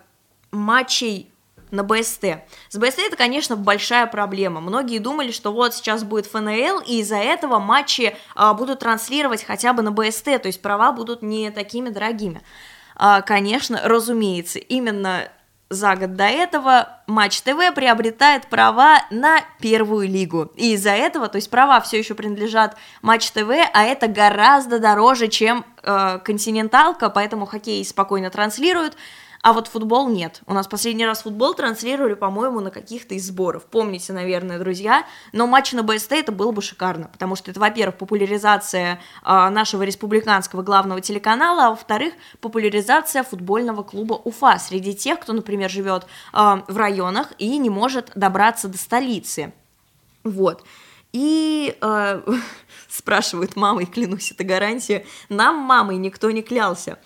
матчей 0.50 1.30
на 1.70 1.82
БСТ. 1.82 2.24
С 2.68 2.78
БСТ 2.78 3.00
это, 3.00 3.16
конечно, 3.16 3.56
большая 3.56 4.06
проблема. 4.06 4.60
Многие 4.60 4.98
думали, 4.98 5.32
что 5.32 5.52
вот 5.52 5.74
сейчас 5.74 6.04
будет 6.04 6.26
ФНЛ, 6.26 6.80
и 6.86 7.00
из-за 7.00 7.16
этого 7.16 7.58
матчи 7.58 8.16
а, 8.34 8.54
будут 8.54 8.80
транслировать 8.80 9.44
хотя 9.44 9.72
бы 9.72 9.82
на 9.82 9.90
БСТ, 9.90 10.24
то 10.24 10.46
есть 10.46 10.62
права 10.62 10.92
будут 10.92 11.22
не 11.22 11.50
такими 11.50 11.90
дорогими. 11.90 12.42
А, 12.94 13.20
конечно, 13.20 13.80
разумеется, 13.84 14.58
именно 14.58 15.28
за 15.68 15.96
год 15.96 16.14
до 16.14 16.24
этого 16.24 16.88
Матч 17.06 17.40
ТВ 17.40 17.74
приобретает 17.74 18.46
права 18.46 19.00
на 19.10 19.40
первую 19.60 20.08
лигу. 20.08 20.52
И 20.54 20.74
из-за 20.74 20.90
этого, 20.90 21.28
то 21.28 21.36
есть 21.36 21.50
права 21.50 21.80
все 21.80 21.98
еще 21.98 22.14
принадлежат 22.14 22.76
Матч 23.02 23.30
ТВ, 23.30 23.50
а 23.72 23.82
это 23.82 24.06
гораздо 24.06 24.78
дороже, 24.78 25.28
чем 25.28 25.64
э, 25.82 26.18
континенталка, 26.24 27.10
поэтому 27.10 27.46
хоккей 27.46 27.84
спокойно 27.84 28.30
транслируют 28.30 28.96
а 29.46 29.52
вот 29.52 29.68
футбол 29.68 30.08
нет. 30.08 30.40
У 30.46 30.54
нас 30.54 30.66
последний 30.66 31.06
раз 31.06 31.22
футбол 31.22 31.54
транслировали, 31.54 32.14
по-моему, 32.14 32.58
на 32.58 32.72
каких-то 32.72 33.14
из 33.14 33.28
сборов. 33.28 33.64
Помните, 33.66 34.12
наверное, 34.12 34.58
друзья. 34.58 35.06
Но 35.32 35.46
матч 35.46 35.70
на 35.70 35.84
БСТ 35.84 36.14
это 36.14 36.32
было 36.32 36.50
бы 36.50 36.60
шикарно, 36.60 37.06
потому 37.12 37.36
что 37.36 37.52
это, 37.52 37.60
во-первых, 37.60 37.96
популяризация 37.96 39.00
э, 39.24 39.48
нашего 39.50 39.84
республиканского 39.84 40.62
главного 40.62 41.00
телеканала, 41.00 41.66
а 41.66 41.70
во-вторых, 41.70 42.14
популяризация 42.40 43.22
футбольного 43.22 43.84
клуба 43.84 44.14
Уфа 44.14 44.58
среди 44.58 44.96
тех, 44.96 45.20
кто, 45.20 45.32
например, 45.32 45.70
живет 45.70 46.08
э, 46.32 46.62
в 46.66 46.76
районах 46.76 47.28
и 47.38 47.56
не 47.56 47.70
может 47.70 48.10
добраться 48.16 48.66
до 48.66 48.78
столицы. 48.78 49.52
Вот. 50.24 50.64
И 51.12 51.78
э, 51.80 52.22
спрашивают 52.88 53.54
мамой, 53.54 53.86
клянусь, 53.86 54.32
это 54.32 54.42
гарантия, 54.42 55.06
нам 55.28 55.54
мамой 55.54 55.98
никто 55.98 56.32
не 56.32 56.42
клялся 56.42 56.98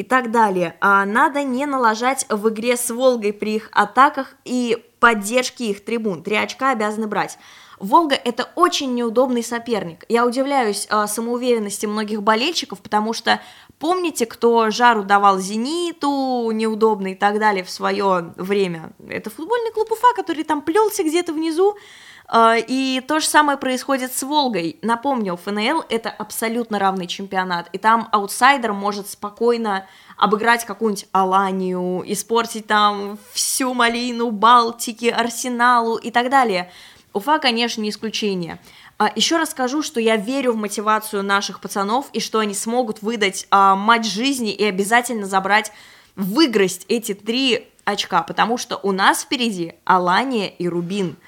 и 0.00 0.02
так 0.02 0.30
далее. 0.30 0.76
А 0.80 1.04
надо 1.04 1.42
не 1.42 1.66
налажать 1.66 2.24
в 2.30 2.48
игре 2.48 2.78
с 2.78 2.88
Волгой 2.88 3.34
при 3.34 3.56
их 3.56 3.68
атаках 3.70 4.34
и 4.46 4.82
поддержке 4.98 5.66
их 5.66 5.84
трибун. 5.84 6.22
Три 6.22 6.36
очка 6.36 6.70
обязаны 6.70 7.06
брать. 7.06 7.38
Волга– 7.78 8.14
это 8.24 8.48
очень 8.54 8.94
неудобный 8.94 9.42
соперник. 9.42 10.06
Я 10.08 10.26
удивляюсь 10.26 10.86
э, 10.88 11.06
самоуверенности 11.06 11.84
многих 11.84 12.22
болельщиков, 12.22 12.80
потому 12.80 13.12
что 13.12 13.42
помните, 13.78 14.24
кто 14.24 14.70
жару 14.70 15.02
давал 15.02 15.38
«Зениту», 15.38 16.50
неудобный 16.50 17.12
и 17.12 17.14
так 17.14 17.38
далее 17.38 17.62
в 17.62 17.70
свое 17.70 18.32
время? 18.36 18.92
Это 19.06 19.28
футбольный 19.28 19.70
клуб 19.72 19.92
Уфа, 19.92 20.14
который 20.16 20.44
там 20.44 20.62
плелся 20.62 21.02
где-то 21.02 21.34
внизу, 21.34 21.74
а, 21.74 22.19
и 22.32 23.02
то 23.08 23.18
же 23.18 23.26
самое 23.26 23.58
происходит 23.58 24.12
с 24.12 24.22
Волгой. 24.22 24.78
Напомню, 24.82 25.36
ФНЛ 25.36 25.84
это 25.88 26.10
абсолютно 26.10 26.78
равный 26.78 27.08
чемпионат, 27.08 27.68
и 27.72 27.78
там 27.78 28.08
аутсайдер 28.12 28.72
может 28.72 29.08
спокойно 29.08 29.86
обыграть 30.16 30.64
какую-нибудь 30.64 31.08
Аланию, 31.10 32.04
испортить 32.06 32.68
там 32.68 33.18
всю 33.32 33.74
Малину, 33.74 34.30
Балтики, 34.30 35.06
Арсеналу 35.06 35.96
и 35.96 36.12
так 36.12 36.30
далее. 36.30 36.70
Уфа, 37.12 37.40
конечно, 37.40 37.80
не 37.80 37.90
исключение. 37.90 38.60
А, 38.98 39.10
Еще 39.16 39.36
раз 39.36 39.50
скажу, 39.50 39.82
что 39.82 39.98
я 39.98 40.14
верю 40.16 40.52
в 40.52 40.56
мотивацию 40.56 41.24
наших 41.24 41.60
пацанов 41.60 42.10
и 42.12 42.20
что 42.20 42.38
они 42.38 42.54
смогут 42.54 43.02
выдать 43.02 43.48
а, 43.50 43.74
матч 43.74 44.06
жизни 44.06 44.52
и 44.52 44.64
обязательно 44.64 45.26
забрать, 45.26 45.72
выиграть 46.14 46.84
эти 46.86 47.14
три 47.14 47.66
очка, 47.84 48.22
потому 48.22 48.56
что 48.56 48.76
у 48.76 48.92
нас 48.92 49.22
впереди 49.22 49.74
Алания 49.84 50.48
и 50.48 50.68
Рубин– 50.68 51.16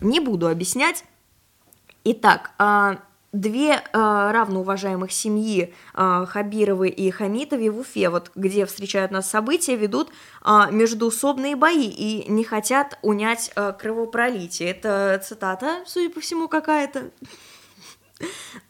не 0.00 0.20
буду 0.20 0.48
объяснять. 0.48 1.04
Итак, 2.04 2.52
а, 2.58 2.98
две 3.32 3.82
а, 3.92 4.32
равноуважаемых 4.32 5.10
семьи 5.10 5.74
а, 5.92 6.24
Хабировы 6.26 6.88
и 6.88 7.10
Хамитове 7.10 7.70
в 7.70 7.80
Уфе, 7.80 8.10
вот 8.10 8.30
где 8.34 8.64
встречают 8.64 9.10
нас 9.10 9.28
события, 9.28 9.76
ведут 9.76 10.10
междуусобные 10.44 11.56
бои 11.56 11.88
и 11.88 12.30
не 12.30 12.44
хотят 12.44 12.98
унять 13.02 13.52
кровопролитие. 13.78 14.70
Это 14.70 15.20
цитата, 15.24 15.82
судя 15.86 16.10
по 16.10 16.20
всему, 16.20 16.46
какая-то. 16.48 17.10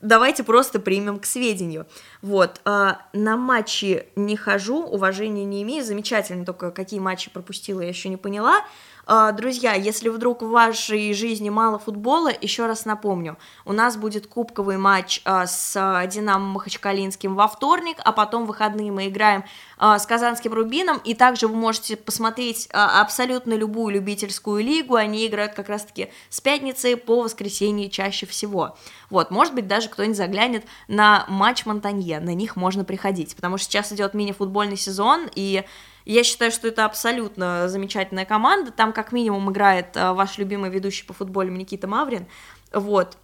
Давайте 0.01 0.43
просто 0.43 0.81
примем 0.81 1.21
к 1.21 1.27
сведению. 1.27 1.87
Вот, 2.23 2.61
на 2.65 3.37
матчи 3.37 4.07
не 4.17 4.37
хожу, 4.37 4.83
уважения 4.83 5.45
не 5.45 5.63
имею, 5.63 5.85
замечательно, 5.85 6.45
только 6.45 6.71
какие 6.71 6.99
матчи 6.99 7.31
пропустила, 7.31 7.83
я 7.83 7.89
еще 7.89 8.09
не 8.09 8.17
поняла. 8.17 8.65
А, 9.09 9.31
друзья, 9.31 9.75
если 9.75 10.09
вдруг 10.09 10.43
в 10.43 10.49
вашей 10.49 11.15
жизни 11.15 11.49
мало 11.49 11.79
футбола, 11.79 12.29
еще 12.41 12.67
раз 12.67 12.85
напомню, 12.85 13.39
у 13.65 13.73
нас 13.73 13.97
будет 13.97 14.27
кубковый 14.27 14.79
матч 14.79 15.21
а, 15.25 15.47
с 15.47 15.75
Динамо 16.09 16.47
Махачкалинским 16.47 17.37
во 17.37 17.47
вторник, 17.47 17.99
а 18.05 18.11
потом 18.11 18.45
в 18.45 18.47
выходные 18.49 18.91
мы 18.91 19.07
играем 19.07 19.45
а, 19.76 19.76
с 19.79 20.07
Казанским 20.07 20.53
Рубином, 20.53 20.99
и 21.05 21.15
также 21.15 21.49
вы 21.49 21.57
можете 21.57 21.97
посмотреть 21.97 22.69
абсолютно 22.73 23.55
любую 23.55 23.95
любительскую 23.95 24.65
лигу, 24.65 24.95
они 24.95 25.27
играют 25.27 25.55
как 25.55 25.69
раз-таки 25.69 26.11
с 26.31 26.41
пятницы 26.41 26.97
по 26.97 27.23
воскресенье 27.23 27.91
чаще 27.91 28.27
всего. 28.27 28.77
Вот, 29.11 29.31
может 29.31 29.55
быть, 29.55 29.67
даже 29.67 29.89
кто-нибудь 29.89 30.17
заглянет 30.17 30.65
на 30.89 31.27
матч 31.29 31.67
Монтанье, 31.67 32.21
на 32.21 32.35
них 32.35 32.57
можно 32.57 32.85
приходить, 32.85 33.37
потому 33.37 33.59
что 33.59 33.71
сейчас 33.71 33.93
идет 33.93 34.15
мини-футбольный 34.15 34.77
сезон, 34.77 35.29
и 35.35 35.65
я 36.07 36.23
считаю, 36.23 36.53
что 36.53 36.69
это 36.69 36.85
абсолютно 36.85 37.69
замечательная 37.69 38.25
команда. 38.25 38.71
Там 38.71 38.93
как 38.93 39.11
минимум 39.11 39.51
играет 39.51 39.97
э, 39.97 40.13
ваш 40.13 40.39
любимый 40.39 40.71
ведущий 40.71 41.05
по 41.05 41.13
футболу 41.13 41.49
Никита 41.49 41.89
Маврин. 41.89 42.29
Вот. 42.73 43.19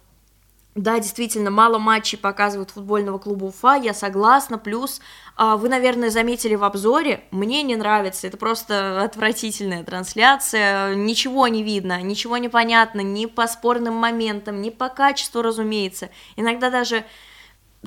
Да, 0.75 0.97
действительно, 0.99 1.51
мало 1.51 1.77
матчей 1.77 2.17
показывают 2.17 2.71
футбольного 2.71 3.19
клуба 3.19 3.45
Уфа, 3.45 3.75
я 3.75 3.93
согласна. 3.93 4.57
Плюс, 4.57 5.01
э, 5.37 5.55
вы, 5.55 5.69
наверное, 5.69 6.09
заметили 6.09 6.55
в 6.55 6.63
обзоре, 6.63 7.23
мне 7.29 7.61
не 7.61 7.75
нравится, 7.75 8.25
это 8.25 8.37
просто 8.37 9.03
отвратительная 9.03 9.83
трансляция, 9.83 10.95
ничего 10.95 11.47
не 11.47 11.61
видно, 11.61 12.01
ничего 12.01 12.37
не 12.37 12.49
понятно, 12.49 13.01
ни 13.01 13.27
по 13.27 13.45
спорным 13.45 13.93
моментам, 13.93 14.61
ни 14.61 14.71
по 14.71 14.89
качеству, 14.89 15.43
разумеется. 15.43 16.09
Иногда 16.37 16.71
даже 16.71 17.05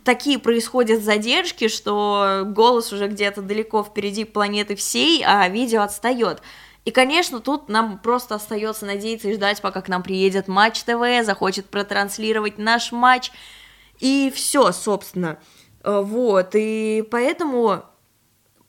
такие 0.05 0.39
происходят 0.39 1.03
задержки, 1.03 1.67
что 1.67 2.45
голос 2.47 2.93
уже 2.93 3.09
где-то 3.09 3.43
далеко 3.43 3.83
впереди 3.83 4.25
планеты 4.25 4.77
всей, 4.77 5.25
а 5.27 5.49
видео 5.49 5.83
отстает. 5.83 6.41
И, 6.87 6.93
конечно, 6.93 7.41
тут 7.41 7.69
нам 7.69 7.99
просто 7.99 8.37
остается 8.37 8.87
надеяться 8.87 9.29
и 9.29 9.35
ждать, 9.35 9.61
пока 9.61 9.83
к 9.83 9.89
нам 9.89 10.05
приедет 10.05 10.47
Матч 10.47 10.85
ТВ, 10.85 11.25
захочет 11.25 11.67
протранслировать 11.67 12.59
наш 12.59 12.93
матч, 12.93 13.33
и 13.99 14.33
все, 14.33 14.71
собственно. 14.71 15.41
Э, 15.83 16.01
вот, 16.01 16.51
и 16.55 17.05
поэтому 17.11 17.83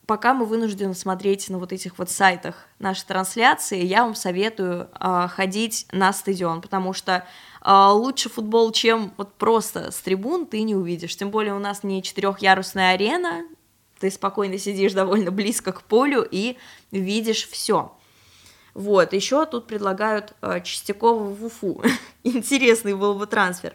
пока 0.08 0.34
мы 0.34 0.48
вынуждены 0.48 0.96
смотреть 0.96 1.48
на 1.52 1.60
вот 1.60 1.72
этих 1.72 2.00
вот 2.00 2.10
сайтах 2.10 2.56
нашей 2.80 3.06
трансляции, 3.06 3.86
я 3.86 4.04
вам 4.04 4.16
советую 4.16 4.90
э, 5.00 5.28
ходить 5.30 5.86
на 5.92 6.12
стадион, 6.12 6.62
потому 6.62 6.94
что 6.94 7.24
э, 7.64 7.88
лучше 7.92 8.30
футбол, 8.30 8.72
чем 8.72 9.14
вот 9.18 9.36
просто 9.36 9.92
с 9.92 9.98
трибун, 9.98 10.48
ты 10.48 10.64
не 10.64 10.74
увидишь. 10.74 11.16
Тем 11.16 11.30
более 11.30 11.54
у 11.54 11.60
нас 11.60 11.84
не 11.84 12.02
четырехярусная 12.02 12.96
арена, 12.96 13.46
ты 14.00 14.10
спокойно 14.10 14.58
сидишь 14.58 14.94
довольно 14.94 15.30
близко 15.30 15.72
к 15.72 15.84
полю 15.84 16.28
и 16.28 16.58
видишь 16.90 17.48
все. 17.48 17.94
Вот, 18.78 19.14
еще 19.14 19.44
тут 19.48 19.66
предлагают 19.66 20.34
э, 20.44 20.62
Чистякова 20.64 21.24
в 21.24 21.44
Уфу. 21.44 21.82
Интересный 22.24 22.94
был 22.94 23.16
бы 23.16 23.26
трансфер. 23.26 23.74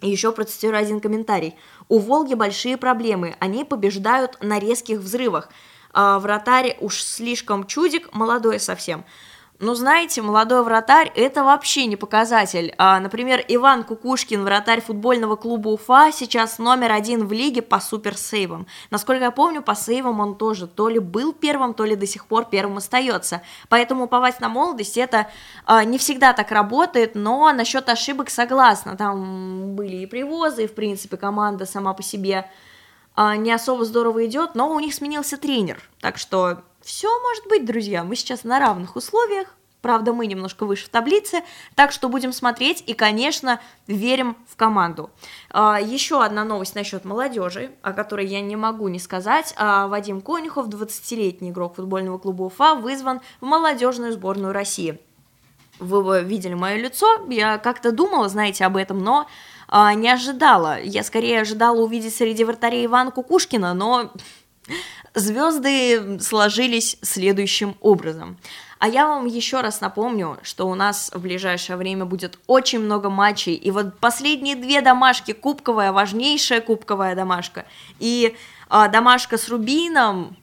И 0.00 0.10
еще 0.10 0.32
процитирую 0.32 0.80
один 0.80 0.98
комментарий. 0.98 1.54
У 1.88 2.00
Волги 2.00 2.34
большие 2.34 2.76
проблемы, 2.76 3.36
они 3.38 3.64
побеждают 3.64 4.36
на 4.42 4.58
резких 4.58 4.98
взрывах. 4.98 5.48
А 5.92 6.18
вратарь 6.18 6.76
уж 6.80 7.04
слишком 7.04 7.68
чудик, 7.68 8.12
молодой 8.12 8.58
совсем. 8.58 9.04
Ну, 9.58 9.74
знаете, 9.74 10.20
молодой 10.20 10.62
вратарь– 10.62 11.10
это 11.14 11.42
вообще 11.42 11.86
не 11.86 11.96
показатель. 11.96 12.74
А, 12.76 13.00
например, 13.00 13.42
Иван 13.48 13.84
Кукушкин, 13.84 14.44
вратарь 14.44 14.82
футбольного 14.82 15.36
клуба 15.36 15.68
Уфа, 15.68 16.12
сейчас 16.12 16.58
номер 16.58 16.92
один 16.92 17.26
в 17.26 17.32
лиге 17.32 17.62
по 17.62 17.80
суперсейвам. 17.80 18.66
Насколько 18.90 19.24
я 19.24 19.30
помню, 19.30 19.62
по 19.62 19.74
сейвам 19.74 20.20
он 20.20 20.36
тоже 20.36 20.66
то 20.66 20.90
ли 20.90 20.98
был 20.98 21.32
первым, 21.32 21.72
то 21.72 21.86
ли 21.86 21.96
до 21.96 22.06
сих 22.06 22.26
пор 22.26 22.44
первым 22.50 22.76
остается. 22.76 23.40
Поэтому 23.70 24.04
уповать 24.04 24.40
на 24.40 24.50
молодость– 24.50 24.96
это 24.98 25.28
а, 25.64 25.84
не 25.84 25.96
всегда 25.96 26.34
так 26.34 26.50
работает, 26.50 27.14
но 27.14 27.50
насчет 27.52 27.88
ошибок 27.88 28.28
согласна. 28.28 28.94
Там 28.94 29.74
были 29.74 29.96
и 29.96 30.06
привозы, 30.06 30.64
и, 30.64 30.68
в 30.68 30.74
принципе, 30.74 31.16
команда 31.16 31.64
сама 31.64 31.94
по 31.94 32.02
себе 32.02 32.50
а, 33.14 33.36
не 33.36 33.52
особо 33.52 33.86
здорово 33.86 34.26
идет, 34.26 34.54
но 34.54 34.68
у 34.68 34.78
них 34.80 34.92
сменился 34.92 35.38
тренер. 35.38 35.82
Так 36.02 36.18
что 36.18 36.62
все 36.86 37.08
может 37.20 37.48
быть, 37.48 37.64
друзья, 37.64 38.04
мы 38.04 38.14
сейчас 38.14 38.44
на 38.44 38.60
равных 38.60 38.94
условиях, 38.94 39.48
правда, 39.82 40.12
мы 40.12 40.28
немножко 40.28 40.64
выше 40.64 40.86
в 40.86 40.88
таблице, 40.88 41.42
так 41.74 41.90
что 41.90 42.08
будем 42.08 42.32
смотреть 42.32 42.84
и, 42.86 42.94
конечно, 42.94 43.60
верим 43.88 44.36
в 44.48 44.54
команду. 44.54 45.10
А, 45.50 45.80
еще 45.80 46.22
одна 46.22 46.44
новость 46.44 46.76
насчет 46.76 47.04
молодежи, 47.04 47.72
о 47.82 47.92
которой 47.92 48.26
я 48.26 48.40
не 48.40 48.54
могу 48.54 48.86
не 48.86 49.00
сказать. 49.00 49.52
А, 49.56 49.88
Вадим 49.88 50.20
Конюхов, 50.20 50.68
20-летний 50.68 51.50
игрок 51.50 51.74
футбольного 51.74 52.18
клуба 52.18 52.44
Уфа, 52.44 52.76
вызван 52.76 53.20
в 53.40 53.44
молодежную 53.46 54.12
сборную 54.12 54.52
России. 54.52 55.00
Вы 55.80 56.22
видели 56.22 56.54
мое 56.54 56.76
лицо, 56.76 57.26
я 57.28 57.58
как-то 57.58 57.90
думала, 57.90 58.28
знаете, 58.28 58.64
об 58.64 58.76
этом, 58.76 59.00
но 59.00 59.26
а, 59.66 59.92
не 59.94 60.08
ожидала. 60.08 60.80
Я 60.80 61.02
скорее 61.02 61.40
ожидала 61.40 61.80
увидеть 61.80 62.14
среди 62.14 62.44
вратарей 62.44 62.86
Ивана 62.86 63.10
Кукушкина, 63.10 63.74
но 63.74 64.12
Звезды 65.14 66.18
сложились 66.20 66.98
следующим 67.02 67.76
образом. 67.80 68.36
А 68.78 68.88
я 68.88 69.06
вам 69.06 69.26
еще 69.26 69.62
раз 69.62 69.80
напомню, 69.80 70.38
что 70.42 70.68
у 70.68 70.74
нас 70.74 71.10
в 71.14 71.20
ближайшее 71.20 71.76
время 71.76 72.04
будет 72.04 72.38
очень 72.46 72.80
много 72.80 73.08
матчей. 73.08 73.54
И 73.54 73.70
вот 73.70 73.98
последние 73.98 74.54
две 74.54 74.82
домашки, 74.82 75.32
кубковая, 75.32 75.92
важнейшая 75.92 76.60
кубковая 76.60 77.14
домашка, 77.14 77.64
и 77.98 78.36
э, 78.70 78.88
домашка 78.90 79.38
с 79.38 79.48
Рубином, 79.48 80.36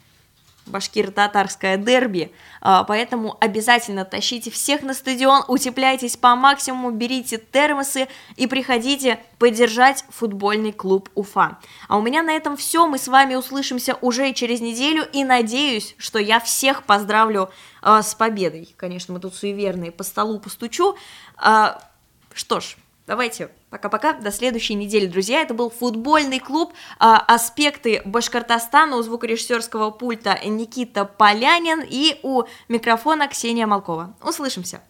башкиро-татарское 0.65 1.77
дерби, 1.77 2.31
а, 2.61 2.83
поэтому 2.83 3.37
обязательно 3.39 4.05
тащите 4.05 4.49
всех 4.51 4.81
на 4.81 4.93
стадион, 4.93 5.43
утепляйтесь 5.47 6.17
по 6.17 6.35
максимуму, 6.35 6.91
берите 6.91 7.37
термосы 7.37 8.07
и 8.35 8.47
приходите 8.47 9.19
поддержать 9.39 10.05
футбольный 10.09 10.71
клуб 10.71 11.09
Уфа. 11.15 11.59
А 11.87 11.97
у 11.97 12.01
меня 12.01 12.23
на 12.23 12.31
этом 12.31 12.55
все, 12.57 12.87
мы 12.87 12.97
с 12.97 13.07
вами 13.07 13.35
услышимся 13.35 13.97
уже 14.01 14.33
через 14.33 14.61
неделю 14.61 15.05
и 15.11 15.23
надеюсь, 15.23 15.95
что 15.97 16.19
я 16.19 16.39
всех 16.39 16.83
поздравлю 16.83 17.49
а, 17.81 18.01
с 18.01 18.15
победой. 18.15 18.73
Конечно, 18.77 19.13
мы 19.13 19.19
тут 19.19 19.35
суеверные, 19.35 19.91
по 19.91 20.03
столу 20.03 20.39
постучу. 20.39 20.95
А, 21.37 21.81
что 22.33 22.59
ж, 22.59 22.77
Давайте, 23.05 23.49
пока-пока, 23.69 24.13
до 24.13 24.31
следующей 24.31 24.75
недели, 24.75 25.07
друзья. 25.07 25.41
Это 25.41 25.53
был 25.53 25.69
футбольный 25.69 26.39
клуб 26.39 26.73
а, 26.99 27.17
«Аспекты 27.17 28.01
Башкортостана» 28.05 28.95
у 28.95 29.01
звукорежиссерского 29.01 29.91
пульта 29.91 30.39
Никита 30.45 31.03
Полянин 31.03 31.83
и 31.85 32.19
у 32.23 32.43
микрофона 32.69 33.27
Ксения 33.27 33.67
Малкова. 33.67 34.15
Услышимся! 34.23 34.81